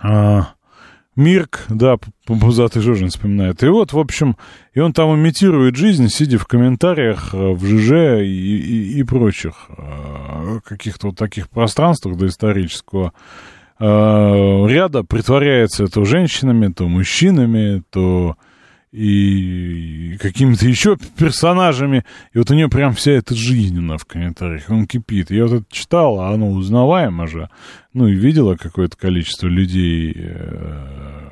а, 0.00 0.48
Мирк, 1.14 1.66
да, 1.68 1.98
Пузатый 2.26 2.82
Жожин 2.82 3.10
вспоминает. 3.10 3.62
И 3.62 3.68
вот, 3.68 3.92
в 3.92 3.98
общем, 3.98 4.36
и 4.74 4.80
он 4.80 4.92
там 4.92 5.14
имитирует 5.14 5.76
жизнь, 5.76 6.08
сидя 6.08 6.38
в 6.38 6.46
комментариях 6.46 7.32
э, 7.32 7.52
в 7.52 7.64
ЖЖ 7.64 8.22
и, 8.22 8.24
и, 8.24 8.98
и 8.98 9.02
прочих 9.04 9.68
э, 9.68 10.60
каких-то 10.64 11.08
вот 11.08 11.16
таких 11.18 11.48
пространствах 11.50 12.16
доисторического 12.16 13.12
Э, 13.12 13.51
ряда 13.82 15.02
притворяется 15.02 15.86
то 15.86 16.04
женщинами, 16.04 16.72
то 16.72 16.88
мужчинами, 16.88 17.82
то 17.90 18.36
и 18.92 20.18
какими-то 20.20 20.68
еще 20.68 20.96
персонажами. 21.16 22.04
И 22.34 22.38
вот 22.38 22.50
у 22.50 22.54
нее 22.54 22.68
прям 22.68 22.92
вся 22.92 23.12
эта 23.12 23.34
жизненно 23.34 23.96
в 23.96 24.04
комментариях. 24.04 24.68
Он 24.68 24.86
кипит. 24.86 25.30
Я 25.30 25.46
вот 25.46 25.62
это 25.62 25.66
читал, 25.70 26.20
а 26.20 26.30
оно 26.30 26.50
узнаваемо 26.50 27.26
же. 27.26 27.48
Ну 27.94 28.06
и 28.06 28.14
видела 28.14 28.56
какое-то 28.56 28.96
количество 28.96 29.46
людей 29.46 30.14
э, 30.14 31.30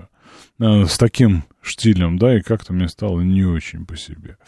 э, 0.59 0.84
с 0.86 0.96
таким 0.96 1.44
штилем, 1.61 2.18
да, 2.18 2.38
и 2.38 2.40
как-то 2.40 2.72
мне 2.72 2.88
стало 2.88 3.20
не 3.20 3.44
очень 3.44 3.84
по 3.84 3.96
себе. 3.96 4.38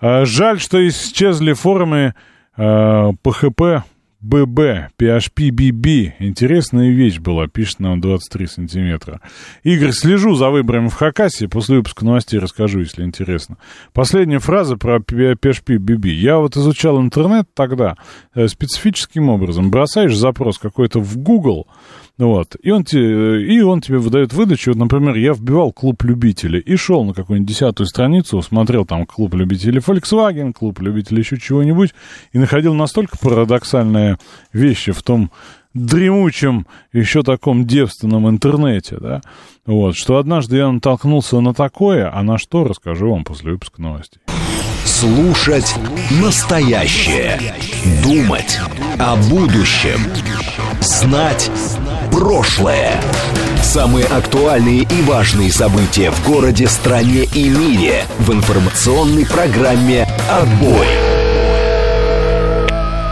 А 0.00 0.24
жаль, 0.24 0.60
что 0.60 0.86
исчезли 0.86 1.54
форумы 1.54 2.14
э, 2.56 3.12
ПХП 3.22 3.84
ББ, 4.24 4.90
PHP 4.98 5.50
BB. 5.50 6.14
Интересная 6.18 6.90
вещь 6.90 7.18
была, 7.18 7.46
пишет 7.46 7.80
нам 7.80 8.00
23 8.00 8.46
сантиметра. 8.46 9.20
Игорь, 9.62 9.92
слежу 9.92 10.34
за 10.34 10.48
выборами 10.48 10.88
в 10.88 10.94
Хакасии. 10.94 11.44
После 11.44 11.76
выпуска 11.76 12.06
новостей 12.06 12.40
расскажу, 12.40 12.80
если 12.80 13.04
интересно. 13.04 13.58
Последняя 13.92 14.38
фраза 14.38 14.78
про 14.78 14.96
PHP 14.98 15.76
BB. 15.76 16.08
Я 16.08 16.38
вот 16.38 16.56
изучал 16.56 17.00
интернет 17.02 17.46
тогда 17.52 17.96
э, 18.34 18.48
специфическим 18.48 19.28
образом. 19.28 19.70
Бросаешь 19.70 20.16
запрос 20.16 20.58
какой-то 20.58 21.00
в 21.00 21.18
Google, 21.18 21.66
вот. 22.16 22.56
И 22.62 22.70
он, 22.70 22.84
тебе, 22.84 23.44
и 23.44 23.60
он 23.60 23.80
тебе 23.80 23.98
выдает 23.98 24.32
выдачу. 24.32 24.70
Вот, 24.70 24.78
например, 24.78 25.16
я 25.16 25.32
вбивал 25.32 25.72
клуб 25.72 26.02
любителей 26.04 26.60
и 26.60 26.76
шел 26.76 27.04
на 27.04 27.12
какую-нибудь 27.12 27.48
десятую 27.48 27.86
страницу, 27.86 28.40
смотрел 28.40 28.84
там 28.84 29.04
клуб 29.04 29.34
любителей 29.34 29.80
Volkswagen, 29.80 30.52
клуб 30.52 30.80
любителей 30.80 31.20
еще 31.20 31.38
чего-нибудь, 31.38 31.92
и 32.32 32.38
находил 32.38 32.74
настолько 32.74 33.18
парадоксальные 33.18 34.18
вещи 34.52 34.92
в 34.92 35.02
том 35.02 35.30
дремучем, 35.74 36.66
еще 36.92 37.24
таком 37.24 37.66
девственном 37.66 38.28
интернете, 38.28 38.96
да, 39.00 39.20
вот, 39.66 39.96
что 39.96 40.18
однажды 40.18 40.58
я 40.58 40.70
натолкнулся 40.70 41.40
на 41.40 41.52
такое, 41.52 42.08
а 42.14 42.22
на 42.22 42.38
что 42.38 42.62
расскажу 42.62 43.10
вам 43.10 43.24
после 43.24 43.50
выпуска 43.50 43.82
новостей. 43.82 44.20
Слушать 44.84 45.74
настоящее. 46.22 47.54
Думать 48.04 48.60
о 48.98 49.16
будущем. 49.28 49.98
Знать 50.80 51.50
прошлое. 52.14 53.00
Самые 53.60 54.06
актуальные 54.06 54.82
и 54.82 55.02
важные 55.02 55.50
события 55.50 56.10
в 56.12 56.24
городе, 56.26 56.68
стране 56.68 57.24
и 57.34 57.48
мире 57.48 58.04
в 58.20 58.32
информационной 58.32 59.26
программе 59.26 60.06
«Отбой». 60.30 60.86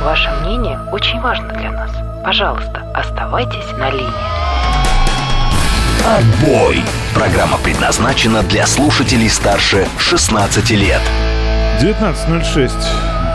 Ваше 0.05 0.31
мнение 0.43 0.79
очень 0.93 1.21
важно 1.21 1.49
для 1.49 1.73
нас. 1.73 1.91
Пожалуйста, 2.25 2.85
оставайтесь 2.95 3.73
на 3.77 3.91
линии. 3.91 4.33
Отбой. 6.07 6.83
Программа 7.15 7.59
предназначена 7.59 8.43
для 8.43 8.67
слушателей 8.67 9.31
старше 9.31 9.89
16 9.99 10.71
лет. 10.71 11.01
19.06. 11.81 12.71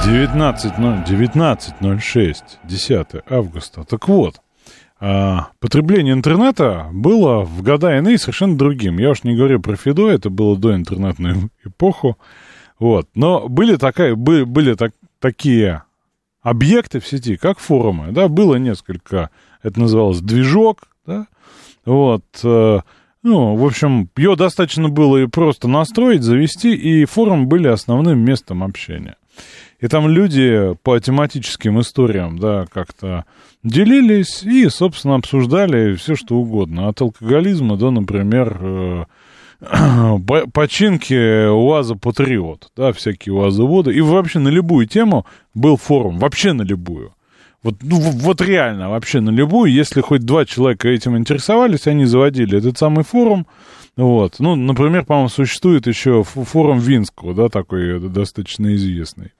19, 0.05 0.77
ну, 0.77 1.03
19.06. 1.05 2.43
10 2.63 3.07
августа. 3.29 3.83
Так 3.83 4.07
вот, 4.07 4.35
потребление 4.99 6.13
интернета 6.13 6.87
было 6.91 7.43
в 7.43 7.61
года 7.61 7.97
иные 7.97 8.17
совершенно 8.17 8.57
другим. 8.57 8.97
Я 8.97 9.11
уж 9.11 9.23
не 9.23 9.35
говорю 9.35 9.59
про 9.59 9.75
Фидо, 9.75 10.09
это 10.09 10.29
было 10.29 10.57
до 10.57 10.75
интернетную 10.75 11.49
эпоху. 11.63 12.17
Вот. 12.79 13.07
Но 13.15 13.47
были, 13.47 13.75
такая, 13.75 14.15
были, 14.15 14.43
были 14.43 14.73
так, 14.73 14.93
такие 15.19 15.83
объекты 16.41 16.99
в 16.99 17.07
сети, 17.07 17.35
как 17.35 17.59
форумы. 17.59 18.11
Да, 18.11 18.27
было 18.27 18.55
несколько, 18.55 19.29
это 19.63 19.79
называлось 19.79 20.21
движок, 20.21 20.83
да, 21.05 21.27
вот, 21.85 22.25
э, 22.43 22.79
ну, 23.23 23.55
в 23.55 23.65
общем, 23.65 24.09
ее 24.17 24.35
достаточно 24.35 24.89
было 24.89 25.17
и 25.17 25.27
просто 25.27 25.67
настроить, 25.69 26.21
завести, 26.21 26.75
и 26.75 27.05
форум 27.05 27.47
были 27.47 27.67
основным 27.67 28.19
местом 28.19 28.61
общения. 28.63 29.15
И 29.79 29.87
там 29.87 30.07
люди 30.09 30.75
по 30.81 30.99
тематическим 30.99 31.79
историям, 31.79 32.39
да, 32.39 32.65
как-то 32.71 33.25
делились 33.63 34.41
и, 34.43 34.67
собственно, 34.69 35.15
обсуждали 35.15 35.93
все, 35.95 36.15
что 36.15 36.35
угодно. 36.35 36.87
От 36.87 36.99
алкоголизма 37.01 37.77
до, 37.77 37.91
например, 37.91 38.57
э, 38.59 39.05
починки 40.53 41.47
УАЗа 41.47 41.95
Патриот, 41.95 42.71
да, 42.75 42.91
всякие 42.91 43.33
УАЗоводы. 43.33 43.93
И 43.93 44.01
вообще 44.01 44.39
на 44.39 44.49
любую 44.49 44.87
тему 44.87 45.27
был 45.53 45.77
форум, 45.77 46.17
вообще 46.17 46.53
на 46.53 46.63
любую. 46.63 47.13
Вот, 47.61 47.75
ну, 47.81 47.97
вот 47.99 48.41
реально, 48.41 48.89
вообще 48.89 49.19
на 49.19 49.29
любую. 49.29 49.71
Если 49.71 50.01
хоть 50.01 50.21
два 50.21 50.45
человека 50.45 50.87
этим 50.89 51.17
интересовались, 51.17 51.85
они 51.85 52.05
заводили 52.05 52.57
этот 52.57 52.77
самый 52.79 53.03
форум. 53.03 53.45
Вот. 53.95 54.35
Ну, 54.39 54.55
например, 54.55 55.05
по-моему, 55.05 55.29
существует 55.29 55.85
еще 55.85 56.23
форум 56.23 56.79
Винского, 56.79 57.33
да, 57.33 57.49
такой 57.49 57.99
достаточно 57.99 58.73
известный. 58.75 59.33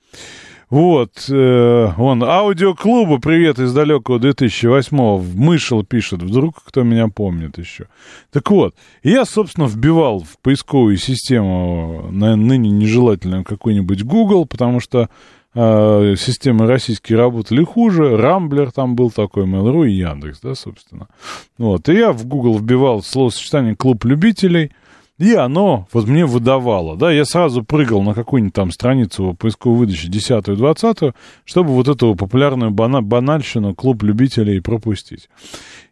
Вот, 0.69 1.29
э, 1.29 1.87
он, 1.97 2.23
аудиоклуба, 2.23 3.19
привет 3.19 3.57
из 3.57 3.73
далекого 3.73 4.19
2008-го, 4.19 5.23
Мышел 5.33 5.85
пишет, 5.85 6.21
вдруг 6.21 6.61
кто 6.61 6.83
меня 6.83 7.07
помнит 7.07 7.57
еще. 7.57 7.85
Так 8.33 8.51
вот, 8.51 8.75
я, 9.01 9.23
собственно, 9.23 9.67
вбивал 9.67 10.19
в 10.19 10.37
поисковую 10.41 10.97
систему, 10.97 12.09
на 12.11 12.35
ныне 12.35 12.69
нежелательную, 12.69 13.45
какой-нибудь 13.45 14.03
Google, 14.03 14.45
потому 14.45 14.81
что 14.81 15.09
э, 15.53 16.15
системы 16.17 16.67
российские 16.67 17.17
работали 17.17 17.63
хуже, 17.63 18.17
Рамблер 18.17 18.73
там 18.73 18.97
был 18.97 19.09
такой, 19.09 19.45
Mail.ru 19.45 19.87
и 19.87 19.93
Яндекс, 19.93 20.41
да, 20.41 20.53
собственно. 20.53 21.07
Вот, 21.57 21.87
и 21.87 21.93
я 21.93 22.11
в 22.11 22.25
Google 22.25 22.57
вбивал 22.57 23.03
словосочетание 23.03 23.73
«клуб 23.73 24.03
любителей», 24.03 24.73
И 25.19 25.33
оно 25.33 25.87
вот 25.93 26.07
мне 26.07 26.27
выдавало, 26.27 26.95
да, 26.95 27.11
я 27.11 27.25
сразу 27.25 27.63
прыгал 27.63 28.03
на 28.03 28.13
какую-нибудь 28.13 28.53
там 28.53 28.71
страницу 28.71 29.35
поисковой 29.39 29.79
выдачи 29.79 30.07
10-20, 30.07 31.15
чтобы 31.43 31.71
вот 31.71 31.87
эту 31.87 32.13
популярную 32.13 32.69
бана- 32.69 33.01
банальщину 33.01 33.73
клуб 33.73 34.03
любителей 34.03 34.61
пропустить. 34.61 35.27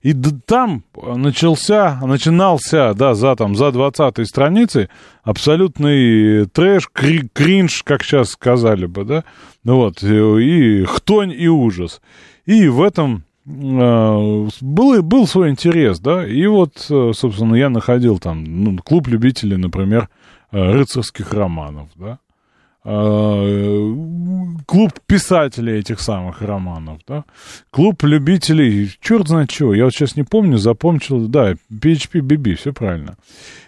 И 0.03 0.13
там 0.13 0.83
начался, 0.95 1.99
начинался, 2.03 2.93
да, 2.93 3.15
за 3.15 3.35
там, 3.35 3.55
за 3.55 3.71
20 3.71 4.27
страницей 4.27 4.89
абсолютный 5.23 6.45
трэш, 6.45 6.87
кри- 6.93 7.27
кринж, 7.33 7.81
как 7.83 8.03
сейчас 8.03 8.29
сказали 8.29 8.85
бы, 8.85 9.05
да, 9.05 9.23
ну 9.63 9.77
вот, 9.77 10.03
и, 10.03 10.83
хтонь, 10.85 11.31
и 11.31 11.47
ужас. 11.47 11.99
И 12.45 12.67
в 12.67 12.81
этом 12.81 13.23
был, 13.45 15.01
был 15.03 15.27
свой 15.27 15.49
интерес, 15.51 15.99
да, 15.99 16.27
и 16.27 16.47
вот, 16.47 16.87
э, 16.89 17.11
собственно, 17.13 17.55
я 17.55 17.69
находил 17.69 18.17
там 18.17 18.43
ну, 18.43 18.77
клуб 18.79 19.07
любителей, 19.07 19.57
например, 19.57 20.09
э, 20.51 20.71
рыцарских 20.71 21.31
романов, 21.31 21.89
да, 21.95 22.17
э, 22.83 23.95
клуб 24.65 24.93
писателей 25.05 25.77
этих 25.77 25.99
самых 25.99 26.41
романов, 26.41 27.01
да, 27.07 27.23
клуб 27.69 28.01
любителей, 28.03 28.91
черт 28.99 29.27
знает 29.27 29.51
чего, 29.51 29.75
я 29.75 29.85
вот 29.85 29.93
сейчас 29.93 30.15
не 30.15 30.23
помню, 30.23 30.57
запомнил, 30.57 31.27
да, 31.27 31.53
PHP 31.71 32.21
BB, 32.21 32.55
все 32.55 32.73
правильно. 32.73 33.15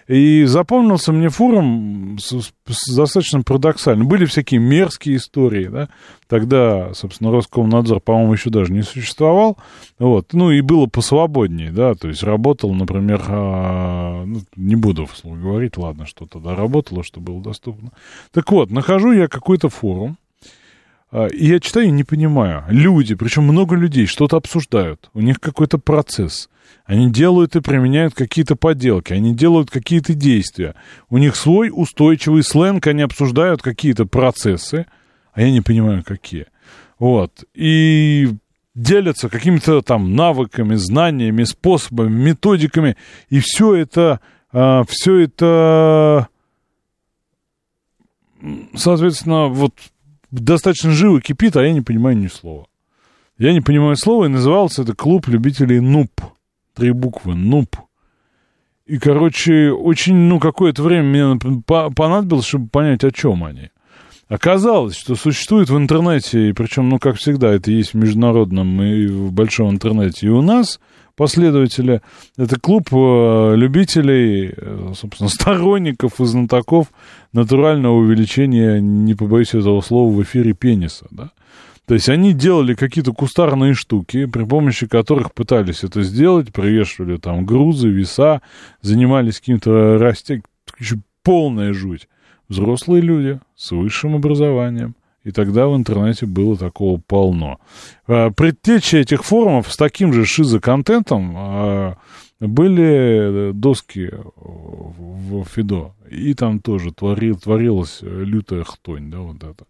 И 0.08 0.46
запомнился 0.46 1.12
мне 1.12 1.28
форум 1.28 2.18
с, 2.18 2.32
с 2.32 2.96
достаточно 2.96 3.42
парадоксально. 3.44 4.06
Были 4.06 4.24
всякие 4.24 4.62
мерзкие 4.62 5.18
истории, 5.18 5.68
да. 5.68 5.90
Тогда, 6.30 6.94
собственно, 6.94 7.32
Роскомнадзор, 7.32 8.00
по-моему, 8.00 8.34
еще 8.34 8.50
даже 8.50 8.72
не 8.72 8.84
существовал. 8.84 9.58
Вот. 10.00 10.32
Ну, 10.32 10.52
и 10.52 10.62
было 10.62 10.86
посвободнее, 10.86 11.72
да. 11.72 11.94
То 11.94 12.08
есть 12.08 12.24
работал, 12.24 12.74
например, 12.74 13.22
а, 13.28 14.24
ну, 14.26 14.40
не 14.56 14.78
буду 14.78 15.06
вслух 15.06 15.38
говорить, 15.38 15.78
ладно, 15.78 16.06
что 16.06 16.26
тогда 16.26 16.56
работало, 16.56 17.04
что 17.04 17.20
было 17.20 17.42
доступно. 17.42 17.92
Так 18.32 18.50
вот, 18.52 18.72
нахожу 18.72 19.12
я 19.12 19.28
какой-то 19.28 19.68
форум, 19.68 20.18
а, 21.12 21.28
и 21.28 21.48
я 21.48 21.60
читаю 21.60 21.88
и 21.88 21.92
не 21.92 22.06
понимаю. 22.06 22.64
Люди, 22.70 23.16
причем 23.16 23.44
много 23.44 23.76
людей, 23.76 24.06
что-то 24.06 24.38
обсуждают. 24.38 25.10
У 25.14 25.20
них 25.20 25.42
какой-то 25.42 25.78
процесс. 25.78 26.50
Они 26.86 27.12
делают 27.12 27.56
и 27.56 27.62
применяют 27.62 28.14
какие-то 28.14 28.56
поделки, 28.56 29.14
они 29.14 29.36
делают 29.36 29.70
какие-то 29.70 30.14
действия. 30.14 30.76
У 31.10 31.18
них 31.18 31.36
свой 31.36 31.70
устойчивый 31.72 32.44
сленг, 32.44 32.88
они 32.88 33.02
обсуждают 33.02 33.62
какие-то 33.62 34.06
процессы, 34.06 34.86
а 35.34 35.42
я 35.42 35.52
не 35.52 35.62
понимаю, 35.62 36.04
какие. 36.06 36.48
Вот. 36.98 37.44
И 37.54 38.30
делятся 38.74 39.28
какими-то 39.28 39.82
там 39.82 40.16
навыками, 40.16 40.76
знаниями, 40.76 41.44
способами, 41.44 42.10
методиками. 42.10 42.96
И 43.30 43.40
все 43.40 43.76
это, 43.76 44.22
а, 44.52 44.84
все 44.88 45.20
это, 45.20 46.30
соответственно, 48.76 49.48
вот 49.48 49.74
достаточно 50.32 50.92
живо 50.92 51.20
кипит, 51.22 51.58
а 51.58 51.64
я 51.64 51.74
не 51.74 51.82
понимаю 51.82 52.18
ни 52.18 52.28
слова. 52.28 52.68
Я 53.38 53.54
не 53.54 53.62
понимаю 53.62 53.96
слова, 53.96 54.26
и 54.26 54.30
назывался 54.30 54.84
это 54.84 54.96
клуб 54.96 55.28
любителей 55.28 55.80
нуб 55.80 56.10
три 56.78 56.92
буквы, 56.92 57.36
нуб. 57.36 57.76
И, 58.86 59.00
короче, 59.00 59.72
очень, 59.72 60.16
ну, 60.16 60.40
какое-то 60.40 60.84
время 60.84 61.36
мне 61.36 61.62
понадобилось, 61.66 62.46
чтобы 62.46 62.70
понять, 62.70 63.04
о 63.04 63.12
чем 63.12 63.44
они. 63.44 63.72
Оказалось, 64.30 64.96
что 64.96 65.16
существует 65.16 65.70
в 65.70 65.78
интернете, 65.78 66.50
и 66.50 66.54
причем, 66.54 66.90
ну, 66.90 67.00
как 67.00 67.16
всегда, 67.16 67.52
это 67.54 67.72
есть 67.72 67.94
в 67.94 67.98
международном 67.98 68.82
и 68.82 69.08
в 69.08 69.32
большом 69.34 69.72
интернете, 69.72 70.28
и 70.28 70.30
у 70.30 70.42
нас 70.42 70.80
последователи. 71.16 72.02
Это 72.38 72.60
клуб 72.60 72.90
э, 72.92 73.56
любителей, 73.56 74.54
э, 74.56 74.94
собственно, 74.96 75.30
сторонников 75.34 76.22
и 76.22 76.26
знатоков 76.26 76.88
натурального 77.34 77.96
увеличения, 77.96 78.80
не 78.80 79.16
побоюсь 79.16 79.54
этого 79.54 79.82
слова, 79.82 80.14
в 80.14 80.22
эфире 80.24 80.54
пениса, 80.54 81.08
да. 81.10 81.32
То 81.88 81.94
есть 81.94 82.10
они 82.10 82.34
делали 82.34 82.74
какие-то 82.74 83.14
кустарные 83.14 83.74
штуки, 83.74 84.26
при 84.26 84.44
помощи 84.44 84.88
которых 84.88 85.34
пытались 85.34 85.86
это 85.86 86.04
сделать, 86.04 86.52
привешивали 86.52 87.16
там 87.16 87.46
грузы, 87.46 87.88
веса, 87.88 88.42
занимались 88.82 89.40
каким-то 89.40 89.98
растением. 89.98 90.44
Полная 91.24 91.74
жуть. 91.74 92.10
Взрослые 92.50 93.02
люди 93.02 93.40
с 93.56 93.72
высшим 93.72 94.16
образованием. 94.16 94.96
И 95.24 95.32
тогда 95.32 95.68
в 95.68 95.76
интернете 95.76 96.26
было 96.26 96.58
такого 96.58 97.00
полно. 97.00 97.60
А, 98.06 98.32
предтечи 98.32 98.98
этих 98.98 99.24
форумов 99.24 99.72
с 99.72 99.78
таким 99.78 100.14
же 100.14 100.26
шизоконтентом 100.26 101.34
а, 101.38 101.98
были 102.42 103.52
доски 103.54 104.12
в 104.36 105.46
Фидо. 105.46 105.94
И 106.10 106.34
там 106.34 106.60
тоже 106.60 106.94
творил, 106.94 107.38
творилась 107.38 108.00
лютая 108.02 108.64
хтонь, 108.64 109.10
да, 109.10 109.20
вот 109.20 109.38
это. 109.38 109.66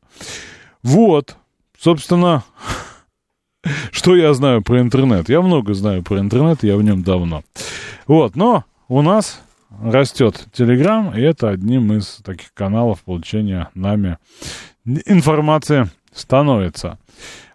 Вот. 0.81 1.37
Собственно, 1.79 2.43
что 3.91 4.15
я 4.15 4.33
знаю 4.33 4.61
про 4.61 4.81
интернет? 4.81 5.29
Я 5.29 5.41
много 5.41 5.73
знаю 5.73 6.03
про 6.03 6.19
интернет, 6.19 6.63
я 6.63 6.75
в 6.75 6.83
нем 6.83 7.03
давно. 7.03 7.43
Вот, 8.07 8.35
но 8.35 8.63
у 8.87 9.01
нас 9.01 9.41
растет 9.83 10.47
Телеграм, 10.53 11.13
и 11.15 11.21
это 11.21 11.49
одним 11.49 11.93
из 11.93 12.19
таких 12.23 12.53
каналов 12.53 13.03
получения 13.03 13.69
нами 13.75 14.17
информации 14.85 15.89
становится. 16.13 16.97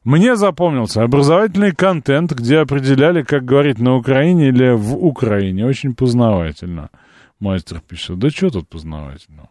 Мне 0.04 0.36
запомнился 0.36 1.02
образовательный 1.02 1.72
контент, 1.72 2.32
где 2.32 2.58
определяли, 2.58 3.22
как 3.22 3.44
говорить 3.44 3.78
на 3.78 3.96
Украине 3.96 4.48
или 4.48 4.72
в 4.72 4.96
Украине. 4.96 5.64
Очень 5.64 5.94
познавательно. 5.94 6.90
Мастер 7.38 7.80
пишет. 7.80 8.18
Да 8.18 8.30
что 8.30 8.50
тут 8.50 8.68
познавательного? 8.68 9.48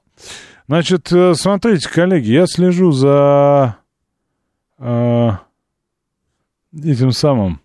Значит, 0.68 1.12
э, 1.12 1.34
смотрите, 1.36 1.90
коллеги, 1.90 2.32
я 2.32 2.46
слежу 2.48 2.92
за 2.92 3.78
этим 6.74 7.12
самым, 7.12 7.60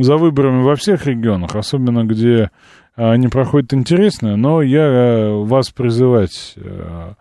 за 0.00 0.16
выборами 0.16 0.62
во 0.62 0.76
всех 0.76 1.06
регионах, 1.06 1.56
особенно 1.56 2.04
где 2.04 2.50
они 2.94 3.28
проходят 3.28 3.72
интересно, 3.72 4.36
но 4.36 4.60
я 4.60 4.82
э, 4.82 5.32
вас 5.44 5.70
призывать 5.70 6.54
э, 6.56 7.12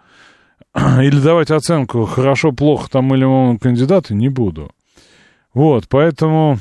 или 0.76 1.20
давать 1.20 1.52
оценку 1.52 2.06
хорошо, 2.06 2.52
плохо 2.52 2.90
тому 2.90 3.16
или 3.16 3.24
иному 3.24 3.60
кандидату 3.60 4.16
не 4.16 4.30
буду. 4.30 4.72
Вот, 5.54 5.88
поэтому 5.88 6.58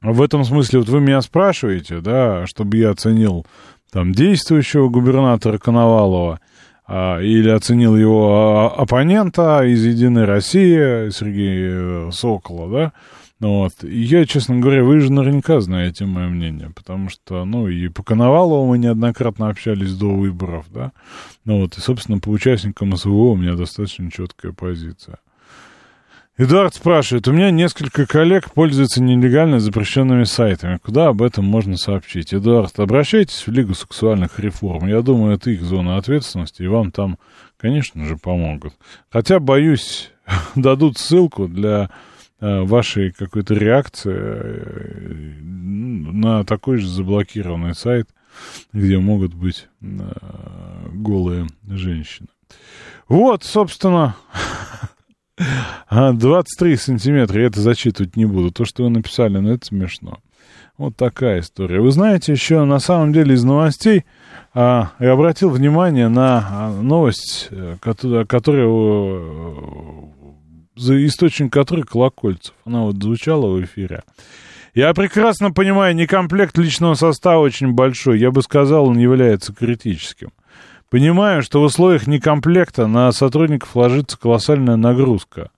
в 0.00 0.22
этом 0.22 0.44
смысле 0.44 0.78
вот 0.80 0.88
вы 0.88 1.00
меня 1.00 1.20
спрашиваете, 1.22 2.00
да, 2.00 2.46
чтобы 2.46 2.76
я 2.76 2.90
оценил 2.90 3.44
там 3.90 4.12
действующего 4.12 4.88
губернатора 4.88 5.58
Коновалова– 5.58 6.38
а, 6.50 6.51
или 6.88 7.48
оценил 7.48 7.96
его 7.96 8.70
а, 8.76 8.82
оппонента 8.82 9.62
из 9.64 9.84
«Единой 9.84 10.24
России», 10.24 11.10
Сергея 11.10 12.10
Сокола, 12.10 12.70
да, 12.70 12.92
вот. 13.40 13.72
Я, 13.82 14.24
честно 14.24 14.58
говоря, 14.58 14.84
вы 14.84 15.00
же 15.00 15.12
наверняка 15.12 15.60
знаете 15.60 16.04
мое 16.04 16.28
мнение, 16.28 16.70
потому 16.70 17.08
что, 17.08 17.44
ну, 17.44 17.66
и 17.66 17.88
по 17.88 18.02
Коновалову 18.04 18.68
мы 18.68 18.78
неоднократно 18.78 19.48
общались 19.48 19.94
до 19.94 20.10
выборов, 20.10 20.66
да, 20.70 20.92
ну 21.44 21.60
вот, 21.60 21.76
и, 21.76 21.80
собственно, 21.80 22.18
по 22.20 22.28
участникам 22.28 22.96
СВО 22.96 23.32
у 23.32 23.36
меня 23.36 23.54
достаточно 23.54 24.10
четкая 24.10 24.52
позиция. 24.52 25.18
Эдуард 26.38 26.74
спрашивает, 26.74 27.28
у 27.28 27.32
меня 27.32 27.50
несколько 27.50 28.06
коллег 28.06 28.50
пользуются 28.52 29.02
нелегально 29.02 29.60
запрещенными 29.60 30.24
сайтами. 30.24 30.78
Куда 30.82 31.08
об 31.08 31.20
этом 31.20 31.44
можно 31.44 31.76
сообщить? 31.76 32.32
Эдуард, 32.32 32.78
обращайтесь 32.78 33.46
в 33.46 33.52
Лигу 33.52 33.74
сексуальных 33.74 34.38
реформ. 34.38 34.88
Я 34.88 35.02
думаю, 35.02 35.34
это 35.34 35.50
их 35.50 35.60
зона 35.60 35.98
ответственности, 35.98 36.62
и 36.62 36.68
вам 36.68 36.90
там, 36.90 37.18
конечно 37.58 38.06
же, 38.06 38.16
помогут. 38.16 38.72
Хотя, 39.10 39.40
боюсь, 39.40 40.10
дадут 40.54 40.96
ссылку 40.96 41.48
для 41.48 41.90
э, 42.40 42.62
вашей 42.62 43.12
какой-то 43.12 43.52
реакции 43.52 44.14
э, 44.16 45.34
на 45.42 46.44
такой 46.44 46.78
же 46.78 46.88
заблокированный 46.88 47.74
сайт, 47.74 48.08
где 48.72 48.98
могут 48.98 49.34
быть 49.34 49.68
э, 49.82 49.86
голые 50.92 51.46
женщины. 51.68 52.28
Вот, 53.06 53.44
собственно, 53.44 54.16
23 55.90 56.76
сантиметра, 56.76 57.40
я 57.40 57.46
это 57.46 57.60
зачитывать 57.60 58.16
не 58.16 58.24
буду. 58.24 58.50
То, 58.50 58.64
что 58.64 58.84
вы 58.84 58.90
написали, 58.90 59.38
ну, 59.38 59.52
это 59.52 59.66
смешно. 59.66 60.18
Вот 60.78 60.96
такая 60.96 61.40
история. 61.40 61.80
Вы 61.80 61.92
знаете, 61.92 62.32
еще 62.32 62.64
на 62.64 62.78
самом 62.78 63.12
деле 63.12 63.34
из 63.34 63.44
новостей 63.44 64.04
а, 64.54 64.92
я 64.98 65.12
обратил 65.12 65.50
внимание 65.50 66.08
на 66.08 66.48
а, 66.50 66.70
новость, 66.70 67.48
э, 67.50 67.76
которая, 67.80 68.24
которая 68.24 68.66
за 70.76 71.06
источник 71.06 71.52
которой 71.52 71.82
Колокольцев. 71.82 72.54
Она 72.64 72.82
вот 72.82 72.96
звучала 72.96 73.46
в 73.48 73.62
эфире. 73.64 74.02
Я 74.74 74.94
прекрасно 74.94 75.52
понимаю, 75.52 75.94
некомплект 75.94 76.56
личного 76.56 76.94
состава 76.94 77.40
очень 77.40 77.72
большой. 77.72 78.18
Я 78.18 78.30
бы 78.30 78.42
сказал, 78.42 78.88
он 78.88 78.98
является 78.98 79.52
критическим. 79.52 80.30
Понимаю, 80.92 81.40
что 81.40 81.62
в 81.62 81.64
условиях 81.64 82.06
некомплекта 82.06 82.86
на 82.86 83.12
сотрудников 83.12 83.74
ложится 83.74 84.18
колоссальная 84.18 84.76
нагрузка. 84.76 85.50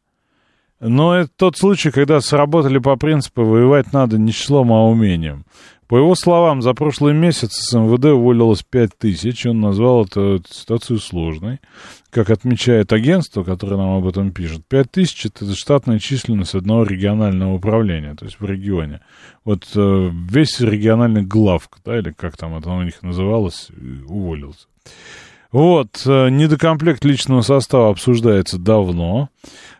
Но 0.78 1.16
это 1.16 1.30
тот 1.34 1.56
случай, 1.58 1.90
когда 1.90 2.20
сработали 2.20 2.78
по 2.78 2.94
принципу 2.94 3.42
«воевать 3.42 3.92
надо 3.92 4.16
не 4.16 4.30
числом, 4.30 4.72
а 4.72 4.86
умением». 4.86 5.44
По 5.88 5.98
его 5.98 6.14
словам, 6.14 6.62
за 6.62 6.72
прошлый 6.72 7.14
месяц 7.14 7.50
с 7.54 7.76
МВД 7.76 8.04
уволилось 8.12 8.62
5 8.62 8.96
тысяч. 8.96 9.44
Он 9.44 9.60
назвал 9.60 10.04
эту 10.04 10.40
ситуацию 10.48 11.00
сложной. 11.00 11.58
Как 12.10 12.30
отмечает 12.30 12.92
агентство, 12.92 13.42
которое 13.42 13.76
нам 13.76 13.96
об 13.96 14.06
этом 14.06 14.30
пишет, 14.30 14.64
5 14.68 14.90
тысяч— 14.92 15.26
это 15.26 15.52
штатная 15.56 15.98
численность 15.98 16.54
одного 16.54 16.84
регионального 16.84 17.54
управления, 17.54 18.14
то 18.14 18.24
есть 18.24 18.38
в 18.38 18.44
регионе. 18.44 19.00
Вот 19.44 19.66
э, 19.74 20.10
весь 20.30 20.60
региональный 20.60 21.24
главк, 21.24 21.78
да, 21.84 21.98
или 21.98 22.12
как 22.12 22.36
там 22.36 22.56
это 22.56 22.70
у 22.70 22.82
них 22.84 23.02
называлось, 23.02 23.70
уволился. 24.06 24.68
Вот, 25.54 26.02
э, 26.04 26.30
недокомплект 26.30 27.04
личного 27.04 27.42
состава 27.42 27.90
обсуждается 27.90 28.58
давно, 28.58 29.28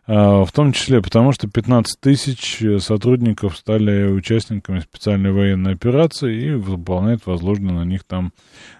э, 0.06 0.12
в 0.14 0.48
том 0.52 0.72
числе 0.72 1.02
потому, 1.02 1.32
что 1.32 1.48
15 1.48 1.98
тысяч 2.00 2.62
сотрудников 2.80 3.56
стали 3.56 4.06
участниками 4.06 4.78
специальной 4.78 5.32
военной 5.32 5.72
операции 5.72 6.42
и 6.42 6.50
выполняют 6.52 7.26
возложенные 7.26 7.74
на 7.74 7.84
них 7.84 8.04
там 8.04 8.32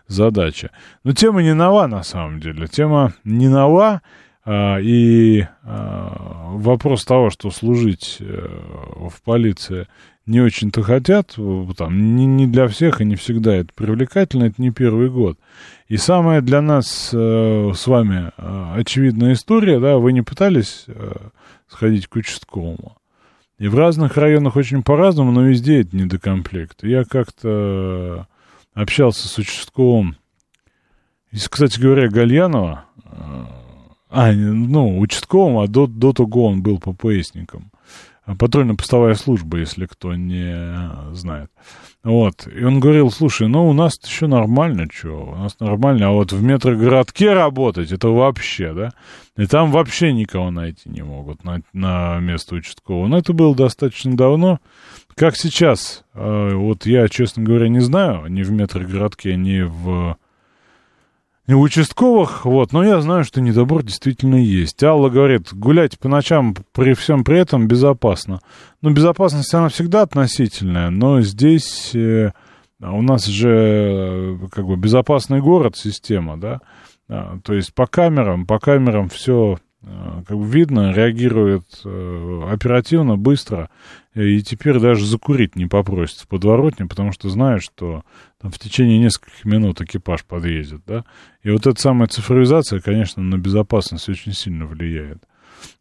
задачи. 0.07 0.71
Но 1.03 1.15
тема 1.15 1.43
не 1.43 1.53
нова 1.53 1.89
на 1.89 2.05
самом 2.05 2.39
деле, 2.39 2.69
тема 2.69 3.13
не 3.25 3.49
нова, 3.49 4.01
э, 4.47 4.81
и 4.83 5.49
вопрос 5.65 7.05
того, 7.05 7.31
что 7.31 7.51
служить 7.51 8.19
в 8.21 9.21
полиции 9.25 9.89
не 10.27 10.41
очень-то 10.41 10.83
хотят, 10.83 11.37
там, 11.77 12.17
не, 12.17 12.25
не 12.27 12.47
для 12.47 12.67
всех 12.69 13.01
и 13.01 13.05
не 13.05 13.17
всегда 13.17 13.55
это 13.55 13.71
привлекательно, 13.75 14.45
это 14.45 14.61
не 14.61 14.71
первый 14.71 15.11
год. 15.11 15.39
И 15.89 15.97
самая 15.97 16.41
для 16.41 16.63
нас 16.63 17.11
э, 17.13 17.73
с 17.75 17.87
вами 17.87 18.33
э, 18.37 18.73
очевидная 18.77 19.35
история, 19.35 19.81
да, 19.81 19.99
вы 19.99 20.13
не 20.13 20.23
пытались 20.23 20.85
э, 20.87 21.13
сходить 21.69 22.07
к 22.07 22.17
участковому. 22.17 22.97
И 23.59 23.69
в 23.69 23.77
разных 23.77 24.17
районах 24.17 24.57
очень 24.57 24.83
по-разному, 24.83 25.31
но 25.31 25.43
везде 25.43 25.83
это 25.83 25.97
недокомплект. 25.97 26.83
Я 26.83 27.05
как-то 27.05 28.27
общался 28.73 29.29
с 29.29 29.39
участковым, 29.39 30.17
кстати 31.51 31.79
говоря, 31.79 32.09
Гальянова, 32.09 32.87
э, 33.05 33.45
а, 34.09 34.33
ну, 34.33 34.99
участковым, 34.99 35.59
а 35.59 35.67
до, 35.67 35.87
до 35.87 36.15
того 36.15 36.47
он 36.47 36.63
был 36.63 36.79
ППСником 36.79 37.71
патрульно-постовая 38.27 39.15
служба, 39.15 39.59
если 39.59 39.87
кто 39.87 40.15
не 40.15 41.15
знает. 41.15 41.51
Вот. 42.03 42.47
И 42.47 42.63
он 42.63 42.81
говорил, 42.81 43.11
слушай, 43.11 43.49
ну 43.49 43.67
у 43.69 43.73
нас 43.73 43.99
еще 44.05 44.27
нормально, 44.27 44.87
что, 44.93 45.33
у 45.33 45.37
нас 45.37 45.59
нормально, 45.59 46.09
а 46.09 46.11
вот 46.11 46.33
в 46.33 46.43
метрогородке 46.43 47.33
работать, 47.33 47.93
это 47.93 48.09
вообще, 48.09 48.75
да? 48.75 48.91
И 49.37 49.47
там 49.47 49.71
вообще 49.71 50.13
никого 50.13 50.51
найти 50.51 50.89
не 50.89 51.03
могут 51.03 51.45
на, 51.45 51.61
на 51.73 52.19
место 52.21 52.57
участкового. 52.57 53.09
Но 53.09 53.19
это 53.19 53.33
было 53.33 53.55
достаточно 53.55 54.17
давно. 54.17 54.61
Как 55.17 55.37
сейчас, 55.37 56.05
э, 56.15 56.55
вот 56.55 56.87
я, 56.87 57.09
честно 57.09 57.43
говоря, 57.43 57.69
не 57.69 57.81
знаю, 57.81 58.27
ни 58.29 58.43
в 58.43 58.51
метрогородке, 58.51 59.37
ни 59.37 59.63
в 59.63 60.17
у 61.49 61.61
участковых, 61.61 62.47
вот, 62.47 62.73
но 62.73 62.83
я 62.83 63.01
знаю, 63.01 63.25
что 63.25 63.41
недобор 63.41 63.83
действительно 63.83 64.37
есть. 64.37 64.83
Алла 64.83 65.11
говорит, 65.11 65.53
гулять 65.53 65.99
по 65.99 66.09
ночам 66.09 66.55
при 66.73 66.95
всем 66.95 67.23
при 67.23 67.39
этом 67.39 67.69
безопасно. 67.69 68.41
Ну, 68.81 68.91
безопасность, 68.91 69.53
она 69.53 69.69
всегда 69.69 70.03
относительная, 70.03 70.89
но 70.89 71.21
здесь 71.21 71.95
э, 71.95 72.33
у 72.81 73.03
нас 73.03 73.27
же 73.27 74.39
э, 74.43 74.49
как 74.51 74.67
бы 74.67 74.77
безопасный 74.77 75.41
город, 75.41 75.77
система, 75.77 76.39
да, 76.39 76.61
а, 77.09 77.39
то 77.45 77.53
есть 77.53 77.75
по 77.75 77.87
камерам, 77.87 78.47
по 78.47 78.59
камерам 78.59 79.11
все 79.11 79.59
как 80.27 80.37
бы 80.37 80.47
видно, 80.47 80.93
реагирует 80.93 81.65
э, 81.85 82.49
оперативно, 82.51 83.17
быстро, 83.17 83.71
и 84.15 84.41
теперь 84.43 84.79
даже 84.79 85.05
закурить 85.05 85.57
не 85.57 85.67
попросит 85.67 86.21
в 86.21 86.29
подворотне, 86.29 86.87
потому 86.87 87.13
что 87.13 87.29
знает, 87.29 87.63
что 87.63 88.03
там 88.41 88.51
в 88.51 88.59
течение 88.59 88.99
нескольких 88.99 89.45
минут 89.45 89.81
экипаж 89.81 90.25
подъедет, 90.25 90.81
да, 90.87 91.05
и 91.43 91.51
вот 91.51 91.67
эта 91.67 91.81
самая 91.81 92.09
цифровизация, 92.09 92.81
конечно, 92.81 93.23
на 93.23 93.37
безопасность 93.37 94.09
очень 94.09 94.33
сильно 94.33 94.67
влияет. 94.67 95.23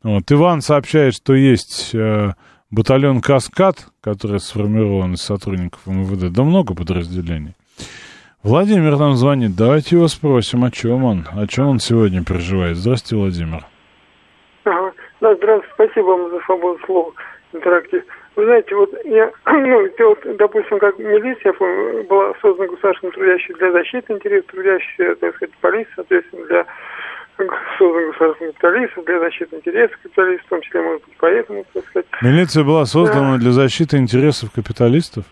Вот. 0.01 0.31
Иван 0.31 0.61
сообщает, 0.61 1.13
что 1.13 1.33
есть 1.33 1.91
э, 1.93 2.33
батальон 2.71 3.21
«Каскад», 3.21 3.87
который 4.01 4.39
сформирован 4.39 5.13
из 5.13 5.21
сотрудников 5.21 5.85
МВД, 5.85 6.33
да 6.33 6.43
много 6.43 6.73
подразделений. 6.73 7.53
Владимир 8.41 8.97
нам 8.97 9.15
звонит, 9.15 9.55
давайте 9.55 9.95
его 9.95 10.09
спросим, 10.09 10.65
о 10.65 10.71
чем 10.71 11.05
он, 11.05 11.25
о 11.31 11.47
чем 11.47 11.67
он 11.67 11.79
сегодня 11.79 12.23
переживает. 12.23 12.77
Здравствуйте, 12.77 13.15
Владимир. 13.15 13.65
Да, 15.23 15.33
здравствуйте, 15.35 15.73
спасибо 15.75 16.05
вам 16.07 16.31
за 16.31 16.39
свободу 16.41 16.77
слова 16.85 17.13
в 17.53 17.55
интеракте. 17.55 18.03
Вы 18.35 18.43
знаете, 18.43 18.75
вот 18.75 18.93
я, 19.05 19.31
ну, 19.45 19.89
вот, 19.99 20.37
допустим, 20.37 20.79
как 20.79 20.99
милиция 20.99 21.53
была 22.09 22.33
создана 22.41 22.67
государственным 22.67 23.13
трудящим 23.13 23.55
для 23.55 23.71
защиты 23.71 24.11
интересов 24.11 24.51
трудящихся, 24.51 25.15
так 25.21 25.35
сказать, 25.37 25.55
полиция, 25.61 25.93
соответственно, 25.95 26.45
для 26.47 26.65
создана 27.77 28.07
государственным 28.07 28.51
капиталистов, 28.51 29.05
для 29.05 29.19
защиты 29.21 29.55
интересов 29.55 29.97
капиталистов, 30.03 30.45
в 30.45 30.49
том 30.49 30.61
числе, 30.61 30.81
может 30.81 31.05
быть, 31.05 31.15
поэтому, 31.17 31.65
так 31.73 31.85
сказать. 31.85 32.05
Милиция 32.21 32.63
была 32.65 32.85
создана 32.85 33.33
да. 33.35 33.39
для 33.39 33.51
защиты 33.53 33.95
интересов 33.95 34.51
капиталистов? 34.51 35.23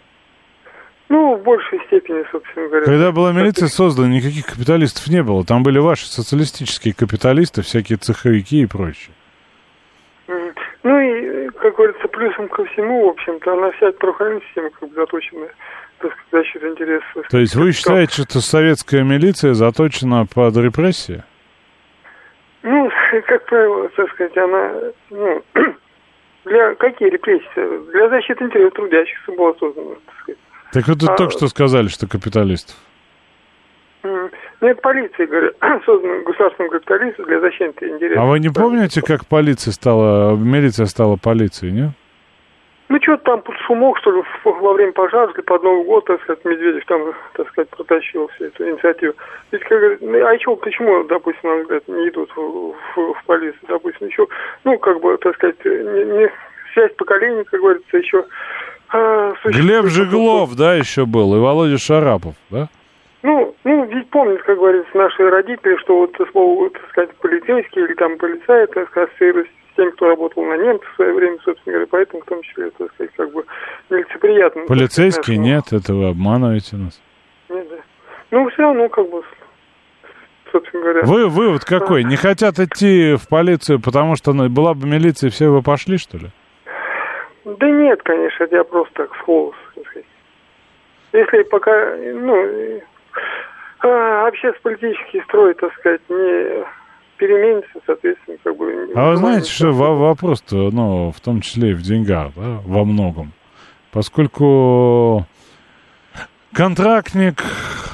Ну, 1.10 1.36
в 1.36 1.44
большей 1.44 1.82
степени, 1.88 2.24
собственно 2.32 2.70
говоря. 2.70 2.86
Когда 2.86 3.12
была 3.12 3.34
милиция 3.34 3.68
создана, 3.68 4.08
никаких 4.08 4.46
капиталистов 4.46 5.06
не 5.08 5.22
было. 5.22 5.44
Там 5.44 5.64
были 5.64 5.80
ваши 5.80 6.06
социалистические 6.06 6.94
капиталисты, 6.94 7.62
всякие 7.62 7.98
цеховики 7.98 8.62
и 8.62 8.66
прочее. 8.66 9.14
Ну 10.84 11.00
и, 11.00 11.50
как 11.50 11.76
говорится, 11.76 12.08
плюсом 12.08 12.50
ко 12.50 12.66
всему, 12.66 13.06
в 13.06 13.10
общем-то, 13.10 13.54
она 13.54 13.72
вся 13.72 13.92
правоохранительная 13.92 14.48
система 14.48 14.70
как 14.72 14.90
бы 14.90 14.96
заточена 14.96 15.48
так 16.00 16.12
сказать, 16.14 16.46
защита 16.48 16.68
интересов. 16.70 17.28
То 17.30 17.38
есть 17.38 17.56
вы 17.56 17.72
считаете, 17.72 18.24
что 18.24 18.42
советская 18.42 19.04
милиция 19.04 19.54
заточена 19.54 20.26
под 20.26 20.58
репрессии? 20.58 21.24
Ну, 22.64 22.90
как 23.28 23.46
правило, 23.46 23.90
так 23.90 24.12
сказать, 24.12 24.38
она, 24.38 24.74
ну, 25.10 25.44
для 26.46 26.76
какие 26.76 27.10
репрессии? 27.10 27.92
Для 27.92 28.10
защиты 28.10 28.46
интересов 28.46 28.74
трудящихся 28.74 29.32
была 29.32 29.54
создана, 29.60 29.96
так 30.06 30.16
сказать. 30.22 30.40
Так 30.74 30.86
тут 30.86 31.04
а, 31.04 31.16
только 31.16 31.32
что 31.32 31.48
сказали, 31.48 31.88
что 31.88 32.08
капиталистов. 32.08 32.76
Ну, 34.62 34.68
это 34.68 34.80
полиция, 34.80 35.26
говорю, 35.26 35.52
создана 35.86 36.20
государственным 36.20 36.70
капиталистом 36.72 37.26
для 37.26 37.40
защиты 37.40 37.90
интересов. 37.90 38.24
А 38.24 38.26
вы 38.28 38.40
не 38.40 38.50
помните, 38.50 39.02
как 39.02 39.26
полиция 39.26 39.72
стала, 39.72 40.36
милиция 40.36 40.86
стала 40.86 41.18
полицией, 41.18 41.74
нет? 41.74 41.90
Ну, 42.90 43.00
что-то 43.02 43.24
там 43.24 43.42
под 43.42 43.56
шумок, 43.66 43.98
что 44.00 44.12
ли, 44.12 44.22
во 44.44 44.74
время 44.74 44.92
пожара, 44.92 45.32
под 45.32 45.64
Новый 45.64 45.86
год, 45.86 46.06
так 46.06 46.22
сказать, 46.24 46.44
Медведев 46.44 46.86
там, 46.86 47.14
так 47.34 47.48
сказать, 47.48 47.70
протащил 47.70 48.28
всю 48.28 48.46
эту 48.46 48.70
инициативу. 48.70 49.14
Ведь, 49.52 49.64
как 49.64 49.80
говорят, 49.80 50.02
ну, 50.02 50.26
а 50.26 50.34
еще 50.34 50.56
почему, 50.58 51.06
допустим, 51.06 51.50
на 51.50 51.64
взгляд, 51.64 51.88
не 51.88 52.10
идут 52.10 52.30
в, 52.36 52.76
в, 52.96 53.14
в 53.14 53.24
полицию, 53.26 53.62
допустим, 53.68 54.08
еще, 54.08 54.28
ну, 54.66 54.78
как 54.78 55.00
бы, 55.00 55.18
так 55.18 55.36
сказать, 55.36 55.56
не, 55.64 56.20
не 56.20 56.32
связь 56.74 56.92
поколений, 56.98 57.46
как 57.46 57.62
говорится, 57.62 57.98
еще... 57.98 58.26
А, 58.90 59.34
Глеб 59.46 59.86
Жеглов, 59.86 60.56
да, 60.56 60.76
еще 60.76 61.06
был, 61.06 61.34
и 61.36 61.40
Володя 61.40 61.78
Шарапов, 61.78 62.36
да? 62.50 62.68
Ну, 63.24 63.56
ну, 63.64 63.86
ведь 63.86 64.10
помнят, 64.10 64.42
как 64.44 64.58
говорится, 64.58 64.98
наши 64.98 65.30
родители, 65.30 65.76
что 65.78 66.00
вот 66.00 66.16
слово, 66.32 66.70
так 66.72 66.90
сказать, 66.90 67.16
полицейский 67.18 67.84
или 67.84 67.94
там 67.94 68.18
полицай, 68.18 68.64
это 68.64 68.82
ассоциируется 68.82 69.54
с 69.72 69.76
теми, 69.76 69.92
кто 69.92 70.08
работал 70.08 70.44
на 70.44 70.58
немцев 70.58 70.90
в 70.92 70.96
свое 70.96 71.14
время, 71.14 71.38
собственно 71.44 71.74
говоря, 71.74 71.88
поэтому 71.92 72.24
в 72.24 72.26
том 72.26 72.42
числе, 72.42 72.72
так 72.72 72.92
сказать, 72.94 73.14
как 73.16 73.32
бы 73.32 73.46
нелицеприятно. 73.90 74.64
Полицейский 74.66 75.38
нет, 75.38 75.66
это 75.72 75.94
вы 75.94 76.10
обманываете 76.10 76.78
нас. 76.78 77.00
Нет, 77.50 77.68
да. 77.70 77.78
Ну, 78.32 78.50
все 78.50 78.64
равно, 78.64 78.90
как 78.90 79.08
бы, 79.08 79.22
собственно 80.52 80.84
говоря. 80.84 81.02
Вы, 81.04 81.28
вывод 81.28 81.64
какой? 81.64 82.04
Не 82.04 82.16
хотят 82.16 82.58
идти 82.58 83.16
в 83.18 83.28
полицию, 83.30 83.80
потому 83.80 84.16
что 84.16 84.34
ну, 84.34 84.50
была 84.50 84.74
бы 84.74 84.88
милиция, 84.88 85.30
все 85.30 85.52
бы 85.52 85.62
пошли, 85.62 85.98
что 85.98 86.18
ли? 86.18 86.28
Да 87.46 87.70
нет, 87.70 88.02
конечно, 88.04 88.48
я 88.50 88.64
просто 88.64 88.94
так 88.96 89.12
с 89.14 89.26
так 89.76 89.86
сказать. 89.86 90.06
Если 91.14 91.44
пока, 91.44 91.98
ну, 91.98 92.82
а, 93.80 94.28
общественно-политический 94.28 95.22
строй, 95.28 95.54
так 95.56 95.74
сказать, 95.80 96.02
не 96.10 96.64
переменится, 97.18 97.80
соответственно, 97.86 98.38
как 98.44 98.58
бы... 98.58 98.92
А 98.96 99.12
вы 99.12 99.18
знаете, 99.18 99.50
что 99.50 99.72
вопрос-то, 99.72 100.72
ну, 100.72 101.12
в 101.12 101.20
том 101.22 101.42
числе 101.42 101.72
и 101.72 101.74
в 101.74 101.82
деньгах, 101.82 102.32
да, 102.36 102.60
во 102.66 102.84
многом. 102.84 103.34
Поскольку 103.92 105.26
контрактник, 106.54 107.44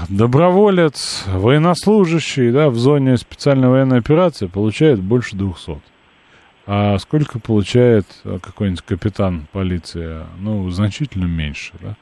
доброволец, 0.09 1.26
военнослужащий, 1.28 2.51
да, 2.51 2.70
в 2.70 2.76
зоне 2.76 3.18
специальной 3.18 3.68
военной 3.68 3.99
операции 3.99 4.47
получает 4.47 5.01
больше 5.01 5.36
200. 5.36 5.82
а 6.65 6.97
сколько 6.99 7.39
получает 7.39 8.05
э, 8.24 8.39
какой-нибудь 8.41 8.82
капитан 8.82 9.47
полиции? 9.51 10.26
Ну, 10.39 10.70
значительно 10.70 11.26
меньше, 11.26 11.74
да? 11.82 11.95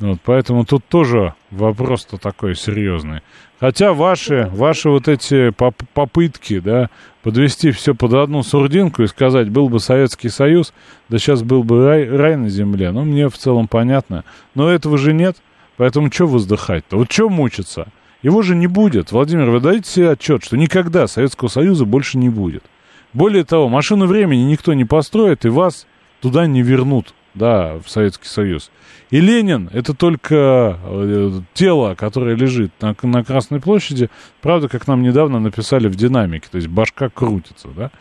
Вот, 0.00 0.18
поэтому 0.24 0.64
тут 0.64 0.84
тоже 0.86 1.34
вопрос-то 1.50 2.18
такой 2.18 2.56
серьезный. 2.56 3.20
Хотя 3.60 3.92
ваши, 3.92 4.50
ваши 4.52 4.90
вот 4.90 5.06
эти 5.08 5.50
поп- 5.50 5.84
попытки, 5.94 6.58
да, 6.58 6.90
подвести 7.22 7.70
все 7.70 7.94
под 7.94 8.12
одну 8.14 8.42
сурдинку 8.42 9.02
и 9.02 9.06
сказать, 9.06 9.48
был 9.50 9.68
бы 9.68 9.78
Советский 9.78 10.28
Союз, 10.28 10.74
да 11.08 11.18
сейчас 11.18 11.42
был 11.42 11.62
бы 11.62 11.86
рай, 11.86 12.08
рай 12.08 12.36
на 12.36 12.48
земле, 12.48 12.90
ну, 12.90 13.04
мне 13.04 13.28
в 13.28 13.38
целом 13.38 13.68
понятно. 13.68 14.24
Но 14.54 14.68
этого 14.68 14.98
же 14.98 15.12
нет, 15.12 15.36
поэтому 15.76 16.12
что 16.12 16.26
воздыхать-то? 16.26 16.96
Вот 16.96 17.10
что 17.10 17.28
мучиться? 17.28 17.88
Его 18.22 18.42
же 18.42 18.56
не 18.56 18.66
будет. 18.66 19.12
Владимир, 19.12 19.50
вы 19.50 19.60
даете 19.60 19.88
себе 19.88 20.10
отчет, 20.10 20.42
что 20.42 20.56
никогда 20.56 21.06
Советского 21.06 21.48
Союза 21.48 21.84
больше 21.84 22.18
не 22.18 22.30
будет. 22.30 22.64
Более 23.12 23.44
того, 23.44 23.68
машину 23.68 24.06
времени 24.06 24.42
никто 24.42 24.74
не 24.74 24.84
построит, 24.84 25.44
и 25.44 25.48
вас 25.48 25.86
туда 26.20 26.46
не 26.46 26.62
вернут 26.62 27.14
да, 27.34 27.78
в 27.84 27.90
Советский 27.90 28.28
Союз. 28.28 28.70
И 29.14 29.20
Ленин— 29.20 29.70
это 29.72 29.94
только 29.94 30.76
э, 30.82 31.30
тело, 31.52 31.94
которое 31.94 32.34
лежит 32.34 32.72
на, 32.80 32.96
на 33.04 33.22
Красной 33.22 33.60
площади, 33.60 34.10
правда, 34.42 34.68
как 34.68 34.88
нам 34.88 35.02
недавно 35.02 35.38
написали 35.38 35.86
в 35.86 35.94
динамике, 35.94 36.48
то 36.50 36.56
есть 36.56 36.66
башка 36.66 37.10
крутится, 37.10 37.68
да, 37.68 37.92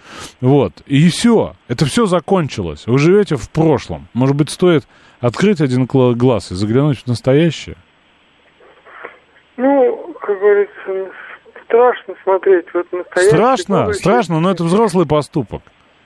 вот, 0.41 0.73
и 0.87 1.07
все, 1.09 1.53
это 1.67 1.85
все 1.85 2.07
закончилось, 2.07 2.87
вы 2.87 2.97
живете 2.97 3.35
в 3.35 3.47
прошлом, 3.51 4.07
может 4.15 4.35
быть, 4.35 4.49
стоит 4.49 4.87
открыть 5.19 5.61
один 5.61 5.85
глаз 5.85 6.51
и 6.51 6.55
заглянуть 6.55 7.03
в 7.03 7.05
настоящее? 7.05 7.75
Ну, 9.57 10.15
как 10.19 10.39
говорится, 10.39 11.11
страшно 11.65 12.15
смотреть 12.23 12.65
в 12.69 12.75
это 12.75 12.95
настоящее. 12.95 13.33
Страшно, 13.33 13.93
страшно, 13.93 14.39
но 14.39 14.49
это 14.49 14.63
взрослый 14.63 15.05
поступок. 15.05 15.61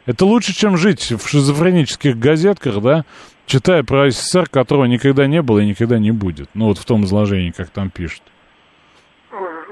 Это 0.08 0.26
лучше, 0.26 0.56
чем 0.56 0.78
жить 0.78 1.12
в 1.12 1.28
шизофренических 1.28 2.18
газетках, 2.18 2.82
да, 2.82 3.04
читая 3.46 3.84
про 3.84 4.10
СССР, 4.10 4.48
которого 4.50 4.86
никогда 4.86 5.28
не 5.28 5.42
было 5.42 5.60
и 5.60 5.66
никогда 5.68 6.00
не 6.00 6.12
будет. 6.12 6.48
Ну, 6.54 6.68
вот 6.68 6.78
в 6.78 6.86
том 6.86 7.04
изложении, 7.04 7.52
как 7.52 7.70
там 7.70 7.90
пишут. 7.90 8.24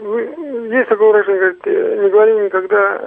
Вы- 0.01 0.29
Есть 0.71 0.89
такое 0.89 1.07
выражение, 1.07 1.39
говорит, 1.39 1.61
э, 1.67 2.03
не 2.03 2.09
говори 2.09 2.33
никогда, 2.33 2.99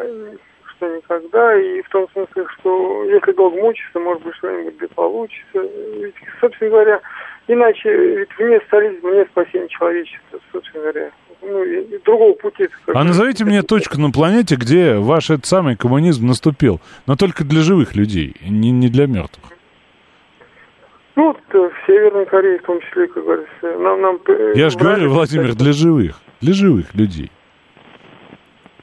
что 0.64 0.96
никогда, 0.96 1.54
и 1.60 1.82
в 1.82 1.88
том 1.90 2.08
смысле, 2.12 2.46
что 2.58 3.04
если 3.04 3.32
долго 3.32 3.60
мучиться, 3.60 4.00
может 4.00 4.22
быть, 4.22 4.34
что-нибудь 4.36 4.78
да 4.78 4.86
получится. 4.94 5.60
Ведь, 6.00 6.14
собственно 6.40 6.70
говоря, 6.70 7.00
иначе 7.46 8.16
ведь 8.16 8.30
вне 8.38 8.58
социализма 8.60 9.10
нет 9.12 9.28
спасения 9.30 9.68
человечества, 9.68 10.40
собственно 10.50 10.84
говоря. 10.84 11.10
Ну, 11.40 11.64
другого 12.04 12.32
пути. 12.34 12.68
А 12.86 13.04
назовите 13.04 13.44
мне 13.44 13.62
точку 13.62 14.00
на 14.00 14.10
планете, 14.10 14.56
где 14.56 14.96
ваш 14.96 15.30
этот 15.30 15.46
самый 15.46 15.76
коммунизм 15.76 16.26
наступил, 16.26 16.80
но 17.06 17.16
только 17.16 17.44
для 17.44 17.60
живых 17.62 17.94
людей, 17.94 18.34
не, 18.42 18.70
не 18.70 18.88
для 18.88 19.06
мертвых. 19.06 19.52
Ну, 21.16 21.26
вот 21.28 21.38
в 21.52 21.86
Северной 21.86 22.26
Корее 22.26 22.58
в 22.58 22.62
том 22.62 22.80
числе, 22.80 23.08
как 23.08 23.24
говорится, 23.24 23.78
нам... 23.78 24.00
нам 24.00 24.20
э, 24.28 24.52
Я 24.54 24.70
же 24.70 24.78
говорю, 24.78 25.10
Владимир, 25.10 25.54
для 25.54 25.72
живых, 25.72 26.20
для 26.40 26.54
живых 26.54 26.94
людей. 26.94 27.30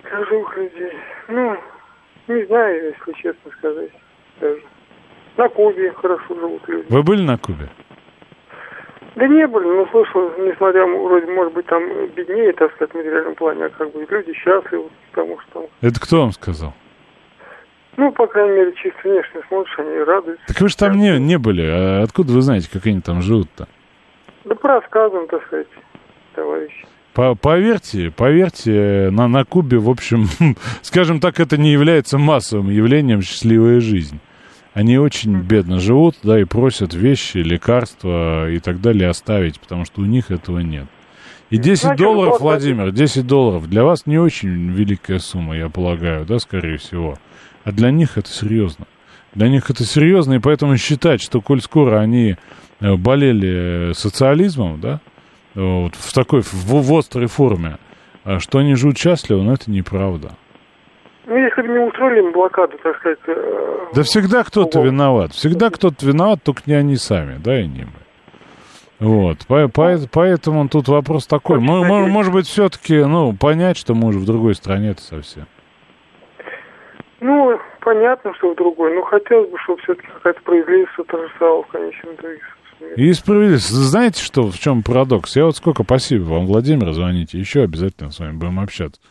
Для 0.03 0.26
живых 0.26 0.58
людей. 0.58 0.91
Ну, 1.30 1.58
не 2.28 2.45
знаю, 2.45 2.93
если 2.93 3.22
честно 3.22 3.51
сказать. 3.58 3.91
Даже. 4.41 4.62
На 5.38 5.49
Кубе 5.49 5.91
хорошо 5.93 6.36
живут 6.36 6.68
люди. 6.68 6.86
Вы 6.89 7.03
были 7.03 7.22
на 7.22 7.38
Кубе? 7.38 7.70
Да 9.16 9.28
не 9.28 9.47
были, 9.47 9.66
но 9.66 9.88
слышал, 9.91 10.30
несмотря, 10.39 10.86
вроде, 10.86 11.28
может 11.28 11.53
быть, 11.53 11.66
там 11.68 11.82
беднее, 12.16 12.51
так 12.53 12.74
сказать, 12.74 12.91
в 12.93 12.97
материальном 12.97 13.36
плане, 13.36 13.66
а 13.66 13.70
как 13.70 13.91
бы 13.93 14.05
люди 14.09 14.34
счастливы, 14.34 14.89
потому 15.11 15.39
что 15.39 15.51
там, 15.53 15.63
Это 15.82 15.99
кто 16.01 16.22
вам 16.22 16.32
сказал? 16.34 16.74
ну, 17.97 18.11
по 18.11 18.28
крайней 18.28 18.57
мере, 18.57 18.74
чисто 18.76 18.99
внешне 19.07 19.41
смотришь, 19.47 19.74
они 19.80 19.97
радуются. 19.99 20.45
Так 20.47 20.59
вы 20.59 20.68
же 20.68 20.76
там 20.76 20.97
не, 20.97 21.18
не 21.18 21.38
были. 21.38 21.61
А 21.66 22.03
откуда 22.03 22.34
вы 22.34 22.41
знаете, 22.41 22.70
как 22.72 22.86
они 22.86 22.99
там 22.99 23.22
живут-то? 23.22 23.68
Да 24.43 24.53
по 24.55 24.68
рассказам, 24.68 25.28
так 25.28 25.45
сказать, 25.47 25.68
товарищи. 26.36 26.86
По- 27.13 27.36
поверьте, 27.36 28.11
поверьте, 28.11 29.09
на, 29.11 29.30
на 29.30 29.45
Кубе, 29.45 29.78
в 29.78 29.89
общем, 29.89 30.26
скажем 30.82 31.22
так, 31.22 31.39
это 31.39 31.57
не 31.57 31.72
является 31.72 32.18
массовым 32.18 32.70
явлением 32.70 33.22
счастливая 33.22 33.80
жизнь. 33.80 34.20
Они 34.76 34.98
очень 34.98 35.38
бедно 35.38 35.80
живут, 35.80 36.18
да, 36.22 36.38
и 36.38 36.44
просят 36.44 36.94
вещи, 36.94 37.38
лекарства 37.38 38.52
и 38.52 38.60
так 38.60 38.82
далее 38.82 39.08
оставить, 39.08 39.58
потому 39.58 39.86
что 39.86 40.02
у 40.02 40.06
них 40.06 40.32
этого 40.32 40.60
нет. 40.60 40.88
И 41.50 41.58
10 41.58 41.82
Значит, 41.82 42.04
долларов, 42.04 42.34
вот 42.34 42.42
Владимир, 42.42 42.92
10 42.92 43.26
долларов 43.26 43.70
для 43.70 43.86
вас 43.86 44.06
не 44.06 44.18
очень 44.18 44.74
великая 44.74 45.20
сумма, 45.20 45.56
я 45.56 45.70
полагаю, 45.70 46.26
да, 46.26 46.40
скорее 46.40 46.78
всего. 46.78 47.18
А 47.64 47.72
для 47.72 47.90
них 47.90 48.18
это 48.18 48.30
серьезно. 48.30 48.86
Для 49.34 49.48
них 49.48 49.70
это 49.70 49.86
серьезно, 49.86 50.34
и 50.34 50.40
поэтому 50.40 50.76
считать, 50.76 51.22
что 51.22 51.40
коль 51.40 51.62
скоро 51.62 52.02
они 52.02 52.36
э, 52.82 52.96
болели 52.96 53.94
социализмом, 53.94 54.82
да, 54.82 55.00
вот, 55.54 55.96
в 55.96 56.12
такой, 56.12 56.42
в, 56.42 56.66
в 56.66 56.94
острой 56.98 57.28
форме, 57.28 57.78
а 58.26 58.42
что 58.42 58.58
они 58.58 58.76
живут 58.76 58.98
счастливо, 58.98 59.42
но 59.42 59.54
это 59.54 59.72
неправда. 59.72 60.36
Ну, 61.28 61.36
если 61.38 61.62
бы 61.64 61.68
не 61.70 61.80
устроили 61.80 62.32
блокаду, 62.32 62.78
так 62.84 62.98
сказать... 62.98 63.18
э, 63.28 63.78
Да 63.94 64.04
всегда 64.04 64.44
кто-то 64.44 64.80
виноват. 64.82 65.32
Всегда 65.32 65.70
кто-то 65.72 66.06
виноват, 66.06 66.44
только 66.44 66.62
не 66.68 66.74
они 66.74 66.96
сами, 66.98 67.38
да, 67.44 67.60
и 67.60 67.66
не 67.68 67.86
мы. 67.86 69.08
Вот, 69.08 69.46
по- 69.48 69.68
по- 69.68 69.98
поэтому 70.12 70.70
тут 70.70 70.88
вопрос 70.88 71.28
такой. 71.28 71.60
Мо- 71.60 71.82
надеюсь. 71.86 72.12
может 72.12 72.32
быть, 72.32 72.48
все-таки, 72.48 73.04
ну, 73.04 73.34
понять, 73.34 73.78
что 73.78 73.94
мы 73.96 74.10
уже 74.10 74.20
в 74.20 74.26
другой 74.26 74.56
стране-то 74.56 75.02
совсем. 75.02 75.46
Ну, 77.20 77.60
понятно, 77.82 78.34
что 78.36 78.52
в 78.54 78.56
другой, 78.56 78.94
но 78.94 79.02
хотелось 79.02 79.50
бы, 79.50 79.58
чтобы 79.60 79.82
все-таки 79.82 80.08
какая-то 80.08 80.40
справедливость 80.42 80.92
торжествовала 81.08 81.64
в 81.64 81.68
конечном 81.68 82.14
итоге. 82.16 82.40
И 82.96 83.12
справедливость. 83.14 83.70
Знаете, 83.70 84.24
что, 84.24 84.50
в 84.50 84.58
чем 84.58 84.82
парадокс? 84.82 85.36
Я 85.36 85.46
вот 85.46 85.58
сколько, 85.58 85.84
спасибо 85.84 86.24
вам, 86.24 86.46
Владимир, 86.46 86.94
звоните, 86.94 87.38
еще 87.38 87.64
обязательно 87.64 88.12
с 88.12 88.20
вами 88.20 88.38
будем 88.38 88.60
общаться. 88.60 89.02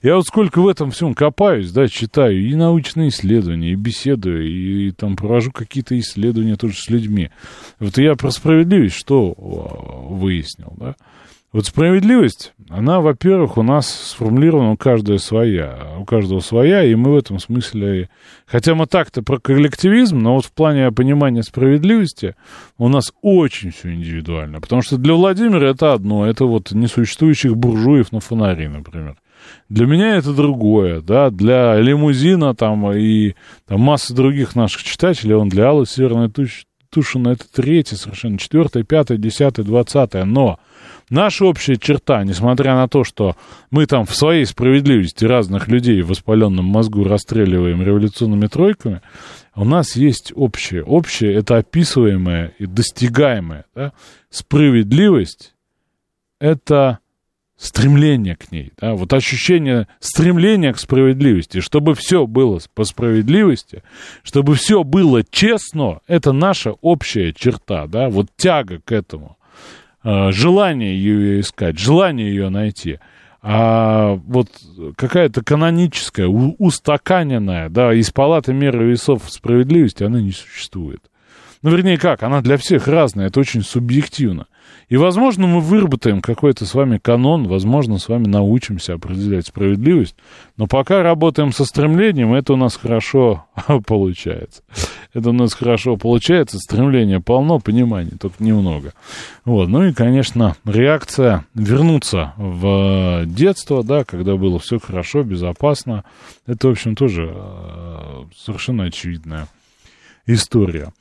Я 0.00 0.16
вот 0.16 0.26
сколько 0.26 0.60
в 0.60 0.68
этом 0.68 0.92
всем 0.92 1.14
копаюсь, 1.14 1.72
да, 1.72 1.88
читаю 1.88 2.40
и 2.40 2.54
научные 2.54 3.08
исследования, 3.08 3.72
и 3.72 3.76
беседую, 3.76 4.46
и, 4.46 4.88
и 4.88 4.90
там 4.92 5.16
провожу 5.16 5.50
какие-то 5.50 5.98
исследования 5.98 6.56
тоже 6.56 6.76
с 6.76 6.88
людьми. 6.88 7.30
Вот 7.80 7.98
я 7.98 8.14
про 8.14 8.30
справедливость 8.30 8.94
что 8.94 9.34
а, 9.36 10.14
выяснил, 10.14 10.74
да? 10.78 10.94
Вот 11.52 11.66
справедливость, 11.66 12.54
она, 12.70 13.02
во-первых, 13.02 13.58
у 13.58 13.62
нас 13.62 13.86
сформулирована 13.86 14.72
у 14.72 14.76
каждого 14.78 15.18
своя, 15.18 15.96
у 15.98 16.06
каждого 16.06 16.40
своя, 16.40 16.82
и 16.82 16.94
мы 16.94 17.12
в 17.12 17.16
этом 17.16 17.38
смысле, 17.38 18.08
хотя 18.46 18.74
мы 18.74 18.86
так-то 18.86 19.22
про 19.22 19.38
коллективизм, 19.38 20.18
но 20.18 20.36
вот 20.36 20.46
в 20.46 20.52
плане 20.52 20.90
понимания 20.92 21.42
справедливости 21.42 22.36
у 22.78 22.88
нас 22.88 23.12
очень 23.20 23.70
все 23.70 23.92
индивидуально, 23.92 24.62
потому 24.62 24.80
что 24.80 24.96
для 24.96 25.12
Владимира 25.12 25.68
это 25.68 25.92
одно, 25.92 26.26
это 26.26 26.46
вот 26.46 26.72
несуществующих 26.72 27.54
буржуев 27.54 28.12
на 28.12 28.20
фонари, 28.20 28.68
например. 28.68 29.16
Для 29.68 29.84
меня 29.84 30.16
это 30.16 30.32
другое, 30.32 31.02
да, 31.02 31.28
для 31.28 31.76
лимузина 31.76 32.54
там 32.54 32.90
и 32.92 33.34
там, 33.66 33.80
массы 33.80 34.14
других 34.14 34.56
наших 34.56 34.84
читателей, 34.84 35.34
он 35.34 35.50
для 35.50 35.68
Аллы 35.68 35.84
Северной 35.84 36.28
Туш- 36.28 36.64
Тушина 36.88 37.30
это 37.30 37.44
третье 37.50 37.96
совершенно, 37.96 38.38
четвертое, 38.38 38.84
пятое, 38.84 39.18
десятое, 39.18 39.64
двадцатое, 39.64 40.24
но 40.24 40.58
наша 41.12 41.44
общая 41.44 41.76
черта, 41.76 42.24
несмотря 42.24 42.74
на 42.74 42.88
то, 42.88 43.04
что 43.04 43.36
мы 43.70 43.86
там 43.86 44.06
в 44.06 44.14
своей 44.16 44.44
справедливости 44.46 45.24
разных 45.24 45.68
людей 45.68 46.02
в 46.02 46.08
воспаленном 46.08 46.64
мозгу 46.64 47.04
расстреливаем 47.04 47.82
революционными 47.82 48.46
тройками, 48.46 49.02
у 49.54 49.64
нас 49.64 49.94
есть 49.96 50.32
общее. 50.34 50.82
Общее— 50.82 51.34
это 51.34 51.58
описываемое 51.58 52.54
и 52.58 52.66
достигаемое. 52.66 53.66
Да? 53.74 53.92
Справедливость— 54.30 55.54
это 56.40 56.98
стремление 57.62 58.34
к 58.34 58.50
ней, 58.50 58.72
да, 58.80 58.94
вот 58.94 59.12
ощущение 59.12 59.86
стремления 60.00 60.72
к 60.72 60.78
справедливости, 60.78 61.60
чтобы 61.60 61.94
все 61.94 62.26
было 62.26 62.58
по 62.74 62.82
справедливости, 62.82 63.84
чтобы 64.24 64.56
все 64.56 64.82
было 64.82 65.22
честно, 65.22 66.00
это 66.08 66.32
наша 66.32 66.72
общая 66.80 67.32
черта, 67.32 67.86
да, 67.86 68.08
вот 68.08 68.26
тяга 68.36 68.80
к 68.84 68.90
этому, 68.90 69.36
желание 70.04 70.96
ее 70.96 71.40
искать, 71.40 71.78
желание 71.78 72.28
ее 72.28 72.48
найти. 72.48 72.98
А 73.44 74.20
вот 74.26 74.48
какая-то 74.96 75.42
каноническая, 75.42 76.28
устаканенная, 76.28 77.68
да, 77.68 77.92
из 77.92 78.10
палаты 78.10 78.52
меры 78.52 78.90
весов 78.90 79.22
справедливости, 79.28 80.04
она 80.04 80.20
не 80.20 80.30
существует. 80.32 81.00
Ну, 81.62 81.70
вернее, 81.70 81.96
как, 81.96 82.24
она 82.24 82.40
для 82.40 82.56
всех 82.56 82.88
разная, 82.88 83.28
это 83.28 83.38
очень 83.38 83.62
субъективно. 83.62 84.46
И, 84.88 84.96
возможно, 84.96 85.46
мы 85.46 85.60
выработаем 85.60 86.20
какой-то 86.20 86.66
с 86.66 86.74
вами 86.74 86.98
канон, 86.98 87.46
возможно, 87.46 87.98
с 87.98 88.08
вами 88.08 88.26
научимся 88.26 88.94
определять 88.94 89.46
справедливость, 89.46 90.16
но 90.56 90.66
пока 90.66 91.02
работаем 91.02 91.52
со 91.52 91.64
стремлением, 91.64 92.34
это 92.34 92.54
у 92.54 92.56
нас 92.56 92.76
хорошо 92.76 93.46
получается. 93.86 94.62
Это 95.14 95.30
у 95.30 95.32
нас 95.32 95.54
хорошо 95.54 95.96
получается, 95.96 96.58
стремление 96.58 97.20
полно, 97.20 97.60
понимания 97.60 98.16
только 98.20 98.42
немного. 98.42 98.92
Вот. 99.44 99.68
Ну 99.68 99.84
и, 99.84 99.92
конечно, 99.92 100.56
реакция 100.64 101.46
вернуться 101.54 102.32
в 102.36 103.22
детство, 103.26 103.84
да, 103.84 104.04
когда 104.04 104.36
было 104.36 104.58
все 104.58 104.80
хорошо, 104.80 105.22
безопасно, 105.22 106.04
это, 106.46 106.68
в 106.68 106.72
общем, 106.72 106.96
тоже 106.96 107.32
э, 107.32 108.24
совершенно 108.36 108.84
очевидная 108.84 109.46
история. 110.26 110.92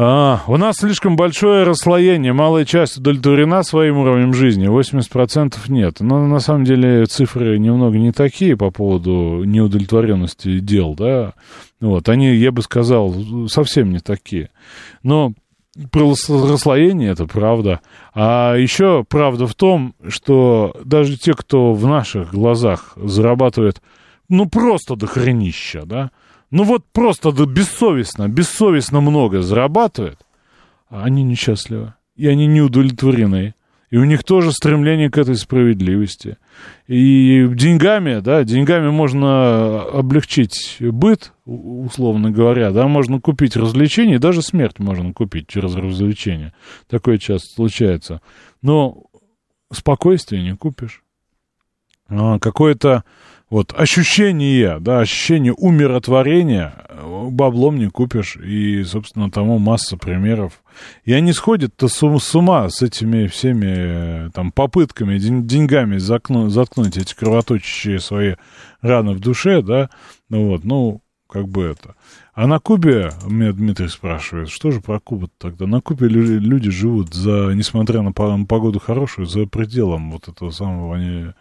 А, 0.00 0.44
у 0.46 0.56
нас 0.56 0.76
слишком 0.76 1.16
большое 1.16 1.64
расслоение. 1.64 2.32
Малая 2.32 2.64
часть 2.64 2.98
удовлетворена 2.98 3.64
своим 3.64 3.98
уровнем 3.98 4.32
жизни, 4.32 4.68
80% 4.68 5.56
нет. 5.66 5.98
Но 5.98 6.24
на 6.28 6.38
самом 6.38 6.62
деле 6.62 7.04
цифры 7.06 7.58
немного 7.58 7.98
не 7.98 8.12
такие 8.12 8.56
по 8.56 8.70
поводу 8.70 9.42
неудовлетворенности 9.42 10.60
дел, 10.60 10.94
да. 10.94 11.34
Вот, 11.80 12.08
они, 12.08 12.32
я 12.36 12.52
бы 12.52 12.62
сказал, 12.62 13.12
совсем 13.48 13.90
не 13.90 13.98
такие. 13.98 14.50
Но 15.02 15.32
про 15.90 16.14
расслоение 16.28 17.10
это 17.10 17.26
правда. 17.26 17.80
А 18.14 18.54
еще 18.54 19.02
правда 19.02 19.48
в 19.48 19.56
том, 19.56 19.96
что 20.06 20.76
даже 20.84 21.18
те, 21.18 21.34
кто 21.34 21.72
в 21.72 21.84
наших 21.88 22.32
глазах 22.32 22.92
зарабатывает, 22.94 23.82
ну, 24.28 24.48
просто 24.48 24.94
до 24.94 25.08
хренища, 25.08 25.82
да, 25.84 26.12
ну 26.50 26.64
вот 26.64 26.84
просто 26.92 27.32
да, 27.32 27.44
бессовестно, 27.44 28.28
бессовестно 28.28 29.00
много 29.00 29.42
зарабатывает, 29.42 30.18
а 30.88 31.04
они 31.04 31.22
несчастливы, 31.22 31.94
и 32.16 32.26
они 32.26 32.46
не 32.46 32.60
удовлетворены. 32.60 33.54
И 33.90 33.96
у 33.96 34.04
них 34.04 34.22
тоже 34.22 34.52
стремление 34.52 35.10
к 35.10 35.16
этой 35.16 35.34
справедливости. 35.36 36.36
И 36.88 37.48
деньгами, 37.54 38.20
да, 38.20 38.44
деньгами 38.44 38.90
можно 38.90 39.80
облегчить 39.82 40.76
быт, 40.78 41.32
условно 41.46 42.30
говоря, 42.30 42.70
да, 42.70 42.86
можно 42.86 43.18
купить 43.18 43.56
развлечения, 43.56 44.18
даже 44.18 44.42
смерть 44.42 44.78
можно 44.78 45.14
купить 45.14 45.48
через 45.48 45.74
развлечения. 45.74 46.52
Такое 46.86 47.16
часто 47.16 47.48
случается. 47.54 48.20
Но 48.60 49.04
спокойствие 49.72 50.42
не 50.42 50.54
купишь. 50.54 51.02
А, 52.08 52.38
какое-то 52.38 53.04
вот 53.50 53.72
ощущение, 53.72 54.78
да, 54.78 55.00
ощущение 55.00 55.54
умиротворения 55.54 56.74
э, 56.88 57.28
баблом 57.30 57.78
не 57.78 57.88
купишь. 57.88 58.36
И, 58.36 58.84
собственно, 58.84 59.30
тому 59.30 59.58
масса 59.58 59.96
примеров. 59.96 60.62
И 61.04 61.12
они 61.14 61.32
сходят-то 61.32 61.88
с 61.88 62.34
ума 62.34 62.68
с 62.68 62.82
этими 62.82 63.26
всеми 63.26 64.26
э, 64.26 64.30
там 64.34 64.52
попытками, 64.52 65.18
деньгами 65.18 65.96
заткнуть, 65.96 66.52
заткнуть 66.52 66.98
эти 66.98 67.14
кровоточащие 67.14 68.00
свои 68.00 68.34
раны 68.82 69.12
в 69.12 69.20
душе, 69.20 69.62
да. 69.62 69.88
Ну 70.28 70.48
вот, 70.48 70.64
ну, 70.64 71.00
как 71.26 71.48
бы 71.48 71.62
это. 71.64 71.94
А 72.34 72.46
на 72.46 72.58
Кубе, 72.58 73.12
меня 73.26 73.52
Дмитрий 73.52 73.88
спрашивает, 73.88 74.50
что 74.50 74.70
же 74.70 74.80
про 74.80 75.00
Кубу 75.00 75.30
тогда? 75.38 75.66
На 75.66 75.80
Кубе 75.80 76.08
люди 76.08 76.70
живут 76.70 77.14
за, 77.14 77.52
несмотря 77.54 78.02
на 78.02 78.12
погоду 78.12 78.78
хорошую, 78.78 79.26
за 79.26 79.46
пределом 79.46 80.10
вот 80.10 80.28
этого 80.28 80.50
самого, 80.50 80.96
они 80.96 81.32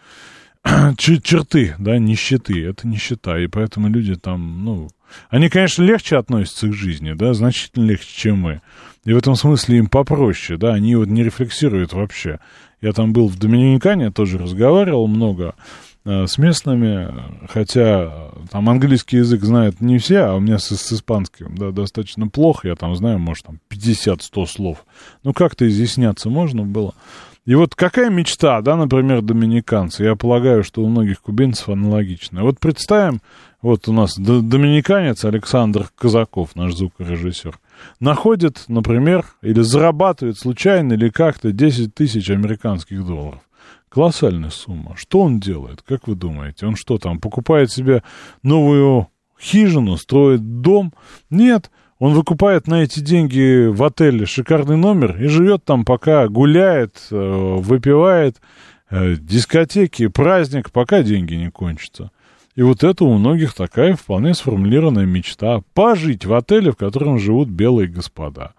черты, 0.98 1.76
да, 1.80 1.98
нищеты. 1.98 2.66
Это 2.66 2.88
нищета, 2.88 3.40
и 3.40 3.48
поэтому 3.48 3.90
люди 3.90 4.16
там, 4.16 4.64
ну... 4.64 4.90
Они, 5.30 5.48
конечно, 5.48 5.84
легче 5.84 6.18
относятся 6.18 6.68
к 6.68 6.74
жизни, 6.74 7.14
да, 7.14 7.34
значительно 7.34 7.86
легче, 7.86 8.10
чем 8.14 8.40
мы. 8.40 8.62
И 9.06 9.14
в 9.14 9.18
этом 9.18 9.36
смысле 9.36 9.78
им 9.78 9.88
попроще, 9.88 10.60
да, 10.60 10.74
они 10.74 10.96
вот 10.96 11.08
не 11.08 11.24
рефлексируют 11.24 11.94
вообще. 11.94 12.40
Я 12.82 12.92
там 12.92 13.14
был 13.14 13.30
в 13.30 13.38
Доминикане, 13.40 14.12
тоже 14.12 14.38
разговаривал 14.38 15.08
много 15.08 15.56
с 16.08 16.38
местными, 16.38 17.14
хотя 17.50 18.32
там 18.50 18.70
английский 18.70 19.18
язык 19.18 19.44
знают 19.44 19.82
не 19.82 19.98
все, 19.98 20.20
а 20.20 20.36
у 20.36 20.40
меня 20.40 20.58
с, 20.58 20.68
с 20.70 20.94
испанским, 20.94 21.56
да, 21.56 21.72
достаточно 21.72 22.28
плохо, 22.28 22.70
я 22.70 22.76
там 22.76 22.96
знаю, 22.96 23.20
может, 23.20 23.46
там 23.46 23.60
50-100 23.70 24.46
слов. 24.46 24.86
Ну, 25.24 25.34
как-то 25.34 25.68
изъясняться 25.68 26.30
можно 26.30 26.64
было. 26.64 26.94
И 27.46 27.56
вот 27.56 27.76
какая 27.76 28.10
мечта, 28.10 28.62
да, 28.62 28.76
например, 28.76 29.22
доминиканцы? 29.22 30.04
Я 30.04 30.16
полагаю, 30.16 30.64
что 30.64 30.82
у 30.84 30.90
многих 30.90 31.22
кубинцев 31.22 31.70
аналогичная. 31.70 32.44
Вот 32.44 32.60
представим, 32.60 33.22
вот 33.62 33.88
у 33.88 33.94
нас 33.94 34.18
доминиканец 34.18 35.24
Александр 35.24 35.90
Казаков, 35.98 36.56
наш 36.56 36.76
звукорежиссер, 36.76 37.58
находит, 38.02 38.66
например, 38.68 39.26
или 39.42 39.62
зарабатывает 39.62 40.38
случайно 40.38 40.94
или 40.94 41.10
как-то 41.10 41.54
10 41.54 41.96
тысяч 41.96 42.30
американских 42.30 43.06
долларов. 43.06 43.40
Колоссальная 43.98 44.52
сумма. 44.52 44.96
Что 44.96 45.22
он 45.22 45.40
делает? 45.40 45.82
Как 45.82 46.08
вы 46.08 46.14
думаете? 46.14 46.68
Он 46.68 46.76
что 46.76 47.00
там, 47.00 47.20
покупает 47.20 47.72
себе 47.72 48.04
новую 48.44 49.08
хижину, 49.42 49.98
строит 49.98 50.62
дом? 50.62 50.94
Нет, 51.32 51.72
он 51.98 52.14
выкупает 52.14 52.68
на 52.68 52.84
эти 52.84 53.00
деньги 53.00 53.66
в 53.66 53.84
отеле 53.84 54.28
шикарный 54.28 54.78
номер 54.78 55.20
и 55.20 55.26
живет 55.26 55.66
там, 55.66 55.84
пока 55.84 56.28
гуляет, 56.28 57.08
э, 57.10 57.56
выпивает, 57.58 58.40
э, 58.92 59.16
дискотеки, 59.16 60.06
праздник, 60.06 60.70
пока 60.70 61.02
деньги 61.02 61.34
не 61.34 61.50
кончатся. 61.50 62.12
И 62.54 62.62
вот 62.62 62.84
это 62.84 63.04
у 63.04 63.18
многих 63.18 63.56
такая 63.56 63.96
вполне 63.96 64.36
сформулированная 64.36 65.08
мечта— 65.08 65.62
пожить 65.74 66.24
в 66.24 66.36
отеле, 66.36 66.72
в 66.72 66.76
котором 66.76 67.18
живут 67.18 67.50
белые 67.50 67.88
господа. 67.88 68.54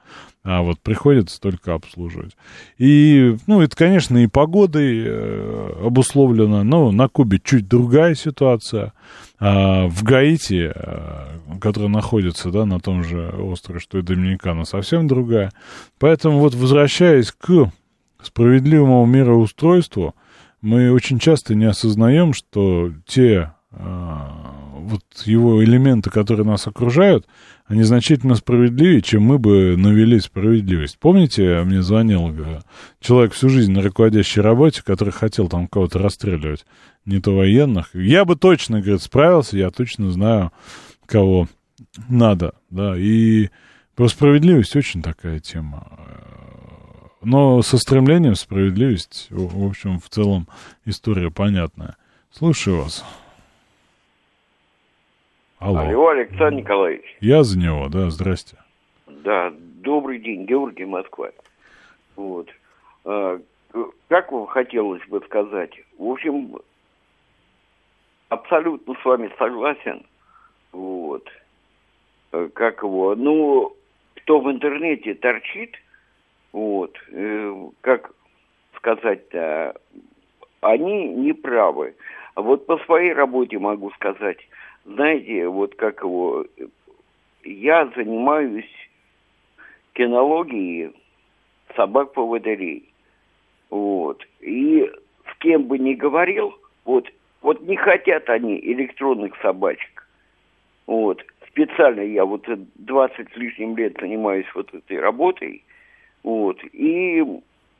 А 0.50 0.62
вот 0.62 0.80
приходится 0.80 1.38
только 1.38 1.74
обслуживать. 1.74 2.34
И, 2.78 3.36
ну, 3.46 3.60
это, 3.60 3.76
конечно, 3.76 4.16
и 4.16 4.26
погодой 4.26 5.04
э, 5.04 5.72
обусловлено, 5.84 6.64
но 6.64 6.90
на 6.90 7.06
Кубе 7.08 7.38
чуть 7.38 7.68
другая 7.68 8.14
ситуация. 8.14 8.94
А 9.38 9.88
в 9.88 10.02
Гаити, 10.02 10.72
э, 10.74 11.58
которая 11.60 11.90
находится, 11.90 12.50
да, 12.50 12.64
на 12.64 12.80
том 12.80 13.04
же 13.04 13.28
острове, 13.28 13.78
что 13.78 13.98
и 13.98 14.02
Доминикана, 14.02 14.64
совсем 14.64 15.06
другая. 15.06 15.52
Поэтому 15.98 16.38
вот 16.38 16.54
возвращаясь 16.54 17.30
к 17.30 17.70
справедливому 18.22 19.04
мироустройству, 19.04 20.14
мы 20.62 20.90
очень 20.92 21.18
часто 21.18 21.54
не 21.54 21.66
осознаем, 21.66 22.32
что 22.32 22.90
те 23.06 23.52
э, 23.70 24.26
вот 24.88 25.02
его 25.26 25.62
элементы, 25.62 26.10
которые 26.10 26.46
нас 26.46 26.66
окружают, 26.66 27.26
они 27.66 27.82
значительно 27.82 28.34
справедливее, 28.34 29.02
чем 29.02 29.22
мы 29.22 29.38
бы 29.38 29.76
навели 29.76 30.18
справедливость. 30.18 30.98
Помните, 30.98 31.62
мне 31.64 31.82
звонил 31.82 32.30
э, 32.30 32.60
человек 32.98 33.34
всю 33.34 33.50
жизнь 33.50 33.72
на 33.72 33.82
руководящей 33.82 34.40
работе, 34.40 34.82
который 34.82 35.12
хотел 35.12 35.48
там 35.48 35.68
кого-то 35.68 35.98
расстреливать, 35.98 36.64
не 37.04 37.20
то 37.20 37.36
военных. 37.36 37.94
Я 37.94 38.24
бы 38.24 38.36
точно, 38.36 38.80
говорит, 38.80 39.02
справился, 39.02 39.58
я 39.58 39.70
точно 39.70 40.10
знаю, 40.10 40.52
кого 41.04 41.48
надо, 42.08 42.54
да, 42.70 42.96
и 42.96 43.50
про 43.94 44.08
справедливость 44.08 44.74
очень 44.74 45.02
такая 45.02 45.38
тема. 45.38 45.86
Но 47.20 47.60
со 47.60 47.76
стремлением 47.76 48.36
справедливость, 48.36 49.26
в 49.28 49.66
общем, 49.66 50.00
в 50.00 50.08
целом 50.08 50.48
история 50.86 51.30
понятная. 51.30 51.96
Слушаю 52.32 52.84
вас. 52.84 53.04
Алло. 55.58 55.80
Алло, 55.80 56.08
Александр 56.08 56.60
Николаевич. 56.60 57.16
Я 57.20 57.42
за 57.42 57.58
него, 57.58 57.88
да, 57.88 58.10
здрасте. 58.10 58.56
Да, 59.06 59.52
добрый 59.82 60.20
день, 60.20 60.46
Георгий 60.46 60.84
Москва. 60.84 61.30
Вот. 62.14 62.48
А, 63.04 63.40
как 64.08 64.30
вам 64.30 64.46
хотелось 64.46 65.04
бы 65.08 65.20
сказать? 65.26 65.72
В 65.98 66.06
общем, 66.06 66.58
абсолютно 68.28 68.94
с 68.94 69.04
вами 69.04 69.32
согласен. 69.36 70.06
Вот. 70.70 71.28
Э, 72.32 72.48
как 72.54 72.82
его? 72.82 73.16
Ну, 73.16 73.74
кто 74.16 74.40
в 74.40 74.50
интернете 74.50 75.14
торчит, 75.14 75.74
вот, 76.52 76.96
э, 77.10 77.68
как 77.80 78.12
сказать-то, 78.76 79.74
они 80.60 81.08
не 81.08 81.32
правы. 81.32 81.96
А 82.34 82.42
вот 82.42 82.66
по 82.66 82.78
своей 82.78 83.12
работе 83.12 83.58
могу 83.58 83.90
сказать, 83.92 84.38
знаете, 84.94 85.48
вот 85.48 85.74
как 85.76 86.02
его, 86.02 86.46
я 87.44 87.90
занимаюсь 87.94 88.70
кинологией 89.92 90.92
собак-поводырей. 91.76 92.88
Вот. 93.70 94.26
И 94.40 94.90
с 95.30 95.38
кем 95.38 95.64
бы 95.64 95.78
ни 95.78 95.94
говорил, 95.94 96.54
вот, 96.84 97.08
вот 97.42 97.60
не 97.62 97.76
хотят 97.76 98.28
они 98.30 98.58
электронных 98.58 99.36
собачек. 99.42 100.08
Вот. 100.86 101.22
Специально 101.48 102.00
я 102.00 102.24
вот 102.24 102.46
20 102.76 103.32
с 103.32 103.36
лишним 103.36 103.76
лет 103.76 103.96
занимаюсь 104.00 104.46
вот 104.54 104.72
этой 104.72 104.98
работой. 104.98 105.62
Вот. 106.22 106.58
И 106.72 107.24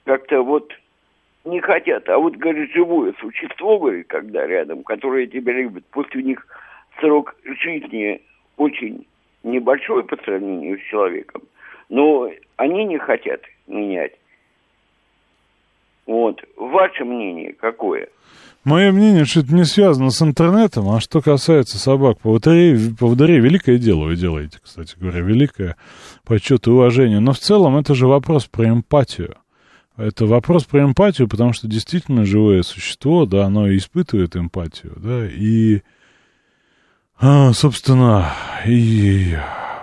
как-то 0.05 0.43
вот 0.43 0.73
не 1.45 1.61
хотят. 1.61 2.09
А 2.09 2.19
вот, 2.19 2.37
говорит, 2.37 2.71
живое 2.73 3.15
существо, 3.21 3.79
говорит, 3.79 4.09
когда 4.09 4.47
рядом, 4.47 4.83
которое 4.83 5.27
тебя 5.27 5.55
любит, 5.55 5.87
после 5.87 6.23
них 6.23 6.47
срок 7.01 7.35
жизни 7.63 8.21
очень 8.57 9.07
небольшой 9.43 10.05
по 10.05 10.17
сравнению 10.17 10.79
с 10.79 10.83
человеком, 10.91 11.43
Но 11.89 12.29
они 12.57 12.85
не 12.85 12.99
хотят 12.99 13.41
менять. 13.67 14.13
Вот. 16.07 16.43
Ваше 16.57 17.05
мнение 17.05 17.53
какое? 17.53 18.09
Мое 18.65 18.93
мнение, 18.93 19.25
что 19.25 19.41
это 19.41 19.55
не 19.55 19.65
связано 19.65 20.11
с 20.11 20.21
интернетом, 20.21 20.91
а 20.91 21.01
что 21.01 21.21
касается 21.23 21.79
собак 21.79 22.19
поводырей, 22.19 22.95
поводырей, 22.99 23.41
великое 23.41 23.79
дело 23.79 24.05
вы 24.05 24.17
делаете, 24.17 24.59
кстати 24.63 24.95
говоря, 24.99 25.21
великое 25.21 25.77
почет 26.25 26.67
и 26.67 26.71
уважение. 26.71 27.21
Но 27.21 27.33
в 27.33 27.39
целом 27.39 27.77
это 27.77 27.95
же 27.95 28.07
вопрос 28.07 28.47
про 28.47 28.69
эмпатию. 28.69 29.37
Это 29.97 30.27
вопрос 30.27 30.65
про 30.65 30.83
эмпатию, 30.83 31.29
потому 31.29 31.53
что 31.53 31.67
действительно 31.67 32.25
живое 32.25 32.63
существо, 32.63 33.27
да, 33.27 33.47
оно 33.47 33.75
испытывает 33.75 34.37
эмпатию, 34.37 34.93
да, 34.97 35.27
и, 35.27 35.81
а, 37.21 37.53
собственно, 37.53 38.33
и 38.67 39.37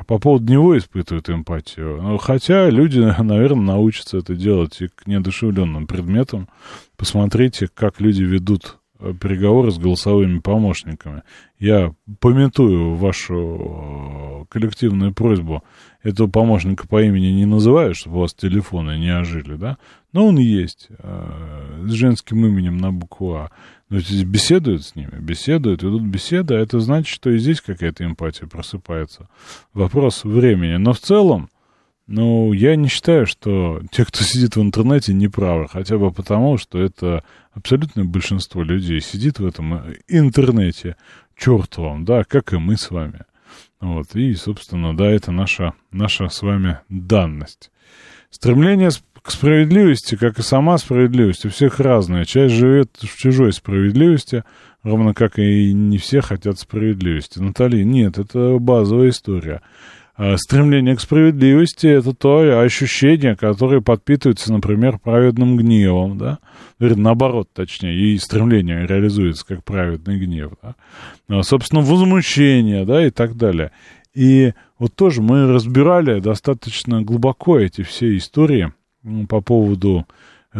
по 0.07 0.19
поводу 0.19 0.51
него 0.51 0.77
испытывают 0.77 1.29
эмпатию. 1.29 2.01
Ну, 2.01 2.17
хотя 2.17 2.69
люди, 2.69 2.99
наверное, 3.21 3.75
научатся 3.75 4.17
это 4.17 4.35
делать 4.35 4.81
и 4.81 4.87
к 4.87 5.07
неодушевленным 5.07 5.87
предметам. 5.87 6.47
Посмотрите, 6.97 7.67
как 7.73 7.99
люди 7.99 8.23
ведут 8.23 8.77
переговоры 9.19 9.71
с 9.71 9.77
голосовыми 9.77 10.39
помощниками. 10.39 11.23
Я 11.59 11.93
пометую 12.19 12.95
вашу 12.95 14.43
э, 14.43 14.45
коллективную 14.49 15.13
просьбу 15.13 15.63
этого 16.03 16.27
помощника 16.27 16.87
по 16.87 17.01
имени 17.01 17.27
не 17.27 17.45
называю, 17.45 17.95
чтобы 17.95 18.17
у 18.17 18.19
вас 18.21 18.33
телефоны 18.33 18.97
не 18.97 19.09
ожили, 19.09 19.55
да? 19.55 19.77
Но 20.13 20.27
он 20.27 20.37
есть, 20.37 20.87
э, 20.89 21.85
с 21.87 21.91
женским 21.91 22.45
именем 22.45 22.77
на 22.77 22.91
букву 22.91 23.33
А. 23.35 23.51
Но 23.89 23.97
эти 23.97 24.23
беседуют 24.23 24.83
с 24.83 24.95
ними, 24.95 25.19
беседуют, 25.19 25.83
идут 25.83 26.01
беседы, 26.01 26.55
а 26.55 26.59
это 26.59 26.79
значит, 26.79 27.07
что 27.07 27.29
и 27.29 27.37
здесь 27.37 27.61
какая-то 27.61 28.03
эмпатия 28.05 28.47
просыпается. 28.47 29.29
Вопрос 29.73 30.23
времени. 30.23 30.77
Но 30.77 30.93
в 30.93 30.99
целом, 30.99 31.49
ну, 32.07 32.53
я 32.53 32.75
не 32.75 32.87
считаю, 32.87 33.25
что 33.25 33.81
те, 33.91 34.05
кто 34.05 34.23
сидит 34.23 34.55
в 34.55 34.61
интернете, 34.61 35.13
не 35.13 35.27
правы. 35.27 35.67
Хотя 35.67 35.97
бы 35.97 36.11
потому, 36.11 36.57
что 36.57 36.79
это 36.79 37.23
абсолютное 37.55 38.05
большинство 38.05 38.61
людей 38.61 39.01
сидит 39.01 39.39
в 39.39 39.45
этом 39.45 39.95
интернете 40.07 40.97
чертовом, 41.35 42.05
да, 42.05 42.23
как 42.23 42.53
и 42.53 42.57
мы 42.57 42.77
с 42.77 42.91
вами. 42.91 43.21
Вот, 43.79 44.15
и, 44.15 44.33
собственно, 44.35 44.95
да, 44.95 45.09
это 45.09 45.31
наша, 45.31 45.73
наша 45.91 46.29
с 46.29 46.41
вами 46.41 46.79
данность. 46.89 47.71
Стремление 48.29 48.89
к 49.21 49.31
справедливости, 49.31 50.15
как 50.15 50.37
и 50.39 50.43
сама 50.43 50.77
справедливость, 50.77 51.45
у 51.45 51.49
всех 51.49 51.79
разная. 51.79 52.25
Часть 52.25 52.53
живет 52.53 52.91
в 52.99 53.17
чужой 53.17 53.53
справедливости, 53.53 54.43
ровно 54.83 55.13
как 55.13 55.39
и 55.39 55.73
не 55.73 55.97
все 55.97 56.21
хотят 56.21 56.59
справедливости. 56.59 57.39
Натали, 57.39 57.83
нет, 57.83 58.17
это 58.17 58.57
базовая 58.59 59.09
история. 59.09 59.61
А 60.17 60.37
стремление 60.37 60.95
к 60.95 61.01
справедливости— 61.01 61.87
это 61.87 62.13
то 62.13 62.61
ощущение, 62.61 63.35
которое 63.35 63.81
подпитывается, 63.81 64.53
например, 64.53 64.97
праведным 64.97 65.57
гневом, 65.57 66.17
да, 66.17 66.39
или 66.79 66.93
наоборот, 66.93 67.49
точнее, 67.53 67.95
и 67.95 68.17
стремление 68.17 68.87
реализуется 68.87 69.45
как 69.45 69.63
праведный 69.65 70.17
гнев, 70.17 70.53
да, 70.61 70.75
а, 71.27 71.43
собственно, 71.43 71.81
возмущение, 71.81 72.85
да, 72.85 73.05
и 73.05 73.09
так 73.09 73.35
далее. 73.35 73.71
И 74.13 74.53
вот 74.79 74.95
тоже 74.95 75.21
мы 75.21 75.51
разбирали 75.51 76.21
достаточно 76.21 77.01
глубоко 77.01 77.59
эти 77.59 77.81
все 77.81 78.15
истории— 78.15 78.71
по 79.29 79.41
поводу 79.41 80.05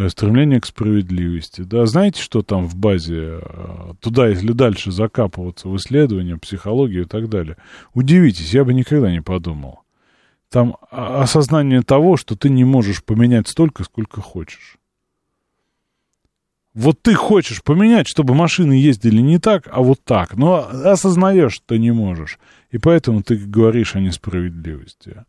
стремления 0.08 0.60
к 0.60 0.66
справедливости. 0.66 1.62
Да, 1.62 1.86
знаете, 1.86 2.20
что 2.20 2.42
там 2.42 2.66
в 2.66 2.76
базе, 2.76 3.40
э, 3.40 3.92
туда, 4.00 4.28
если 4.28 4.52
дальше 4.52 4.92
закапываться 4.92 5.68
в 5.68 5.76
исследования, 5.76 6.36
психологию 6.36 7.04
и 7.04 7.06
так 7.06 7.28
далее. 7.28 7.56
Удивитесь, 7.94 8.52
я 8.52 8.64
бы 8.64 8.74
никогда 8.74 9.10
не 9.10 9.22
подумал. 9.22 9.80
Там 10.50 10.76
осознание 10.90 11.82
того, 11.82 12.16
что 12.16 12.36
ты 12.36 12.50
не 12.50 12.64
можешь 12.64 13.02
поменять 13.02 13.48
столько, 13.48 13.84
сколько 13.84 14.20
хочешь. 14.20 14.76
Вот 16.74 17.00
ты 17.00 17.14
хочешь 17.14 17.62
поменять, 17.62 18.06
чтобы 18.06 18.34
машины 18.34 18.74
ездили 18.74 19.22
не 19.22 19.38
так, 19.38 19.66
а 19.72 19.80
вот 19.80 20.04
так. 20.04 20.36
Но 20.36 20.68
осознаешь, 20.68 21.54
что 21.54 21.78
не 21.78 21.90
можешь. 21.90 22.38
И 22.70 22.76
поэтому 22.76 23.22
ты 23.22 23.36
говоришь 23.36 23.96
о 23.96 24.00
несправедливости. 24.00 25.24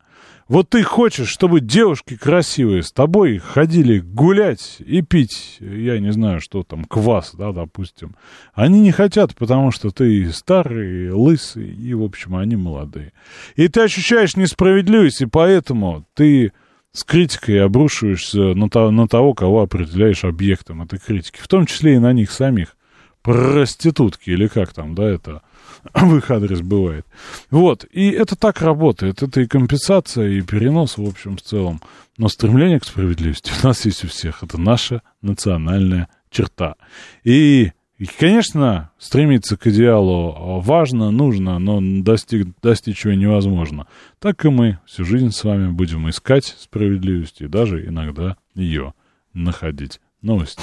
Вот 0.48 0.70
ты 0.70 0.82
хочешь, 0.82 1.28
чтобы 1.28 1.60
девушки 1.60 2.16
красивые 2.16 2.82
с 2.82 2.94
тобой 2.94 3.38
ходили 3.38 4.00
гулять 4.00 4.78
и 4.80 5.02
пить, 5.02 5.58
я 5.60 6.00
не 6.00 6.14
знаю, 6.14 6.40
что 6.40 6.64
там, 6.64 6.86
квас, 6.86 7.34
да, 7.34 7.52
допустим. 7.52 8.16
Они 8.54 8.80
не 8.80 8.92
хотят, 8.94 9.36
потому 9.36 9.72
что 9.72 9.90
ты 9.90 10.32
старый, 10.32 11.12
лысый, 11.12 11.70
и, 11.70 11.94
в 11.94 12.02
общем, 12.02 12.38
они 12.38 12.56
молодые. 12.56 13.12
И 13.58 13.68
ты 13.68 13.82
ощущаешь 13.82 14.38
несправедливость, 14.38 15.22
и 15.22 15.26
поэтому 15.26 16.06
ты 16.14 16.54
с 16.94 17.04
критикой 17.04 17.62
обрушиваешься 17.62 18.54
на, 18.54 18.70
то, 18.70 18.90
на 18.90 19.10
того, 19.10 19.34
кого 19.34 19.62
определяешь 19.62 20.24
объектом 20.24 20.82
этой 20.82 20.98
критики, 20.98 21.40
в 21.42 21.48
том 21.50 21.66
числе 21.66 21.96
и 21.96 22.00
на 22.00 22.14
них 22.14 22.32
самих. 22.32 22.78
Проститутки, 23.22 24.30
или 24.30 24.48
как 24.48 24.74
там, 24.74 24.96
да, 24.96 25.10
это 25.10 25.42
в 25.94 26.18
их 26.18 26.32
адрес 26.32 26.62
бывает. 26.62 27.06
Вот, 27.50 27.86
и 27.92 28.10
это 28.10 28.36
так 28.36 28.62
работает. 28.62 29.24
Это 29.24 29.42
и 29.42 29.48
компенсация, 29.48 30.30
и 30.30 30.42
перенос, 30.42 30.98
в 30.98 31.08
общем, 31.08 31.38
в 31.38 31.42
целом. 31.42 31.82
Но 32.18 32.30
стремление 32.30 32.80
к 32.80 32.86
справедливости 32.86 33.52
у 33.64 33.68
нас 33.68 33.86
есть 33.86 34.04
у 34.04 34.08
всех. 34.08 34.44
Это 34.44 34.60
наша 34.60 35.02
национальная 35.22 36.10
черта. 36.30 36.76
И, 37.24 37.72
и 37.98 38.06
конечно, 38.06 38.92
стремиться 38.98 39.58
к 39.58 39.68
идеалу 39.68 40.62
важно, 40.62 41.12
нужно, 41.12 41.60
но 41.60 41.80
достиг, 41.82 42.48
достичь 42.62 43.06
его 43.06 43.14
невозможно. 43.16 43.88
Так 44.20 44.46
и 44.46 44.50
мы 44.50 44.80
всю 44.86 45.06
жизнь 45.06 45.32
с 45.32 45.44
вами 45.44 45.70
будем 45.70 46.10
искать 46.10 46.56
справедливости 46.60 47.44
и 47.44 47.48
даже 47.48 47.86
иногда 47.86 48.38
ее 48.56 48.94
находить. 49.34 50.00
Новости. 50.28 50.62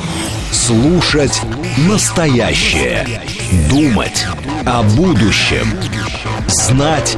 Слушать 0.52 1.40
настоящее. 1.88 3.06
Думать 3.70 4.26
о 4.66 4.82
будущем. 4.82 5.64
Знать 6.46 7.16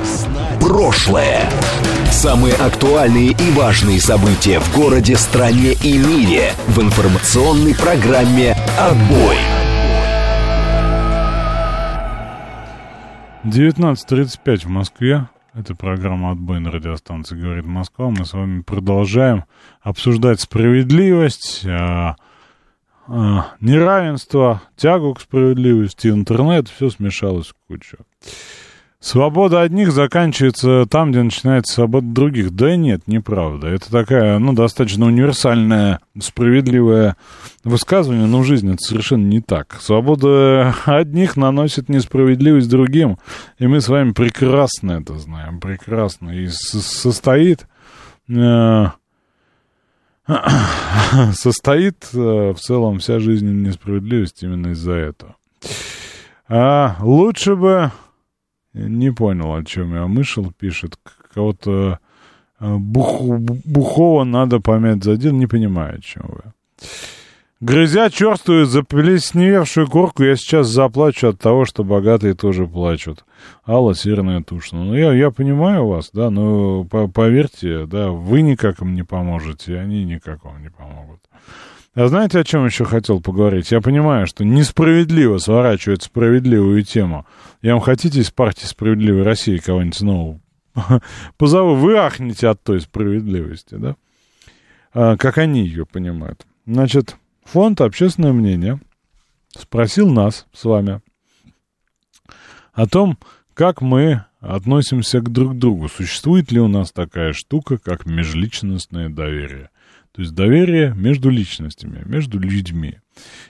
прошлое. 0.60 1.40
Самые 2.12 2.54
актуальные 2.54 3.32
и 3.32 3.50
важные 3.50 4.00
события 4.00 4.60
в 4.60 4.76
городе, 4.76 5.16
стране 5.16 5.72
и 5.72 5.98
мире 5.98 6.52
в 6.68 6.80
информационной 6.80 7.74
программе 7.74 8.56
«Отбой». 8.78 9.38
19.35 13.42 14.58
в 14.58 14.68
Москве. 14.68 15.28
Это 15.52 15.74
программа 15.74 16.30
«Отбой» 16.30 16.60
на 16.60 16.70
радиостанции 16.70 17.34
«Говорит 17.34 17.66
Москва». 17.66 18.10
Мы 18.10 18.24
с 18.24 18.34
вами 18.34 18.62
продолжаем 18.62 19.46
обсуждать 19.82 20.40
справедливость, 20.40 21.64
а, 21.66 22.14
неравенство, 23.60 24.62
тягу 24.76 25.14
к 25.14 25.20
справедливости, 25.20 26.08
интернет, 26.08 26.68
все 26.68 26.90
смешалось 26.90 27.48
в 27.48 27.54
кучу. 27.68 27.98
Свобода 28.98 29.60
одних 29.60 29.92
заканчивается 29.92 30.84
там, 30.90 31.12
где 31.12 31.22
начинается 31.22 31.74
свобода 31.74 32.08
других. 32.08 32.50
Да 32.50 32.74
нет, 32.74 33.02
неправда. 33.06 33.68
Это 33.68 33.88
такая, 33.88 34.38
ну, 34.40 34.52
достаточно 34.52 35.06
универсальное, 35.06 36.00
справедливое 36.18 37.16
высказывание, 37.62 38.26
но 38.26 38.40
в 38.40 38.44
жизни 38.44 38.74
это 38.74 38.82
совершенно 38.82 39.24
не 39.26 39.40
так. 39.40 39.76
Свобода 39.80 40.74
одних 40.86 41.36
наносит 41.36 41.88
несправедливость 41.88 42.68
другим, 42.68 43.18
и 43.60 43.68
мы 43.68 43.80
с 43.80 43.88
вами 43.88 44.10
прекрасно 44.10 44.92
это 45.02 45.16
знаем, 45.18 45.60
прекрасно. 45.60 46.30
И 46.30 46.48
состоит... 46.48 47.68
Э, 48.28 48.86
состоит 51.32 52.08
э, 52.12 52.52
в 52.52 52.56
целом 52.56 52.98
вся 52.98 53.18
жизнь 53.20 53.48
несправедливость 53.62 54.42
именно 54.42 54.68
из-за 54.68 54.92
этого. 54.92 55.36
А 56.48 56.96
лучше 57.00 57.56
бы... 57.56 57.92
Не 58.72 59.10
понял, 59.10 59.54
о 59.54 59.64
чем 59.64 59.94
я. 59.94 60.06
Мышел 60.06 60.52
пишет. 60.52 60.98
Кого-то 61.32 61.98
э, 62.60 62.76
бух, 62.76 63.22
бухого 63.64 64.24
надо 64.24 64.60
помять 64.60 65.02
задел. 65.02 65.32
Не 65.32 65.46
понимаю, 65.46 65.98
о 65.98 66.02
чем 66.02 66.24
вы. 66.28 66.52
Грызя 67.66 68.10
черствую, 68.10 68.64
заплесневевшую 68.64 69.88
корку, 69.88 70.22
я 70.22 70.36
сейчас 70.36 70.68
заплачу 70.68 71.30
от 71.30 71.40
того, 71.40 71.64
что 71.64 71.82
богатые 71.82 72.34
тоже 72.34 72.64
плачут. 72.64 73.24
Алла 73.66 73.92
Северная 73.92 74.40
Тушина. 74.40 74.84
Ну, 74.84 74.94
я, 74.94 75.12
я 75.12 75.32
понимаю 75.32 75.84
вас, 75.84 76.10
да, 76.12 76.30
но 76.30 76.84
по, 76.84 77.08
поверьте, 77.08 77.86
да, 77.86 78.10
вы 78.10 78.42
никак 78.42 78.80
им 78.82 78.94
не 78.94 79.02
поможете, 79.02 79.80
они 79.80 80.04
никак 80.04 80.44
вам 80.44 80.62
не 80.62 80.70
помогут. 80.70 81.18
А 81.96 82.06
знаете, 82.06 82.38
о 82.38 82.44
чем 82.44 82.64
еще 82.64 82.84
хотел 82.84 83.20
поговорить? 83.20 83.72
Я 83.72 83.80
понимаю, 83.80 84.28
что 84.28 84.44
несправедливо 84.44 85.38
сворачивать 85.38 86.04
справедливую 86.04 86.84
тему. 86.84 87.26
Я 87.62 87.72
вам 87.72 87.80
хотите 87.80 88.20
из 88.20 88.30
партии 88.30 88.66
«Справедливой 88.66 89.24
России» 89.24 89.58
кого-нибудь 89.58 89.96
снова 89.96 90.40
позову? 91.36 91.74
Вы 91.74 91.96
ахнете 91.96 92.46
от 92.46 92.62
той 92.62 92.80
справедливости, 92.80 93.74
да? 93.74 93.96
А, 94.94 95.16
как 95.16 95.38
они 95.38 95.66
ее 95.66 95.84
понимают. 95.84 96.46
Значит, 96.64 97.16
Фонд 97.46 97.80
«Общественное 97.80 98.32
мнение» 98.32 98.80
спросил 99.56 100.10
нас 100.10 100.46
с 100.52 100.64
вами 100.64 101.00
о 102.72 102.88
том, 102.88 103.18
как 103.54 103.80
мы 103.80 104.24
относимся 104.40 105.20
к 105.20 105.30
друг 105.30 105.56
другу? 105.56 105.88
Существует 105.88 106.50
ли 106.50 106.58
у 106.58 106.66
нас 106.66 106.90
такая 106.90 107.32
штука, 107.32 107.78
как 107.78 108.04
межличностное 108.04 109.08
доверие? 109.08 109.70
То 110.10 110.22
есть 110.22 110.34
доверие 110.34 110.92
между 110.94 111.30
личностями, 111.30 112.02
между 112.04 112.40
людьми. 112.40 112.98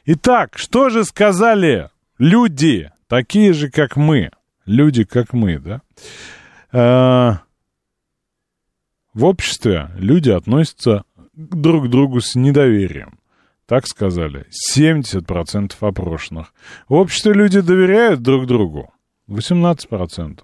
Итак, 0.04 0.58
что 0.58 0.90
же 0.90 1.04
сказали 1.04 1.88
люди, 2.18 2.92
такие 3.08 3.54
же, 3.54 3.70
как 3.70 3.96
мы? 3.96 4.30
Люди, 4.66 5.04
как 5.04 5.32
мы, 5.32 5.58
да? 5.58 5.80
А, 6.70 7.40
в 9.14 9.24
обществе 9.24 9.90
люди 9.96 10.30
относятся 10.30 11.04
друг 11.32 11.86
к 11.86 11.88
другу 11.88 12.20
с 12.20 12.34
недоверием. 12.34 13.15
Так 13.66 13.86
сказали 13.88 14.46
70% 14.74 15.72
опрошенных. 15.80 16.54
В 16.88 16.94
обществе 16.94 17.32
люди 17.32 17.60
доверяют 17.60 18.22
друг 18.22 18.46
другу 18.46 18.92
18%. 19.28 20.40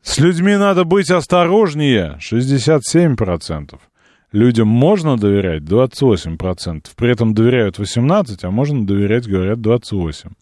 С 0.00 0.18
людьми 0.18 0.56
надо 0.56 0.84
быть 0.84 1.10
осторожнее 1.10 2.18
67%. 2.22 3.78
Людям 4.32 4.68
можно 4.68 5.16
доверять 5.16 5.62
28%, 5.62 6.86
при 6.96 7.10
этом 7.10 7.34
доверяют 7.34 7.78
18%, 7.78 8.38
а 8.42 8.50
можно 8.50 8.86
доверять, 8.86 9.28
говорят, 9.28 9.58
28%. 9.58 10.32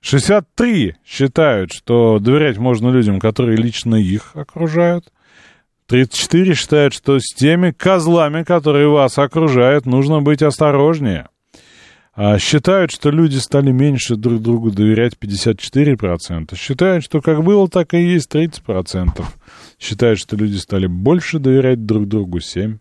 63 0.00 0.94
считают, 1.04 1.72
что 1.72 2.18
доверять 2.20 2.58
можно 2.58 2.90
людям, 2.90 3.18
которые 3.18 3.56
лично 3.56 3.96
их 3.96 4.34
окружают. 4.34 5.12
34 5.88 6.54
считают, 6.54 6.92
что 6.92 7.18
с 7.18 7.34
теми 7.34 7.70
козлами, 7.70 8.42
которые 8.42 8.88
вас 8.88 9.18
окружают, 9.18 9.86
нужно 9.86 10.20
быть 10.20 10.42
осторожнее. 10.42 11.28
А 12.14 12.38
считают, 12.38 12.90
что 12.90 13.10
люди 13.10 13.36
стали 13.36 13.70
меньше 13.70 14.16
друг 14.16 14.42
другу 14.42 14.70
доверять 14.70 15.14
54%. 15.14 16.56
Считают, 16.56 17.04
что 17.04 17.22
как 17.22 17.42
было, 17.42 17.68
так 17.68 17.94
и 17.94 18.02
есть 18.02 18.34
30%. 18.34 19.24
Считают, 19.78 20.18
что 20.18 20.36
люди 20.36 20.56
стали 20.56 20.86
больше 20.88 21.38
доверять 21.38 21.86
друг 21.86 22.06
другу 22.06 22.38
7%. 22.38 22.78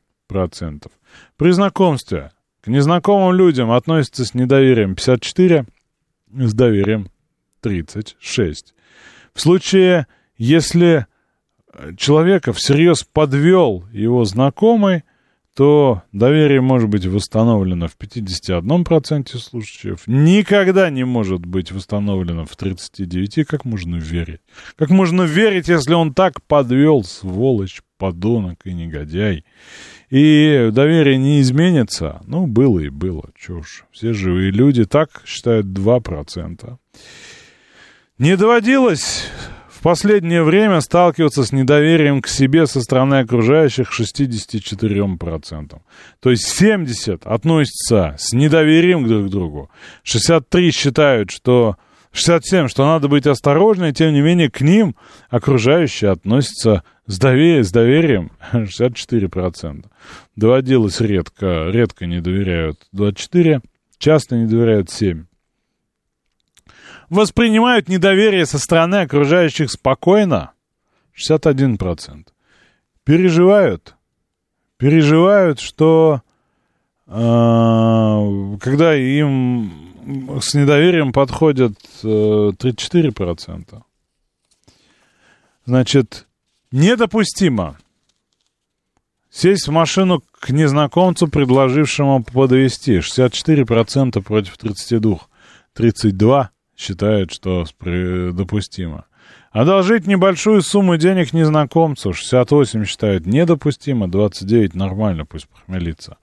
При 1.38 1.52
знакомстве 1.52 2.32
к 2.62 2.68
незнакомым 2.68 3.34
людям 3.36 3.72
относятся 3.72 4.26
с 4.26 4.34
недоверием 4.34 4.94
54%, 4.94 5.68
с 6.34 6.54
доверием 6.54 7.10
36%. 7.64 8.16
В 9.34 9.40
случае, 9.40 10.08
если 10.38 11.06
человека 11.98 12.54
всерьез 12.54 13.04
подвел 13.04 13.86
его 13.92 14.26
знакомый, 14.26 15.04
то 15.58 16.04
доверие 16.12 16.62
может 16.62 16.88
быть 16.88 17.08
восстановлено 17.08 17.88
в 17.88 17.98
51% 17.98 19.38
случаев, 19.40 20.04
никогда 20.06 20.92
не 20.92 21.04
может 21.04 21.48
быть 21.48 21.72
восстановлено 21.72 22.46
в 22.46 22.56
39%. 22.56 23.44
Как 23.44 23.66
можно 23.66 23.96
верить? 23.96 24.42
Как 24.76 24.92
можно 24.92 25.24
верить, 25.24 25.68
если 25.68 25.96
он 25.96 26.14
так 26.14 26.44
подвел, 26.44 27.04
сволочь, 27.04 27.82
подонок 27.98 28.60
и 28.66 28.74
негодяй? 28.74 29.46
И 30.12 30.70
доверие 30.72 31.18
не 31.18 31.42
изменится? 31.42 32.22
Ну, 32.28 32.46
было 32.46 32.80
и 32.80 32.90
было, 32.90 33.32
чушь. 33.36 33.86
Все 33.92 34.14
живые 34.14 34.52
люди 34.52 34.86
так 34.86 35.24
считают 35.26 35.66
2%. 35.66 36.78
Не 38.20 38.38
доводилось 38.38 39.26
в 39.78 39.82
последнее 39.82 40.42
время 40.42 40.82
сталкиваться 40.82 41.44
с 41.44 41.52
недоверием 41.52 42.24
к 42.24 42.28
себе 42.28 42.66
со 42.66 42.82
стороны 42.82 43.20
окружающих 43.20 43.92
64%. 43.92 45.80
То 46.20 46.32
есть 46.32 46.62
70% 46.62 47.22
относятся 47.26 48.16
с 48.18 48.34
недоверием 48.34 49.08
друг 49.08 49.28
к 49.28 49.30
другу. 49.30 49.70
63% 50.04 50.72
считают, 50.72 51.30
что 51.30 51.76
67, 52.12 52.70
что 52.70 52.86
надо 52.86 53.08
быть 53.08 53.28
осторожнее, 53.28 53.94
тем 53.94 54.14
не 54.14 54.22
менее 54.22 54.50
к 54.50 54.62
ним 54.62 54.96
окружающие 55.30 56.10
относятся 56.10 56.84
с, 57.06 57.20
доверием, 57.20 57.64
с 57.64 57.72
доверием 57.72 58.32
64%. 58.54 59.86
Доводилось 60.36 61.02
редко, 61.02 61.70
редко 61.70 62.08
не 62.08 62.20
доверяют 62.20 62.80
24, 62.94 63.62
часто 64.00 64.38
не 64.38 64.48
доверяют 64.48 64.90
7 64.90 65.26
воспринимают 67.10 67.90
недоверие 67.90 68.46
со 68.46 68.60
стороны 68.60 69.02
окружающих 69.02 69.72
спокойно 69.72 70.52
61%. 71.16 72.28
Переживают, 73.04 73.96
переживают, 74.78 75.60
что 75.60 76.22
э, 77.08 78.58
когда 78.62 78.96
им 78.96 79.72
с 80.42 80.54
недоверием 80.54 81.14
подходят 81.14 81.78
э, 82.04 82.08
34%. 82.08 83.82
Значит, 85.66 86.28
недопустимо 86.72 87.78
сесть 89.30 89.68
в 89.68 89.72
машину 89.72 90.24
к 90.40 90.50
незнакомцу, 90.50 91.28
предложившему 91.28 92.24
подвести 92.24 92.98
64% 92.98 94.22
против 94.22 94.58
32%. 94.58 95.22
32% 95.78 96.50
считает, 96.78 97.32
что 97.32 97.66
допустимо. 97.82 99.06
Одолжить 99.52 100.06
небольшую 100.06 100.62
сумму 100.62 100.98
денег 100.98 101.34
незнакомцу 101.34 102.14
68 102.14 102.86
считают 102.86 103.26
недопустимо, 103.26 104.08
29 104.08 104.76
нормально, 104.76 105.26
пусть 105.26 105.48
похмелится. 105.48 106.18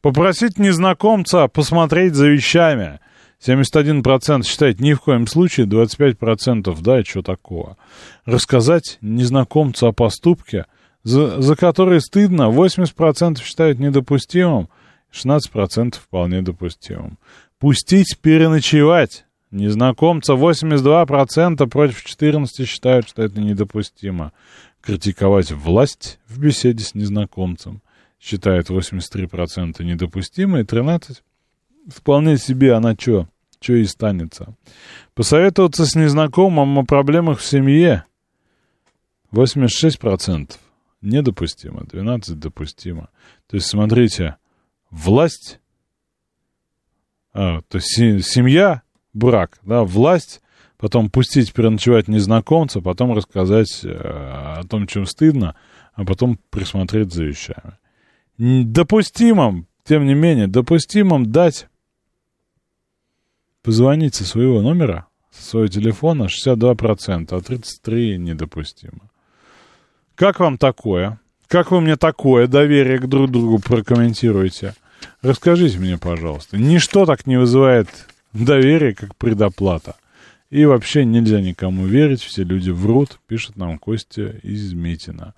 Попросить 0.00 0.58
незнакомца 0.58 1.48
посмотреть 1.48 2.14
за 2.14 2.28
вещами 2.28 3.00
71% 3.44 4.44
считает 4.44 4.80
ни 4.80 4.92
в 4.92 5.00
коем 5.00 5.26
случае, 5.26 5.66
25% 5.66 6.76
да, 6.80 7.02
что 7.02 7.22
такого. 7.22 7.76
Рассказать 8.24 8.98
незнакомцу 9.00 9.88
о 9.88 9.92
поступке, 9.92 10.66
за, 11.02 11.40
за 11.42 11.56
который 11.56 12.00
стыдно, 12.00 12.50
80% 12.50 13.42
считают 13.42 13.78
недопустимым, 13.78 14.68
16% 15.12 15.96
вполне 15.96 16.42
допустимым. 16.42 17.18
Пустить 17.58 18.18
переночевать 18.20 19.25
Незнакомца 19.50 20.34
82% 20.34 21.66
против 21.68 22.04
14% 22.04 22.64
считают, 22.64 23.08
что 23.08 23.22
это 23.22 23.40
недопустимо. 23.40 24.32
Критиковать 24.80 25.52
власть 25.52 26.18
в 26.28 26.38
беседе 26.40 26.84
с 26.84 26.94
незнакомцем 26.94 27.80
считает 28.20 28.70
83% 28.70 29.82
недопустимо, 29.82 30.60
и 30.60 30.64
13% 30.64 31.18
вполне 31.88 32.38
себе, 32.38 32.74
она 32.74 32.94
что, 32.94 33.28
что 33.60 33.74
и 33.74 33.84
станется. 33.84 34.54
Посоветоваться 35.14 35.86
с 35.86 35.94
незнакомым 35.94 36.78
о 36.78 36.84
проблемах 36.84 37.38
в 37.38 37.44
семье 37.44 38.04
86% 39.32 40.56
недопустимо, 41.02 41.82
12% 41.82 42.34
допустимо. 42.34 43.10
То 43.46 43.56
есть, 43.56 43.68
смотрите, 43.68 44.36
власть, 44.90 45.60
а, 47.32 47.60
то 47.68 47.78
есть 47.78 47.88
семья 48.26 48.82
брак, 49.16 49.58
да, 49.64 49.82
власть, 49.82 50.40
потом 50.76 51.10
пустить 51.10 51.52
переночевать 51.52 52.08
незнакомца, 52.08 52.80
потом 52.80 53.14
рассказать 53.14 53.80
э, 53.84 53.88
о 53.88 54.62
том, 54.68 54.86
чем 54.86 55.06
стыдно, 55.06 55.56
а 55.94 56.04
потом 56.04 56.38
присмотреть 56.50 57.12
за 57.12 57.24
вещами. 57.24 57.78
Допустимым, 58.38 59.66
тем 59.84 60.04
не 60.04 60.14
менее, 60.14 60.46
допустимым 60.46 61.32
дать 61.32 61.68
позвонить 63.62 64.14
со 64.14 64.24
своего 64.24 64.60
номера, 64.60 65.06
со 65.30 65.42
своего 65.42 65.68
телефона 65.68 66.24
62%, 66.24 67.26
а 67.30 67.38
33% 67.38 68.16
недопустимо. 68.16 69.10
Как 70.14 70.40
вам 70.40 70.58
такое? 70.58 71.20
Как 71.48 71.70
вы 71.70 71.80
мне 71.80 71.96
такое 71.96 72.46
доверие 72.46 72.98
к 72.98 73.06
друг 73.06 73.30
другу 73.30 73.58
прокомментируете? 73.58 74.74
Расскажите 75.22 75.78
мне, 75.78 75.98
пожалуйста. 75.98 76.56
Ничто 76.56 77.06
так 77.06 77.26
не 77.26 77.36
вызывает 77.36 77.88
Доверие 78.44 78.94
как 78.94 79.16
предоплата. 79.16 79.96
И 80.50 80.64
вообще 80.64 81.04
нельзя 81.04 81.40
никому 81.40 81.86
верить, 81.86 82.22
все 82.22 82.44
люди 82.44 82.70
врут, 82.70 83.18
пишет 83.26 83.56
нам 83.56 83.78
Костя 83.78 84.38
из 84.42 84.74
Митина. 84.74 85.34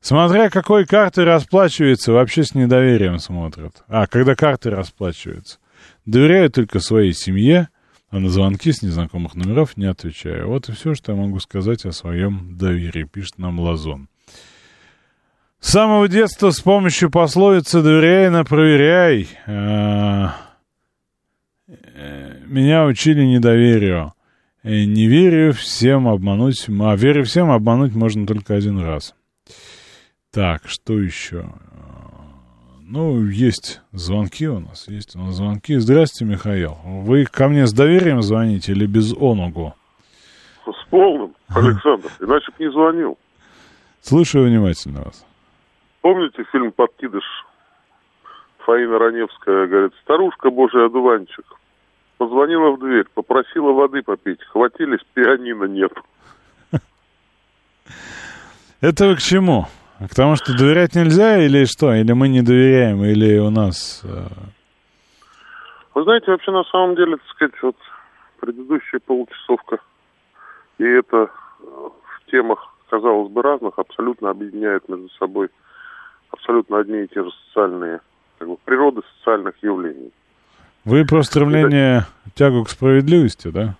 Смотря 0.00 0.48
какой 0.48 0.86
картой 0.86 1.24
расплачивается, 1.24 2.12
вообще 2.12 2.42
с 2.42 2.54
недоверием 2.54 3.18
смотрят. 3.18 3.84
А, 3.86 4.06
когда 4.06 4.34
карты 4.34 4.70
расплачиваются. 4.70 5.58
Доверяю 6.06 6.50
только 6.50 6.80
своей 6.80 7.12
семье, 7.12 7.68
а 8.10 8.18
на 8.18 8.30
звонки 8.30 8.72
с 8.72 8.82
незнакомых 8.82 9.34
номеров 9.34 9.76
не 9.76 9.86
отвечаю. 9.86 10.48
Вот 10.48 10.68
и 10.68 10.72
все, 10.72 10.94
что 10.94 11.12
я 11.12 11.18
могу 11.18 11.38
сказать 11.38 11.84
о 11.84 11.92
своем 11.92 12.56
доверии, 12.56 13.04
пишет 13.04 13.38
нам 13.38 13.60
Лазон. 13.60 14.08
С 15.60 15.72
самого 15.72 16.08
детства 16.08 16.50
с 16.50 16.60
помощью 16.60 17.10
пословицы 17.10 17.82
«доверяй, 17.82 18.30
но 18.30 18.44
проверяй» 18.44 19.28
а, 19.46 20.34
меня 22.46 22.84
учили 22.84 23.24
недоверию. 23.24 24.12
И 24.62 24.84
не 24.86 25.06
верю 25.06 25.52
всем 25.52 26.06
обмануть, 26.06 26.66
а 26.68 26.94
верю 26.94 27.24
всем 27.24 27.50
обмануть 27.50 27.94
можно 27.94 28.26
только 28.26 28.54
один 28.54 28.78
раз. 28.78 29.14
Так, 30.32 30.68
что 30.68 30.98
еще? 30.98 31.46
Ну, 32.82 33.24
есть 33.24 33.80
звонки 33.92 34.48
у 34.48 34.60
нас, 34.60 34.88
есть 34.88 35.16
у 35.16 35.20
нас 35.20 35.34
звонки. 35.34 35.76
Здравствуйте, 35.76 36.30
Михаил. 36.30 36.76
Вы 36.84 37.24
ко 37.24 37.48
мне 37.48 37.66
с 37.66 37.72
доверием 37.72 38.20
звоните 38.20 38.72
или 38.72 38.84
без 38.86 39.14
онугу? 39.14 39.74
С 40.66 40.88
полным, 40.90 41.34
Александр, 41.48 42.10
иначе 42.20 42.50
бы 42.50 42.64
не 42.64 42.70
звонил. 42.70 43.16
Слушаю 44.02 44.46
внимательно 44.46 45.02
вас. 45.02 45.24
Помните 46.00 46.44
фильм 46.50 46.72
«Подкидыш»? 46.72 47.24
Фаина 48.66 48.98
Раневская 48.98 49.66
говорит, 49.66 49.92
старушка 50.02 50.50
божий 50.50 50.84
одуванчик. 50.84 51.44
Позвонила 52.20 52.72
в 52.72 52.78
дверь, 52.80 53.06
попросила 53.14 53.72
воды 53.72 54.02
попить. 54.02 54.44
Хватились, 54.44 55.00
пианино 55.14 55.64
нет. 55.64 55.90
Это 58.82 59.06
вы 59.06 59.16
к 59.16 59.20
чему? 59.20 59.64
К 59.98 60.14
тому, 60.14 60.36
что 60.36 60.54
доверять 60.54 60.94
нельзя 60.94 61.38
или 61.38 61.64
что? 61.64 61.94
Или 61.94 62.12
мы 62.12 62.28
не 62.28 62.42
доверяем, 62.42 63.02
или 63.02 63.38
у 63.38 63.48
нас... 63.48 64.02
э, 64.04 64.26
Вы 65.94 66.04
знаете, 66.04 66.30
вообще 66.30 66.50
на 66.50 66.64
самом 66.64 66.94
деле, 66.94 67.16
так 67.16 67.26
сказать, 67.28 67.62
вот 67.62 67.76
предыдущая 68.38 69.00
получасовка, 69.00 69.78
и 70.76 70.84
это 70.84 71.16
э, 71.16 71.28
в 71.64 72.30
темах, 72.30 72.74
казалось 72.90 73.32
бы, 73.32 73.40
разных, 73.40 73.78
абсолютно 73.78 74.28
объединяет 74.28 74.86
между 74.90 75.08
собой 75.18 75.48
абсолютно 76.32 76.80
одни 76.80 77.04
и 77.04 77.08
те 77.08 77.24
же 77.24 77.30
социальные, 77.46 78.00
как 78.36 78.46
бы, 78.46 78.58
природы 78.58 79.00
социальных 79.16 79.54
явлений. 79.62 80.12
Вы 80.84 81.04
про 81.04 81.22
стремление, 81.22 82.06
тягу 82.34 82.64
к 82.64 82.70
справедливости, 82.70 83.48
да? 83.48 83.76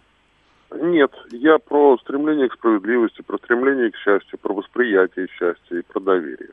Нет, 0.80 1.10
я 1.32 1.58
про 1.58 1.98
стремление 1.98 2.48
к 2.48 2.54
справедливости, 2.54 3.22
про 3.22 3.38
стремление 3.38 3.90
к 3.90 3.96
счастью, 3.96 4.38
про 4.38 4.54
восприятие 4.54 5.26
счастья 5.38 5.78
и 5.78 5.82
про 5.82 6.00
доверие. 6.00 6.50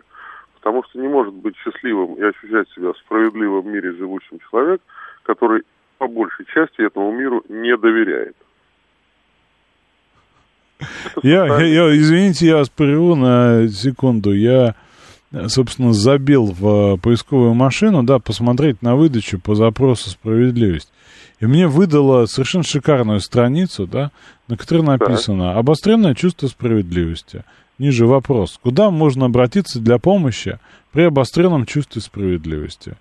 Потому 0.55 0.83
что 0.83 0.99
не 0.99 1.07
может 1.07 1.33
быть 1.33 1.55
счастливым 1.57 2.15
и 2.15 2.23
ощущать 2.23 2.67
себя 2.75 2.93
в 2.93 2.97
справедливом 2.97 3.71
мире 3.71 3.93
живущим 3.93 4.39
человек, 4.49 4.81
который 5.23 5.63
по 5.97 6.07
большей 6.07 6.45
части 6.45 6.81
этому 6.81 7.11
миру 7.11 7.43
не 7.49 7.75
доверяет. 7.77 8.35
Я, 11.23 11.45
я, 11.45 11.61
я- 11.61 11.95
извините, 11.97 12.47
я 12.47 12.57
вас 12.57 12.69
прерву 12.69 13.15
на 13.15 13.67
секунду. 13.67 14.31
Я, 14.33 14.75
собственно, 15.47 15.93
забил 15.93 16.45
в 16.45 16.95
э, 16.95 16.97
поисковую 16.97 17.53
машину, 17.53 18.03
да, 18.03 18.19
посмотреть 18.19 18.81
на 18.81 18.95
выдачу 18.95 19.39
по 19.39 19.55
запросу 19.55 20.09
справедливость. 20.09 20.91
И 21.39 21.45
мне 21.45 21.67
выдало 21.67 22.25
совершенно 22.25 22.63
шикарную 22.63 23.19
страницу, 23.19 23.85
да, 23.85 24.11
на 24.47 24.57
которой 24.57 24.83
написано 24.83 25.57
«Обостренное 25.57 26.15
чувство 26.15 26.47
справедливости». 26.47 27.43
Ниже 27.77 28.07
вопрос. 28.07 28.59
Куда 28.61 28.89
можно 28.89 29.25
обратиться 29.25 29.79
для 29.79 29.99
помощи 29.99 30.57
при 30.91 31.03
обостренном 31.03 31.67
чувстве 31.67 32.01
справедливости? 32.01 32.95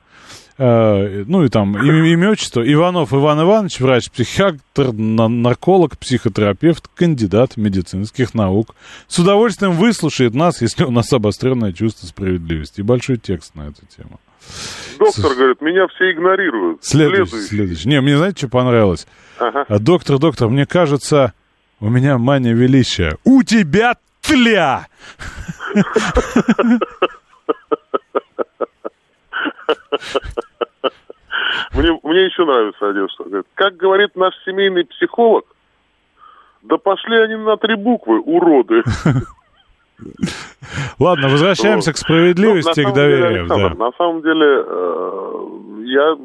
Э, 0.58 1.24
ну 1.26 1.44
и 1.44 1.48
там 1.48 1.76
имя, 1.76 2.08
имя, 2.12 2.30
отчество. 2.30 2.60
Иванов 2.60 3.12
Иван 3.12 3.42
Иванович, 3.42 3.80
врач-психиатр, 3.80 4.92
на- 4.92 5.28
нарколог, 5.28 5.98
психотерапевт, 5.98 6.88
кандидат 6.94 7.56
медицинских 7.56 8.32
наук. 8.34 8.74
С 9.06 9.18
удовольствием 9.18 9.72
выслушает 9.72 10.34
нас, 10.34 10.62
если 10.62 10.84
у 10.84 10.90
нас 10.90 11.12
обостренное 11.12 11.72
чувство 11.72 12.06
справедливости. 12.06 12.80
И 12.80 12.82
большой 12.82 13.18
текст 13.18 13.54
на 13.54 13.68
эту 13.68 13.82
тему. 13.94 14.18
Доктор 14.98 15.34
говорит, 15.34 15.60
меня 15.60 15.86
все 15.88 16.12
игнорируют. 16.12 16.84
Следующий, 16.84 17.40
следующий. 17.42 17.88
Не, 17.88 18.00
мне 18.00 18.16
знаете, 18.16 18.38
что 18.38 18.48
понравилось? 18.48 19.06
Ага. 19.38 19.66
А, 19.68 19.78
доктор, 19.78 20.18
доктор, 20.18 20.48
мне 20.48 20.64
кажется, 20.64 21.34
у 21.80 21.90
меня 21.90 22.16
мания 22.16 22.54
величия. 22.54 23.18
У 23.24 23.42
тебя 23.42 23.96
тля! 24.22 24.86
Мне, 31.76 32.00
мне 32.02 32.24
еще 32.24 32.44
нравится 32.44 33.08
что 33.08 33.24
говорит. 33.24 33.46
Как 33.54 33.76
говорит 33.76 34.16
наш 34.16 34.34
семейный 34.44 34.84
психолог, 34.84 35.44
да 36.62 36.76
пошли 36.78 37.16
они 37.18 37.36
на 37.36 37.56
три 37.56 37.74
буквы, 37.76 38.20
уроды. 38.20 38.82
Ладно, 40.98 41.28
возвращаемся 41.28 41.92
к 41.92 41.96
справедливости 41.96 42.80
и 42.80 42.84
Ну, 42.84 42.92
к 42.92 42.94
доверию. 42.94 43.46
На 43.46 43.92
самом 43.92 44.22
деле, 44.22 44.64
э, 44.66 45.46
я 45.84 46.16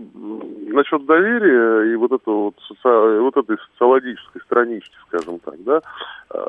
насчет 0.74 1.06
доверия 1.06 1.92
и 1.92 1.96
вот, 1.96 2.12
это 2.12 2.32
вот, 2.32 2.56
соци- 2.70 3.20
вот 3.22 3.38
этой 3.38 3.58
социологической 3.72 4.42
странички, 4.42 4.96
скажем 5.08 5.40
так, 5.40 5.64
да, 5.64 5.82
э, 6.34 6.40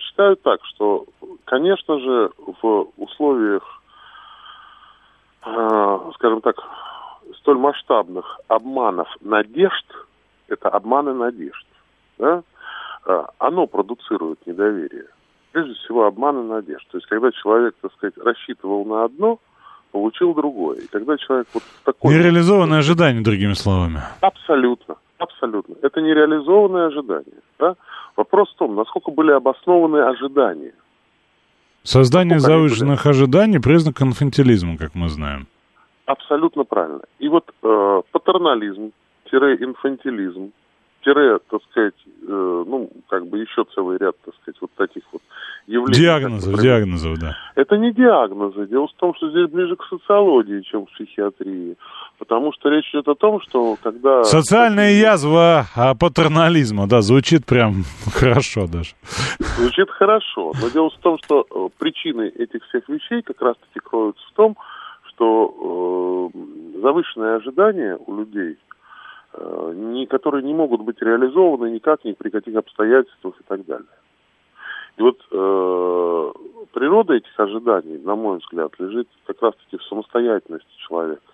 считаю 0.00 0.36
так, 0.36 0.60
что, 0.64 1.06
конечно 1.44 1.98
же, 1.98 2.30
в 2.62 2.88
условиях, 2.96 3.62
э, 5.44 5.98
скажем 6.14 6.40
так, 6.40 6.56
столь 7.40 7.58
масштабных 7.58 8.40
обманов 8.48 9.08
надежд, 9.20 9.86
это 10.48 10.68
обманы 10.68 11.14
надежд, 11.14 11.66
да, 12.18 12.42
э, 13.06 13.24
оно 13.38 13.66
продуцирует 13.66 14.46
недоверие. 14.46 15.06
Прежде 15.52 15.74
всего, 15.74 16.06
обманы 16.06 16.42
надежд. 16.42 16.86
То 16.90 16.98
есть, 16.98 17.08
когда 17.08 17.32
человек, 17.32 17.74
так 17.80 17.92
сказать, 17.94 18.16
рассчитывал 18.18 18.84
на 18.84 19.04
одно, 19.04 19.38
получил 19.90 20.34
другое. 20.34 20.78
И 20.78 20.86
когда 20.86 21.16
человек 21.16 21.48
вот 21.52 21.62
в 21.62 21.84
такой... 21.84 22.14
Нереализованное 22.14 22.78
ожидание, 22.78 23.22
другими 23.22 23.54
словами. 23.54 24.00
Абсолютно, 24.20 24.96
абсолютно. 25.18 25.74
Это 25.82 26.00
нереализованное 26.00 26.86
ожидание. 26.86 27.42
Да? 27.58 27.74
Вопрос 28.16 28.52
в 28.52 28.58
том, 28.58 28.76
насколько 28.76 29.10
были 29.10 29.32
обоснованы 29.32 29.98
ожидания. 29.98 30.74
Создание 31.82 32.34
они 32.34 32.40
завышенных 32.40 33.06
ожиданий– 33.06 33.58
признак 33.60 34.02
инфантилизма, 34.02 34.76
как 34.76 34.94
мы 34.94 35.08
знаем. 35.08 35.48
Абсолютно 36.06 36.64
правильно. 36.64 37.02
И 37.18 37.28
вот 37.28 37.50
э, 37.62 38.02
патернализм, 38.12 38.92
инфантилизм, 39.32 40.52
тире, 41.04 41.38
так 41.50 41.60
сказать, 41.70 41.94
э, 42.06 42.64
ну, 42.66 42.90
как 43.08 43.26
бы 43.26 43.38
еще 43.38 43.64
целый 43.74 43.98
ряд, 43.98 44.14
так 44.24 44.34
сказать, 44.42 44.60
вот 44.60 44.70
таких 44.76 45.02
вот 45.12 45.22
явлений. 45.66 45.98
Диагнозов, 45.98 46.54
как, 46.54 46.62
диагнозов, 46.62 47.18
да. 47.18 47.36
Это 47.54 47.76
не 47.76 47.92
диагнозы. 47.92 48.66
Дело 48.66 48.86
в 48.86 48.92
том, 48.94 49.14
что 49.14 49.30
здесь 49.30 49.48
ближе 49.48 49.76
к 49.76 49.84
социологии, 49.84 50.60
чем 50.62 50.86
к 50.86 50.90
психиатрии. 50.92 51.76
Потому 52.18 52.52
что 52.52 52.68
речь 52.68 52.88
идет 52.90 53.08
о 53.08 53.14
том, 53.14 53.40
что 53.40 53.76
когда... 53.82 54.24
Социальная 54.24 54.92
язва 54.92 55.66
а, 55.74 55.94
патернализма, 55.94 56.86
да, 56.86 57.00
звучит 57.00 57.46
прям 57.46 57.84
хорошо 58.12 58.66
даже. 58.66 58.90
Звучит 59.38 59.90
хорошо, 59.90 60.52
но 60.60 60.68
дело 60.68 60.90
в 60.90 60.98
том, 60.98 61.18
что 61.24 61.46
э, 61.50 61.68
причины 61.78 62.28
этих 62.28 62.62
всех 62.68 62.88
вещей 62.88 63.22
как 63.22 63.40
раз-таки 63.40 63.80
кроются 63.80 64.22
в 64.30 64.36
том, 64.36 64.52
что 64.52 64.79
э, 65.24 66.80
завышенные 66.80 67.36
ожидания 67.36 67.98
у 68.06 68.16
людей, 68.16 68.58
э, 69.34 69.72
не, 69.76 70.06
которые 70.06 70.42
не 70.42 70.54
могут 70.54 70.82
быть 70.82 71.00
реализованы 71.00 71.70
никак, 71.70 72.04
ни 72.04 72.12
при 72.12 72.30
каких 72.30 72.56
обстоятельствах 72.56 73.34
и 73.40 73.44
так 73.44 73.64
далее. 73.66 73.86
И 74.96 75.02
вот 75.02 75.18
э, 75.30 76.32
природа 76.72 77.14
этих 77.14 77.38
ожиданий, 77.38 77.98
на 77.98 78.16
мой 78.16 78.38
взгляд, 78.38 78.72
лежит 78.78 79.08
как 79.26 79.40
раз-таки 79.42 79.78
в 79.78 79.84
самостоятельности 79.84 80.76
человека, 80.88 81.32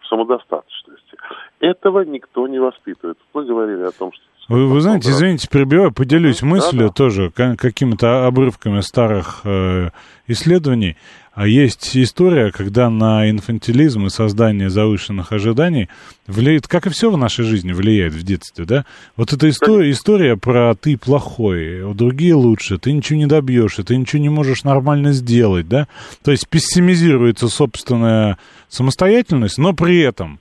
в 0.00 0.06
самодостаточности. 0.06 1.16
Этого 1.60 2.00
никто 2.00 2.46
не 2.46 2.58
воспитывает. 2.58 3.18
Вы 3.32 3.44
говорили 3.44 3.82
о 3.82 3.92
том, 3.92 4.12
что 4.12 4.24
Вы, 4.50 4.66
вы 4.66 4.80
знаете, 4.80 5.10
извините, 5.10 5.46
перебиваю, 5.48 5.92
поделюсь 5.92 6.42
мыслью 6.42 6.88
да. 6.88 6.92
тоже 6.92 7.30
ка- 7.30 7.54
какими-то 7.56 8.26
обрывками 8.26 8.80
старых 8.80 9.42
э, 9.44 9.90
исследований. 10.26 10.96
А 11.32 11.46
есть 11.46 11.96
история, 11.96 12.50
когда 12.50 12.90
на 12.90 13.30
инфантилизм 13.30 14.06
и 14.06 14.10
создание 14.10 14.68
завышенных 14.68 15.30
ожиданий 15.30 15.88
влияет, 16.26 16.66
как 16.66 16.88
и 16.88 16.90
все 16.90 17.12
в 17.12 17.16
нашей 17.16 17.44
жизни 17.44 17.70
влияет 17.70 18.12
в 18.12 18.24
детстве, 18.24 18.64
да? 18.64 18.86
Вот 19.16 19.32
эта 19.32 19.48
история, 19.48 19.92
история 19.92 20.36
про 20.36 20.74
ты 20.74 20.96
плохой, 20.96 21.94
другие 21.94 22.34
лучше, 22.34 22.76
ты 22.78 22.90
ничего 22.90 23.20
не 23.20 23.26
добьешься, 23.26 23.84
ты 23.84 23.96
ничего 23.96 24.20
не 24.20 24.30
можешь 24.30 24.64
нормально 24.64 25.12
сделать, 25.12 25.68
да? 25.68 25.86
То 26.24 26.32
есть 26.32 26.48
пессимизируется 26.48 27.48
собственная 27.48 28.36
самостоятельность, 28.68 29.58
но 29.58 29.74
при 29.74 30.00
этом 30.00 30.40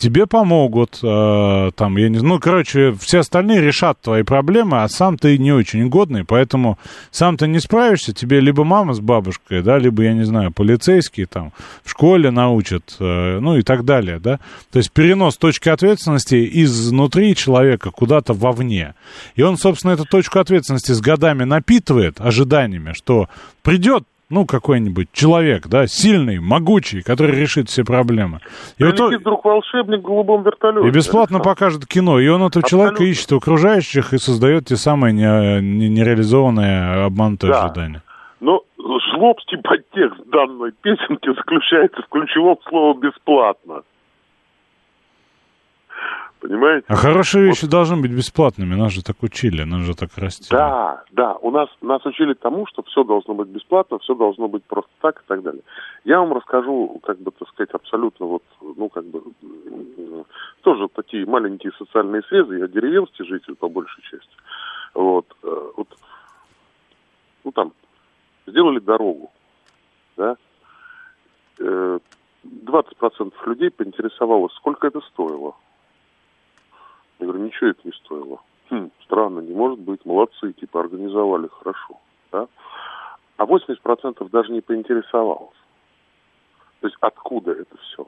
тебе 0.00 0.26
помогут, 0.26 0.98
э, 1.02 1.70
там, 1.76 1.96
я 1.98 2.08
не 2.08 2.18
знаю, 2.18 2.34
ну, 2.34 2.40
короче, 2.40 2.92
все 2.98 3.18
остальные 3.18 3.60
решат 3.60 4.00
твои 4.00 4.22
проблемы, 4.22 4.82
а 4.82 4.88
сам 4.88 5.18
ты 5.18 5.36
не 5.36 5.52
очень 5.52 5.88
годный, 5.88 6.24
поэтому 6.24 6.78
сам 7.10 7.36
ты 7.36 7.46
не 7.46 7.60
справишься, 7.60 8.14
тебе 8.14 8.40
либо 8.40 8.64
мама 8.64 8.94
с 8.94 9.00
бабушкой, 9.00 9.62
да, 9.62 9.78
либо, 9.78 10.02
я 10.02 10.14
не 10.14 10.24
знаю, 10.24 10.52
полицейские 10.52 11.26
там 11.26 11.52
в 11.84 11.90
школе 11.90 12.30
научат, 12.30 12.96
э, 12.98 13.38
ну, 13.40 13.58
и 13.58 13.62
так 13.62 13.84
далее, 13.84 14.18
да, 14.18 14.40
то 14.72 14.78
есть 14.78 14.90
перенос 14.90 15.36
точки 15.36 15.68
ответственности 15.68 16.48
изнутри 16.62 17.36
человека 17.36 17.90
куда-то 17.90 18.32
вовне, 18.32 18.94
и 19.36 19.42
он, 19.42 19.58
собственно, 19.58 19.92
эту 19.92 20.06
точку 20.06 20.38
ответственности 20.38 20.92
с 20.92 21.00
годами 21.00 21.44
напитывает 21.44 22.20
ожиданиями, 22.20 22.94
что 22.94 23.28
придет 23.62 24.04
ну, 24.30 24.46
какой-нибудь 24.46 25.08
человек, 25.12 25.66
да, 25.66 25.86
сильный, 25.86 26.38
могучий, 26.38 27.02
который 27.02 27.36
решит 27.36 27.68
все 27.68 27.84
проблемы. 27.84 28.40
И, 28.78 28.84
вот 28.84 28.96
Прилетит 28.96 29.20
вдруг 29.20 29.44
волшебник 29.44 29.98
в 30.00 30.02
голубом 30.02 30.42
вертолете. 30.44 30.88
и 30.88 30.90
бесплатно 30.90 31.40
покажет 31.40 31.86
кино. 31.86 32.18
И 32.20 32.28
он 32.28 32.42
этого 32.44 32.64
человека 32.66 33.04
ищет 33.04 33.32
у 33.32 33.36
окружающих 33.38 34.12
и 34.14 34.18
создает 34.18 34.66
те 34.66 34.76
самые 34.76 35.12
не- 35.12 35.60
не- 35.60 35.88
нереализованные 35.88 37.04
обманутые 37.06 37.52
Да. 37.52 37.64
ожидания. 37.64 38.02
Но 38.40 38.62
жлобский 39.12 39.58
подтекст 39.58 40.20
данной 40.30 40.72
песенки 40.80 41.28
заключается 41.34 42.00
в 42.02 42.08
ключевом 42.08 42.56
слове 42.68 43.10
«бесплатно». 43.10 43.82
Понимаете? 46.40 46.86
А 46.88 46.94
хорошие 46.96 47.44
вещи 47.44 47.66
должны 47.66 48.00
быть 48.00 48.12
бесплатными, 48.12 48.74
нас 48.74 48.92
же 48.92 49.02
так 49.02 49.22
учили, 49.22 49.62
нас 49.64 49.82
же 49.82 49.94
так 49.94 50.10
растили. 50.16 50.58
Да, 50.58 51.04
да, 51.12 51.34
у 51.34 51.50
нас, 51.50 51.68
нас 51.82 52.04
учили 52.06 52.32
тому, 52.32 52.66
что 52.66 52.82
все 52.84 53.04
должно 53.04 53.34
быть 53.34 53.48
бесплатно, 53.48 53.98
все 53.98 54.14
должно 54.14 54.48
быть 54.48 54.64
просто 54.64 54.90
так 55.00 55.20
и 55.20 55.22
так 55.26 55.42
далее. 55.42 55.62
Я 56.04 56.20
вам 56.20 56.32
расскажу, 56.32 56.98
как 57.02 57.20
бы, 57.20 57.30
так 57.30 57.48
сказать, 57.48 57.70
абсолютно 57.72 58.26
вот, 58.26 58.42
ну, 58.60 58.88
как 58.88 59.04
бы, 59.04 59.22
м, 59.42 60.24
тоже 60.62 60.88
такие 60.88 61.26
маленькие 61.26 61.72
социальные 61.78 62.22
срезы, 62.22 62.58
я 62.58 62.68
деревенский 62.68 63.26
житель 63.26 63.54
по 63.54 63.68
большей 63.68 64.02
части. 64.02 64.36
Вот, 64.94 65.26
э, 65.42 65.70
вот, 65.76 65.88
ну, 67.44 67.52
там, 67.52 67.72
сделали 68.46 68.78
дорогу, 68.78 69.30
да, 70.16 70.36
Э, 71.60 71.98
20% 72.42 73.34
людей 73.46 73.70
поинтересовалось, 73.70 74.54
сколько 74.54 74.86
это 74.86 75.00
стоило. 75.12 75.54
Я 77.20 77.26
говорю, 77.26 77.44
ничего 77.44 77.70
это 77.70 77.80
не 77.84 77.92
стоило. 78.04 78.38
Хм, 78.70 78.90
странно, 79.04 79.40
не 79.40 79.54
может 79.54 79.78
быть, 79.80 80.04
молодцы, 80.04 80.52
типа, 80.52 80.80
организовали 80.80 81.48
хорошо, 81.58 82.00
да? 82.32 82.46
А 83.36 83.44
80% 83.44 84.28
даже 84.30 84.52
не 84.52 84.60
поинтересовалось. 84.60 85.56
То 86.80 86.86
есть 86.86 86.96
откуда 87.00 87.52
это 87.52 87.76
все? 87.82 88.06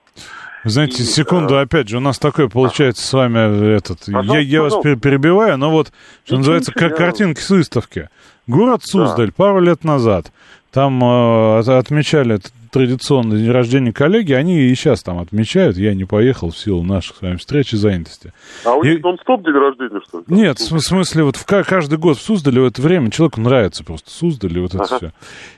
Знаете, 0.65 1.03
И, 1.03 1.07
секунду, 1.07 1.55
э, 1.57 1.61
опять 1.63 1.89
же, 1.89 1.99
у 1.99 2.01
нас 2.01 2.19
такое 2.19 2.49
получается 2.49 3.07
с 3.07 3.13
вами 3.13 3.39
э, 3.39 3.77
этот. 3.77 4.09
я, 4.09 4.39
я 4.39 4.63
вас 4.63 4.73
пожалуйста. 4.75 4.89
пер- 4.93 5.01
перебиваю, 5.01 5.59
но 5.59 5.71
вот, 5.71 5.93
что 6.25 6.37
называется, 6.39 6.73
как 6.73 6.93
я- 6.93 6.97
картинки 6.97 7.41
с 7.41 7.51
выставки. 7.51 8.09
Город 8.47 8.83
Суздаль 8.83 9.31
пару 9.33 9.61
лет 9.61 9.85
назад. 9.85 10.33
Там 10.73 11.03
э, 11.05 11.59
от- 11.59 11.69
отмечали 11.69 12.39
т- 12.39 12.49
традиционный 12.71 13.37
день 13.39 13.51
рождения 13.51 13.93
коллеги, 13.93 14.33
они 14.33 14.59
и 14.63 14.75
сейчас 14.75 15.03
там 15.03 15.19
отмечают. 15.19 15.77
Я 15.77 15.95
не 15.95 16.05
поехал 16.07 16.51
в 16.51 16.57
силу 16.57 16.83
наших 16.83 17.17
с 17.17 17.21
вами 17.21 17.37
встреч 17.37 17.75
и 17.75 17.77
занятости. 17.77 18.33
А 18.65 18.73
у 18.73 18.83
И- 18.83 18.89
них 18.93 19.03
нон-стоп 19.03 19.45
день 19.45 19.53
рождения, 19.53 20.01
что 20.09 20.21
ли? 20.21 20.25
Нет, 20.29 20.59
в 20.59 20.63
см- 20.63 20.81
смысле, 20.83 21.25
вот 21.25 21.37
в 21.37 21.45
ка- 21.45 21.65
каждый 21.65 21.99
год 21.99 22.17
в 22.17 22.23
Суздале 22.23 22.63
в 22.63 22.65
это 22.65 22.81
время 22.81 23.11
человеку 23.11 23.43
нравится 23.43 23.85
просто 23.85 24.11
Суздаль 24.11 24.57
и 24.57 24.61
вот 24.61 24.75
это 24.75 24.85
Ага. 24.85 24.97
все. 24.97 25.13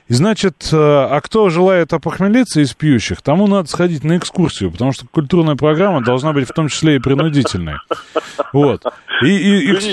И 0.09 0.13
значит, 0.13 0.69
э, 0.73 0.75
а 0.77 1.21
кто 1.21 1.47
желает 1.49 1.93
опохмелиться 1.93 2.59
из 2.59 2.73
пьющих, 2.73 3.21
тому 3.21 3.47
надо 3.47 3.69
сходить 3.69 4.03
на 4.03 4.17
экскурсию, 4.17 4.69
потому 4.71 4.91
что 4.91 5.05
культурная 5.09 5.55
программа 5.55 6.03
должна 6.03 6.33
быть 6.33 6.49
в 6.49 6.53
том 6.53 6.67
числе 6.67 6.97
и 6.97 6.99
принудительной. 6.99 7.75
Вот. 8.51 8.83
И, 9.21 9.27
и 9.27 9.71
экс- 9.71 9.85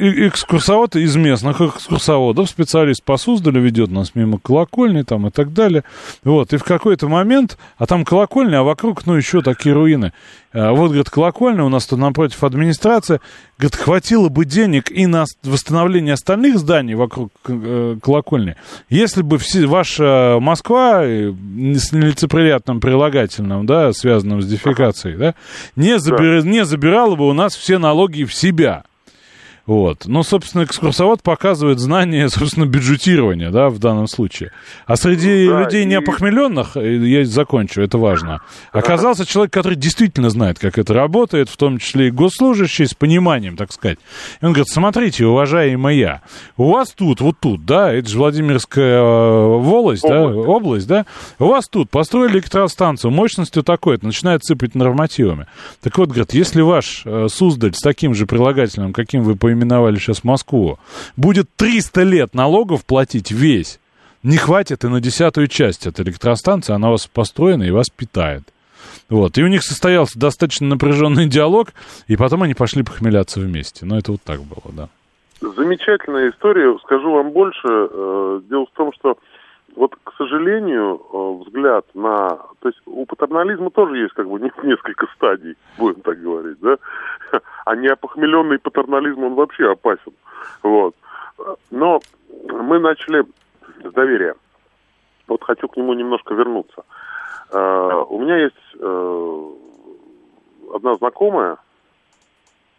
и- 0.00 0.28
экскурсовод 0.28 0.96
из 0.96 1.16
местных 1.16 1.60
экскурсоводов, 1.60 2.48
специалист 2.48 3.02
по 3.02 3.16
Суздалю 3.16 3.60
ведет 3.60 3.90
нас 3.90 4.14
мимо 4.14 4.38
колокольни 4.38 5.02
там 5.02 5.26
и 5.26 5.30
так 5.30 5.52
далее. 5.52 5.84
Вот. 6.24 6.52
И 6.52 6.56
в 6.56 6.64
какой-то 6.64 7.08
момент, 7.08 7.58
а 7.76 7.86
там 7.86 8.04
колокольня, 8.04 8.60
а 8.60 8.62
вокруг, 8.62 9.06
ну, 9.06 9.14
еще 9.14 9.42
такие 9.42 9.74
руины. 9.74 10.12
А 10.52 10.72
Вот, 10.72 10.88
говорит, 10.88 11.08
колокольня, 11.08 11.64
у 11.64 11.68
нас 11.68 11.86
тут 11.86 11.98
напротив 11.98 12.44
администрация. 12.44 13.20
Говорит, 13.58 13.76
хватило 13.76 14.28
бы 14.28 14.44
денег 14.44 14.90
и 14.90 15.06
на 15.06 15.24
восстановление 15.44 16.14
остальных 16.14 16.58
зданий 16.58 16.94
вокруг 16.94 17.30
э, 17.48 17.96
колокольни, 18.02 18.56
если 18.90 19.22
бы 19.22 19.38
все, 19.38 19.66
ваша 19.66 20.38
Москва 20.40 21.02
э, 21.04 21.32
с 21.32 21.92
нелицеприятным 21.92 22.80
прилагательным, 22.80 23.66
да, 23.66 23.92
связанным 23.92 24.42
с 24.42 24.46
дефекацией, 24.46 25.16
да, 25.16 25.34
не, 25.76 25.96
забира- 25.98 26.42
не 26.42 26.64
забирала 26.64 27.14
бы 27.14 27.28
у 27.28 27.32
нас 27.32 27.54
все 27.54 27.78
налоги 27.78 28.24
в 28.24 28.34
себя. 28.34 28.84
Вот. 29.64 30.06
Ну, 30.06 30.24
собственно, 30.24 30.64
экскурсовод 30.64 31.22
показывает 31.22 31.78
знание, 31.78 32.28
собственно, 32.28 32.66
бюджетирования, 32.66 33.50
да, 33.50 33.68
в 33.68 33.78
данном 33.78 34.08
случае. 34.08 34.50
А 34.86 34.96
среди 34.96 35.48
Да, 35.48 35.60
людей 35.60 35.82
и- 35.82 35.86
неопохмеленных, 35.86 36.76
э, 36.76 36.96
я 36.96 37.24
закончу, 37.24 37.80
это 37.80 37.96
важно, 37.96 38.40
оказался 38.72 39.24
человек, 39.24 39.52
который 39.52 39.76
действительно 39.76 40.30
знает, 40.30 40.58
как 40.58 40.78
это 40.78 40.92
работает, 40.94 41.48
в 41.48 41.56
том 41.56 41.78
числе 41.78 42.08
и 42.08 42.10
госслужащий, 42.10 42.86
с 42.86 42.94
пониманием, 42.94 43.56
так 43.56 43.72
сказать. 43.72 43.98
И 44.40 44.44
он 44.44 44.52
говорит, 44.52 44.68
смотрите, 44.68 45.26
уважаемая, 45.26 46.22
у 46.56 46.72
вас 46.72 46.90
тут, 46.90 47.20
вот 47.20 47.36
тут, 47.38 47.64
да, 47.64 47.92
это 47.92 48.08
же 48.08 48.18
Владимирская 48.18 48.98
э, 49.00 49.56
волость, 49.58 50.02
да, 50.02 50.26
область, 50.26 50.88
да, 50.88 51.06
у 51.38 51.46
вас 51.46 51.68
тут 51.68 51.88
построили 51.88 52.32
электростанцию 52.32 53.12
мощностью 53.12 53.62
такой-то, 53.62 54.06
начинает 54.06 54.44
сыпать 54.44 54.74
нормативами. 54.74 55.46
Так 55.82 55.96
вот, 55.98 56.08
говорит, 56.08 56.34
если 56.34 56.62
ваш 56.62 57.02
э, 57.04 57.28
Суздаль 57.28 57.74
с 57.74 57.80
таким 57.80 58.14
же 58.14 58.26
прилагательным, 58.26 58.92
каким 58.92 59.22
вы 59.22 59.36
поименовали 59.52 59.96
сейчас 59.96 60.24
Москву, 60.24 60.78
будет 61.16 61.48
300 61.56 62.02
лет 62.02 62.34
налогов 62.34 62.84
платить 62.84 63.30
весь, 63.30 63.78
не 64.22 64.36
хватит 64.36 64.84
и 64.84 64.88
на 64.88 65.00
десятую 65.00 65.48
часть 65.48 65.86
этой 65.86 66.04
электростанции, 66.04 66.72
она 66.72 66.88
у 66.88 66.92
вас 66.92 67.06
построена 67.06 67.64
и 67.64 67.70
вас 67.70 67.90
питает. 67.90 68.42
Вот. 69.08 69.36
И 69.36 69.42
у 69.42 69.48
них 69.48 69.62
состоялся 69.62 70.18
достаточно 70.18 70.66
напряженный 70.66 71.26
диалог, 71.26 71.68
и 72.06 72.16
потом 72.16 72.44
они 72.44 72.54
пошли 72.54 72.82
похмеляться 72.82 73.40
вместе. 73.40 73.84
Но 73.84 73.98
это 73.98 74.12
вот 74.12 74.22
так 74.22 74.40
было, 74.40 74.72
да. 74.72 74.88
Замечательная 75.56 76.30
история. 76.30 76.78
Скажу 76.84 77.12
вам 77.12 77.32
больше. 77.32 77.66
Э, 77.66 78.40
Дело 78.48 78.66
в 78.66 78.76
том, 78.76 78.92
что 78.92 79.18
вот, 79.74 79.96
к 80.04 80.12
сожалению, 80.18 81.00
э, 81.12 81.44
взгляд 81.44 81.86
на... 81.94 82.38
То 82.60 82.68
есть 82.68 82.80
у 82.86 83.06
патернализма 83.06 83.70
тоже 83.70 83.98
есть 83.98 84.12
как 84.14 84.28
бы 84.28 84.38
не- 84.40 84.52
несколько 84.66 85.06
стадий, 85.14 85.56
будем 85.78 86.00
так 86.02 86.20
говорить, 86.20 86.58
да? 86.60 86.76
А 87.64 87.76
неопохмеленный 87.76 88.58
патернализм, 88.58 89.24
он 89.24 89.34
вообще 89.34 89.70
опасен. 89.70 90.12
Вот. 90.62 90.94
Но 91.70 92.00
мы 92.48 92.78
начали 92.78 93.24
с 93.82 93.92
доверия. 93.92 94.34
Вот 95.28 95.42
хочу 95.44 95.68
к 95.68 95.76
нему 95.76 95.94
немножко 95.94 96.34
вернуться. 96.34 96.84
Э, 97.50 98.04
У 98.08 98.18
меня 98.18 98.36
есть 98.38 98.56
э, 98.78 99.50
одна 100.74 100.96
знакомая, 100.96 101.56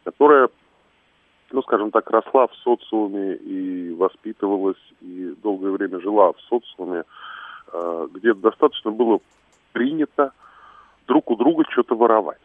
которая 0.04 0.50
ну, 1.54 1.62
скажем 1.62 1.92
так, 1.92 2.10
росла 2.10 2.48
в 2.48 2.56
социуме 2.56 3.36
и 3.36 3.94
воспитывалась, 3.94 4.82
и 5.02 5.36
долгое 5.44 5.70
время 5.70 6.02
жила 6.02 6.34
в 6.34 6.42
социуме, 6.50 7.04
э, 7.72 8.08
где 8.12 8.34
достаточно 8.34 8.90
было 8.90 9.20
принято 9.72 10.34
друг 11.06 11.30
у 11.30 11.36
друга 11.36 11.64
что-то 11.70 11.96
воровать. 11.96 12.42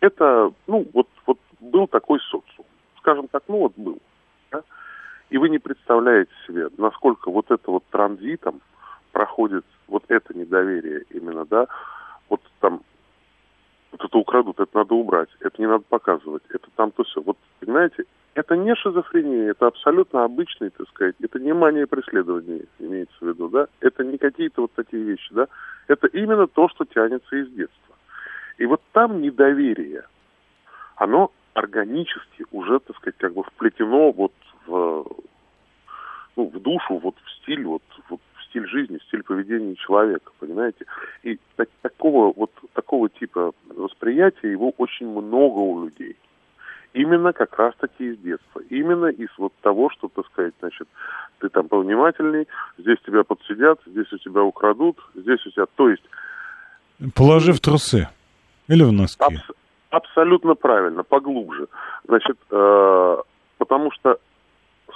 Это, 0.00 0.52
ну, 0.66 0.86
вот, 0.92 1.08
вот 1.24 1.38
был 1.60 1.88
такой 1.88 2.20
социум. 2.20 2.66
Скажем 2.98 3.26
так, 3.28 3.42
ну 3.48 3.60
вот 3.60 3.72
был. 3.76 3.98
да. 4.50 4.62
И 5.30 5.38
вы 5.38 5.48
не 5.48 5.58
представляете 5.58 6.32
себе, 6.46 6.68
насколько 6.76 7.30
вот 7.30 7.50
это 7.50 7.70
вот 7.70 7.84
транзитом 7.90 8.60
проходит 9.12 9.64
вот 9.88 10.04
это 10.08 10.36
недоверие 10.36 11.04
именно, 11.08 11.46
да, 11.46 11.68
вот 12.28 12.42
там 12.60 12.82
вот 13.96 14.08
это 14.08 14.18
украдут, 14.18 14.60
это 14.60 14.76
надо 14.76 14.94
убрать, 14.94 15.28
это 15.40 15.60
не 15.60 15.66
надо 15.66 15.84
показывать, 15.88 16.42
это 16.50 16.68
там 16.76 16.90
то 16.90 17.04
все. 17.04 17.20
Вот, 17.20 17.36
понимаете, 17.60 18.04
это 18.34 18.56
не 18.56 18.74
шизофрения, 18.74 19.50
это 19.50 19.66
абсолютно 19.66 20.24
обычный, 20.24 20.70
так 20.70 20.88
сказать, 20.88 21.14
это 21.20 21.38
не 21.38 21.54
мания 21.54 21.86
преследования 21.86 22.64
имеется 22.78 23.16
в 23.20 23.28
виду, 23.28 23.48
да, 23.48 23.68
это 23.80 24.04
не 24.04 24.18
какие-то 24.18 24.62
вот 24.62 24.72
такие 24.74 25.02
вещи, 25.02 25.32
да, 25.32 25.48
это 25.88 26.06
именно 26.08 26.46
то, 26.46 26.68
что 26.68 26.84
тянется 26.84 27.36
из 27.36 27.48
детства. 27.50 27.96
И 28.58 28.66
вот 28.66 28.82
там 28.92 29.20
недоверие, 29.20 30.04
оно 30.96 31.30
органически 31.54 32.44
уже, 32.50 32.78
так 32.80 32.96
сказать, 32.96 33.16
как 33.18 33.32
бы 33.32 33.42
вплетено 33.42 34.12
вот 34.12 34.32
в, 34.66 35.06
ну, 36.36 36.50
в 36.50 36.60
душу, 36.60 36.98
вот 36.98 37.14
в 37.24 37.30
стиль, 37.36 37.64
вот, 37.64 37.82
вот 38.10 38.20
стиль 38.48 38.66
жизни, 38.68 38.98
стиль 39.06 39.22
поведения 39.22 39.74
человека, 39.76 40.32
понимаете? 40.38 40.86
И 41.22 41.38
так- 41.56 41.68
такого 41.82 42.32
вот 42.36 42.50
такого 42.72 43.08
типа 43.08 43.52
восприятия 43.68 44.50
его 44.50 44.72
очень 44.78 45.08
много 45.08 45.58
у 45.58 45.84
людей. 45.84 46.16
Именно 46.92 47.32
как 47.32 47.58
раз-таки 47.58 48.04
из 48.04 48.18
детства. 48.18 48.62
Именно 48.70 49.06
из 49.06 49.28
вот 49.36 49.52
того, 49.60 49.90
что, 49.90 50.08
так 50.08 50.26
сказать, 50.26 50.54
значит, 50.60 50.88
ты 51.40 51.50
там 51.50 51.68
повнимательней, 51.68 52.48
здесь 52.78 52.98
тебя 53.04 53.22
подсидят, 53.22 53.80
здесь 53.86 54.10
у 54.12 54.18
тебя 54.18 54.42
украдут, 54.42 54.96
здесь 55.14 55.44
у 55.46 55.50
тебя... 55.50 55.66
То 55.76 55.90
есть 55.90 56.04
Положи 57.14 57.52
в 57.52 57.60
трусы. 57.60 58.08
Или 58.68 58.82
в 58.82 58.92
носки. 58.92 59.22
Абс- 59.22 59.52
абсолютно 59.90 60.54
правильно, 60.54 61.02
поглубже. 61.02 61.68
Значит, 62.08 62.36
э, 62.50 63.16
потому 63.58 63.90
что, 63.92 64.18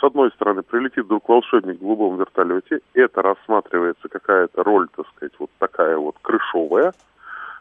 с 0.01 0.05
одной 0.05 0.31
стороны, 0.31 0.63
прилетит 0.63 1.05
вдруг 1.05 1.29
волшебник 1.29 1.77
в 1.77 1.83
голубом 1.83 2.17
вертолете, 2.17 2.81
это 2.95 3.23
рассматривается 3.23 4.09
какая-то 4.09 4.63
роль, 4.63 4.89
так 4.97 5.07
сказать, 5.09 5.33
вот 5.39 5.51
такая 5.59 5.97
вот 5.97 6.17
крышовая, 6.23 6.95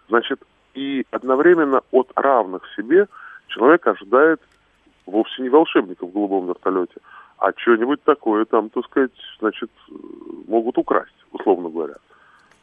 значит, 0.07 0.41
и 0.73 1.05
одновременно 1.11 1.81
от 1.91 2.11
равных 2.15 2.63
себе 2.75 3.07
человек 3.47 3.85
ожидает 3.87 4.41
вовсе 5.05 5.41
не 5.41 5.49
волшебника 5.49 6.05
в 6.05 6.11
голубом 6.11 6.47
вертолете, 6.47 6.95
а 7.39 7.51
что-нибудь 7.55 8.03
такое 8.03 8.45
там, 8.45 8.69
так 8.69 8.85
сказать, 8.85 9.11
значит, 9.39 9.71
могут 10.47 10.77
украсть, 10.77 11.25
условно 11.31 11.69
говоря. 11.69 11.95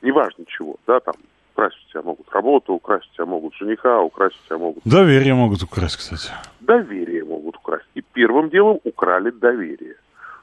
Неважно 0.03 0.45
чего, 0.47 0.77
да, 0.87 1.01
там, 1.01 1.15
украсть 1.57 1.77
у 1.87 1.91
тебя 1.91 2.03
могут 2.03 2.29
работу, 2.31 2.75
украсть 2.75 3.09
у 3.13 3.15
тебя 3.15 3.27
могут 3.27 3.55
жениха, 3.55 4.01
украсть 4.01 4.37
у 4.45 4.47
тебя 4.47 4.59
могут 4.59 4.83
Доверие 4.85 5.35
могут 5.35 5.63
украсть, 5.63 5.97
кстати. 5.97 6.31
доверие 6.61 7.25
могут 7.25 7.57
украсть. 7.57 7.87
И 7.95 8.03
первым 8.03 8.51
делом 8.51 8.81
украли 8.85 9.31
доверие. 9.31 9.97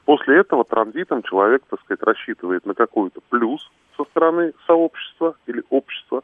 После 0.04 0.40
этого 0.40 0.64
транзитом 0.64 1.22
человек, 1.22 1.62
так 1.70 1.80
сказать, 1.80 2.02
рассчитывает 2.02 2.66
на 2.66 2.74
какой-то 2.74 3.20
плюс 3.30 3.70
со 3.96 4.04
стороны 4.04 4.52
сообщества 4.66 5.36
или 5.46 5.62
общества, 5.70 6.22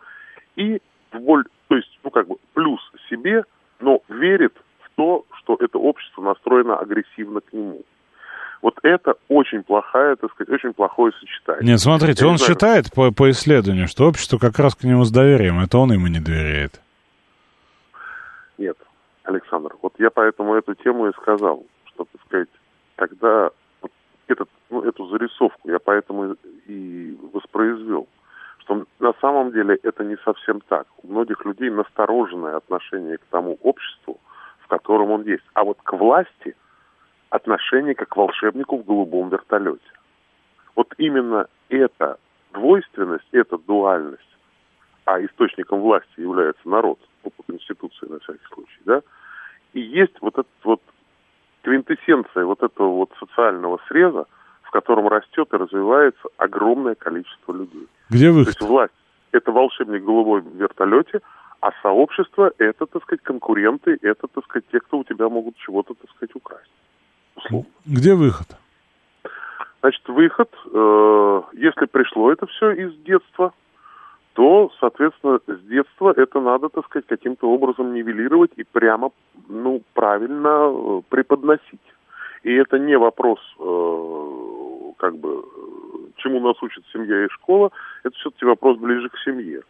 и 0.57 0.81
в 1.13 1.19
боль, 1.21 1.45
то 1.69 1.77
есть, 1.77 1.99
ну, 2.05 2.11
как 2.11 2.27
бы, 2.27 2.37
плюс 2.55 2.81
себе 3.09 3.45
верит 4.09 4.53
в 4.81 4.91
то, 4.97 5.25
что 5.39 5.57
это 5.61 5.79
общество 5.79 6.23
настроено 6.23 6.77
агрессивно 6.79 7.41
к 7.41 7.53
нему. 7.53 7.83
Вот 8.63 8.79
это 8.83 9.15
очень 9.29 9.63
плохая, 9.63 10.17
так 10.17 10.31
сказать, 10.33 10.53
очень 10.53 10.75
плохое 10.75 11.13
сочетание. 11.19 11.73
Нет, 11.73 11.81
смотрите, 11.81 12.25
Я 12.25 12.29
он 12.29 12.35
не 12.35 12.39
знаю, 12.39 12.53
считает 12.53 12.93
по, 12.93 13.11
по 13.11 13.31
исследованию, 13.31 13.89
что 13.89 14.07
общество 14.07 14.39
как 14.39 14.59
раз 14.59 14.75
к 14.75 14.85
нему 14.85 15.05
с 15.05 15.11
доверием, 15.11 15.61
это 15.61 15.79
он 15.79 15.93
ему 15.93 16.09
не 16.09 16.21
доверяет. 16.21 16.81
Нет, 18.59 18.77
Александр, 19.25 19.75
вот 19.81 19.95
я 19.99 20.11
поэтому 20.11 20.55
эту 20.55 20.75
тему 20.75 21.09
и 21.09 21.13
сказал, 21.13 21.65
что, 21.87 22.05
так 22.05 22.21
сказать, 22.27 22.49
когда 22.97 23.51
вот 23.81 23.93
этот, 24.29 24.49
ну, 24.69 24.83
эту 24.83 25.07
зарисовку 25.07 25.71
я 25.71 25.79
поэтому 25.79 26.37
и 26.67 27.17
воспроизвел, 27.33 28.09
что 28.59 28.85
на 28.99 29.15
самом 29.23 29.53
деле 29.53 29.79
это 29.83 30.05
не 30.05 30.17
совсем 30.23 30.61
так. 30.69 30.87
У 31.03 31.09
многих 31.09 31.47
людей 31.47 31.71
настороженное 31.71 32.57
отношение 32.57 33.17
к 33.17 33.25
тому 33.31 33.59
обществу, 33.63 34.21
в 34.59 34.69
котором 34.69 35.13
он 35.13 35.23
есть. 35.23 35.45
А 35.55 35.65
вот 35.65 35.79
к 35.83 35.93
власти 35.95 36.55
отношение 37.31 37.95
как 37.95 38.09
к 38.09 38.17
волшебнику 38.17 38.77
в 38.77 38.85
голубом 38.85 39.31
вертолете. 39.31 39.81
Вот 40.77 40.93
именно 40.99 41.47
эта 41.69 42.19
двойственность, 42.53 43.27
эта 43.33 43.57
дуальность, 43.59 44.21
а 45.05 45.25
источником 45.25 45.81
власти 45.81 46.21
является 46.21 46.69
народ, 46.69 46.99
ну, 47.25 47.31
по 47.31 47.43
Конституции 47.45 48.07
на 48.07 48.19
всякий 48.19 48.47
случай, 48.53 48.81
да, 48.85 49.03
и 49.73 49.81
есть 49.81 50.21
вот 50.21 50.35
этот 50.35 50.65
вот 50.65 50.83
квинтэссенция 51.63 52.45
вот 52.45 52.63
этого 52.63 52.89
вот 52.97 53.11
социального 53.19 53.81
среза, 53.89 54.27
в 54.63 54.71
котором 54.71 55.09
растет 55.09 55.53
и 55.53 55.57
развивается 55.57 56.29
огромное 56.37 56.95
количество 56.95 57.53
людей. 57.53 57.89
Где 58.09 58.29
То 58.29 58.33
выход? 58.33 58.49
есть 58.49 58.61
власть– 58.61 58.95
это 59.33 59.53
волшебник 59.53 60.03
в 60.03 60.07
голубой 60.07 60.43
вертолете, 60.55 61.21
а 61.61 61.71
сообщество– 61.83 62.53
это, 62.59 62.87
так 62.87 63.03
сказать, 63.03 63.23
конкуренты, 63.23 63.99
это, 64.01 64.27
так 64.29 64.45
сказать, 64.45 64.65
те, 64.73 64.81
кто 64.81 64.99
у 64.99 65.05
тебя 65.05 65.29
могут 65.29 65.57
чего-то, 65.59 65.95
так 65.95 66.11
сказать, 66.11 66.35
украсть. 66.35 66.71
Условно. 67.45 67.69
Где 67.87 68.15
выход? 68.15 68.47
Значит, 69.81 70.09
выход, 70.09 70.51
э, 70.73 71.43
если 71.55 71.87
пришло 71.87 72.31
это 72.31 72.47
все 72.47 72.73
из 72.73 72.95
детства, 72.99 73.53
то, 74.35 74.71
соответственно, 74.79 75.41
с 75.47 75.61
детства 75.63 76.13
это 76.17 76.41
надо, 76.41 76.69
так 76.69 76.85
сказать, 76.85 77.07
каким-то 77.07 77.51
образом 77.51 77.95
нивелировать 77.95 78.53
и 78.57 78.65
прямо, 78.65 79.11
ну, 79.49 79.83
правильно 79.95 80.71
э, 80.71 81.03
преподносить. 81.09 81.81
И 82.43 82.53
это 82.53 82.79
не 82.79 82.97
вопрос, 82.99 83.39
э, 83.59 84.93
как 84.99 85.17
бы, 85.17 85.45
чему 86.17 86.41
нас 86.41 86.63
учит 86.63 86.85
семья 86.93 87.25
и 87.25 87.29
школа, 87.29 87.71
это 88.05 88.15
все-таки 88.17 88.45
вопрос 88.45 88.79
ближе 88.79 89.09
к 89.09 89.19
семье. 89.25 89.63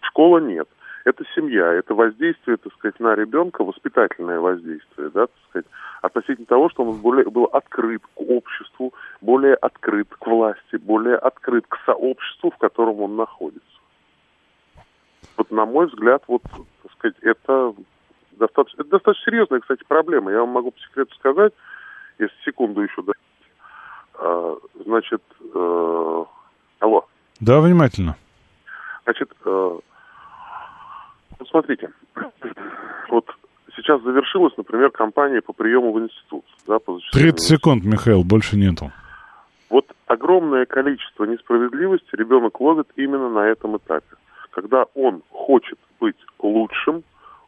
Школа 0.00 0.38
нет. 0.38 0.68
Это 1.04 1.24
семья, 1.34 1.72
это 1.72 1.94
воздействие, 1.94 2.56
так 2.58 2.72
сказать, 2.74 3.00
на 3.00 3.14
ребенка, 3.14 3.64
воспитательное 3.64 4.38
воздействие, 4.38 5.10
да, 5.10 5.26
так 5.26 5.36
сказать, 5.48 5.66
относительно 6.00 6.46
того, 6.46 6.70
что 6.70 6.84
он 6.84 7.00
более, 7.00 7.28
был 7.28 7.44
открыт 7.44 8.02
к 8.14 8.20
обществу, 8.20 8.94
более 9.20 9.54
открыт 9.54 10.08
к 10.08 10.26
власти, 10.26 10.76
более 10.76 11.16
открыт 11.16 11.66
к 11.68 11.76
сообществу, 11.84 12.50
в 12.50 12.58
котором 12.58 13.00
он 13.00 13.16
находится. 13.16 13.66
Вот, 15.36 15.50
на 15.50 15.66
мой 15.66 15.86
взгляд, 15.86 16.22
вот, 16.28 16.42
так 16.42 16.92
сказать, 16.92 17.16
это 17.22 17.74
достаточно, 18.32 18.82
это 18.82 18.90
достаточно 18.90 19.24
серьезная, 19.24 19.60
кстати, 19.60 19.82
проблема. 19.86 20.30
Я 20.30 20.40
вам 20.40 20.50
могу 20.50 20.70
по 20.70 20.80
секрету 20.80 21.14
сказать, 21.16 21.52
если 22.18 22.34
секунду 22.44 22.80
еще 22.80 23.02
дать. 23.02 23.16
А, 24.14 24.56
значит, 24.84 25.22
э, 25.54 26.24
алло. 26.78 27.06
Да, 27.40 27.60
внимательно. 27.60 28.16
Значит, 29.04 29.32
э, 29.44 29.78
смотрите, 31.46 31.90
вот 33.10 33.26
сейчас 33.76 34.02
завершилась, 34.02 34.56
например, 34.56 34.90
кампания 34.90 35.40
по 35.40 35.52
приему 35.52 35.92
в 35.92 36.00
институт. 36.00 36.44
Да, 36.66 36.78
по 36.78 36.94
зачислению 36.94 37.32
30 37.32 37.48
секунд, 37.48 37.84
Михаил, 37.84 38.24
больше 38.24 38.56
нету. 38.56 38.92
Вот 39.70 39.86
огромное 40.06 40.66
количество 40.66 41.24
несправедливости 41.24 42.14
ребенок 42.14 42.60
ловит 42.60 42.88
именно 42.96 43.30
на 43.30 43.48
этом 43.48 43.76
этапе. 43.76 44.16
Когда 44.50 44.84
он 44.94 45.22
хочет 45.30 45.78
быть 45.98 46.18
лучшим, 46.38 47.04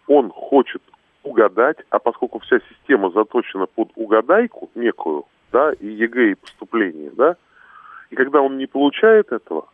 он 0.07 0.31
хочет 0.31 0.83
угадать, 1.23 1.79
а 1.91 1.99
поскольку 1.99 2.39
вся 2.41 2.61
система 2.71 3.11
заточена 3.11 3.67
под 3.67 3.91
угадайку 3.97 4.71
некую, 4.75 5.25
да, 5.53 5.73
и 5.73 5.87
ЕГЭ, 5.87 6.33
и 6.33 6.35
поступление, 6.35 7.11
да, 7.15 7.37
и 8.11 8.15
когда 8.15 8.41
он 8.41 8.59
не 8.59 8.67
получает 8.67 9.33
этого, 9.33 9.67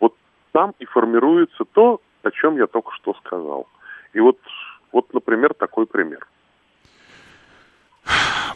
вот 0.00 0.14
там 0.52 0.74
и 0.78 0.84
формируется 0.84 1.64
то, 1.72 2.00
о 2.26 2.30
чем 2.30 2.56
я 2.56 2.66
только 2.66 2.90
что 2.96 3.14
сказал. 3.24 3.66
И 4.12 4.20
вот, 4.20 4.38
вот 4.92 5.12
например, 5.14 5.54
такой 5.54 5.86
пример. 5.86 6.26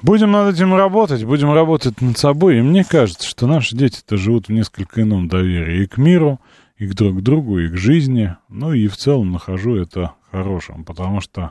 Будем 0.03 0.33
над 0.33 0.55
этим 0.55 0.75
работать, 0.75 1.25
будем 1.25 1.53
работать 1.53 2.01
над 2.01 2.17
собой. 2.17 2.59
И 2.59 2.63
мне 2.63 2.85
кажется, 2.85 3.29
что 3.29 3.47
наши 3.47 3.77
дети-то 3.77 4.17
живут 4.17 4.49
в 4.49 4.53
несколько 4.53 5.03
ином 5.03 5.29
доверии 5.29 5.83
и 5.83 5.87
к 5.87 5.99
миру, 5.99 6.41
и 6.79 6.87
к 6.87 6.95
друг 6.95 7.21
другу, 7.23 7.59
и 7.59 7.69
к 7.69 7.77
жизни. 7.77 8.37
Ну 8.49 8.73
и 8.73 8.89
в 8.89 8.97
целом 8.97 9.33
нахожу 9.33 9.77
это 9.77 10.15
хорошим, 10.31 10.85
потому 10.85 11.21
что 11.21 11.51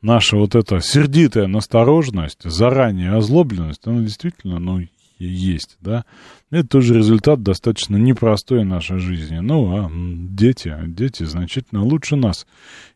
наша 0.00 0.36
вот 0.36 0.54
эта 0.54 0.80
сердитая 0.80 1.46
настороженность, 1.46 2.42
заранее 2.44 3.12
озлобленность, 3.12 3.86
она 3.86 4.00
действительно, 4.00 4.58
ну, 4.58 4.80
есть, 5.28 5.76
да. 5.80 6.04
Это 6.50 6.68
тоже 6.68 6.94
результат 6.94 7.42
достаточно 7.42 7.96
непростой 7.96 8.64
нашей 8.64 8.98
жизни. 8.98 9.38
Ну, 9.38 9.76
а 9.76 9.90
дети, 9.90 10.74
дети 10.86 11.24
значительно 11.24 11.84
лучше 11.84 12.16
нас. 12.16 12.46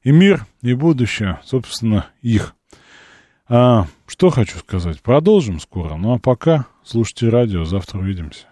И 0.02 0.10
мир, 0.10 0.46
и 0.62 0.74
будущее, 0.74 1.40
собственно, 1.44 2.06
их. 2.22 2.54
А, 3.48 3.86
что 4.06 4.30
хочу 4.30 4.58
сказать? 4.58 5.02
Продолжим 5.02 5.60
скоро. 5.60 5.96
Ну 5.96 6.14
а 6.14 6.18
пока 6.18 6.66
слушайте 6.82 7.28
радио. 7.28 7.64
Завтра 7.64 7.98
увидимся. 7.98 8.46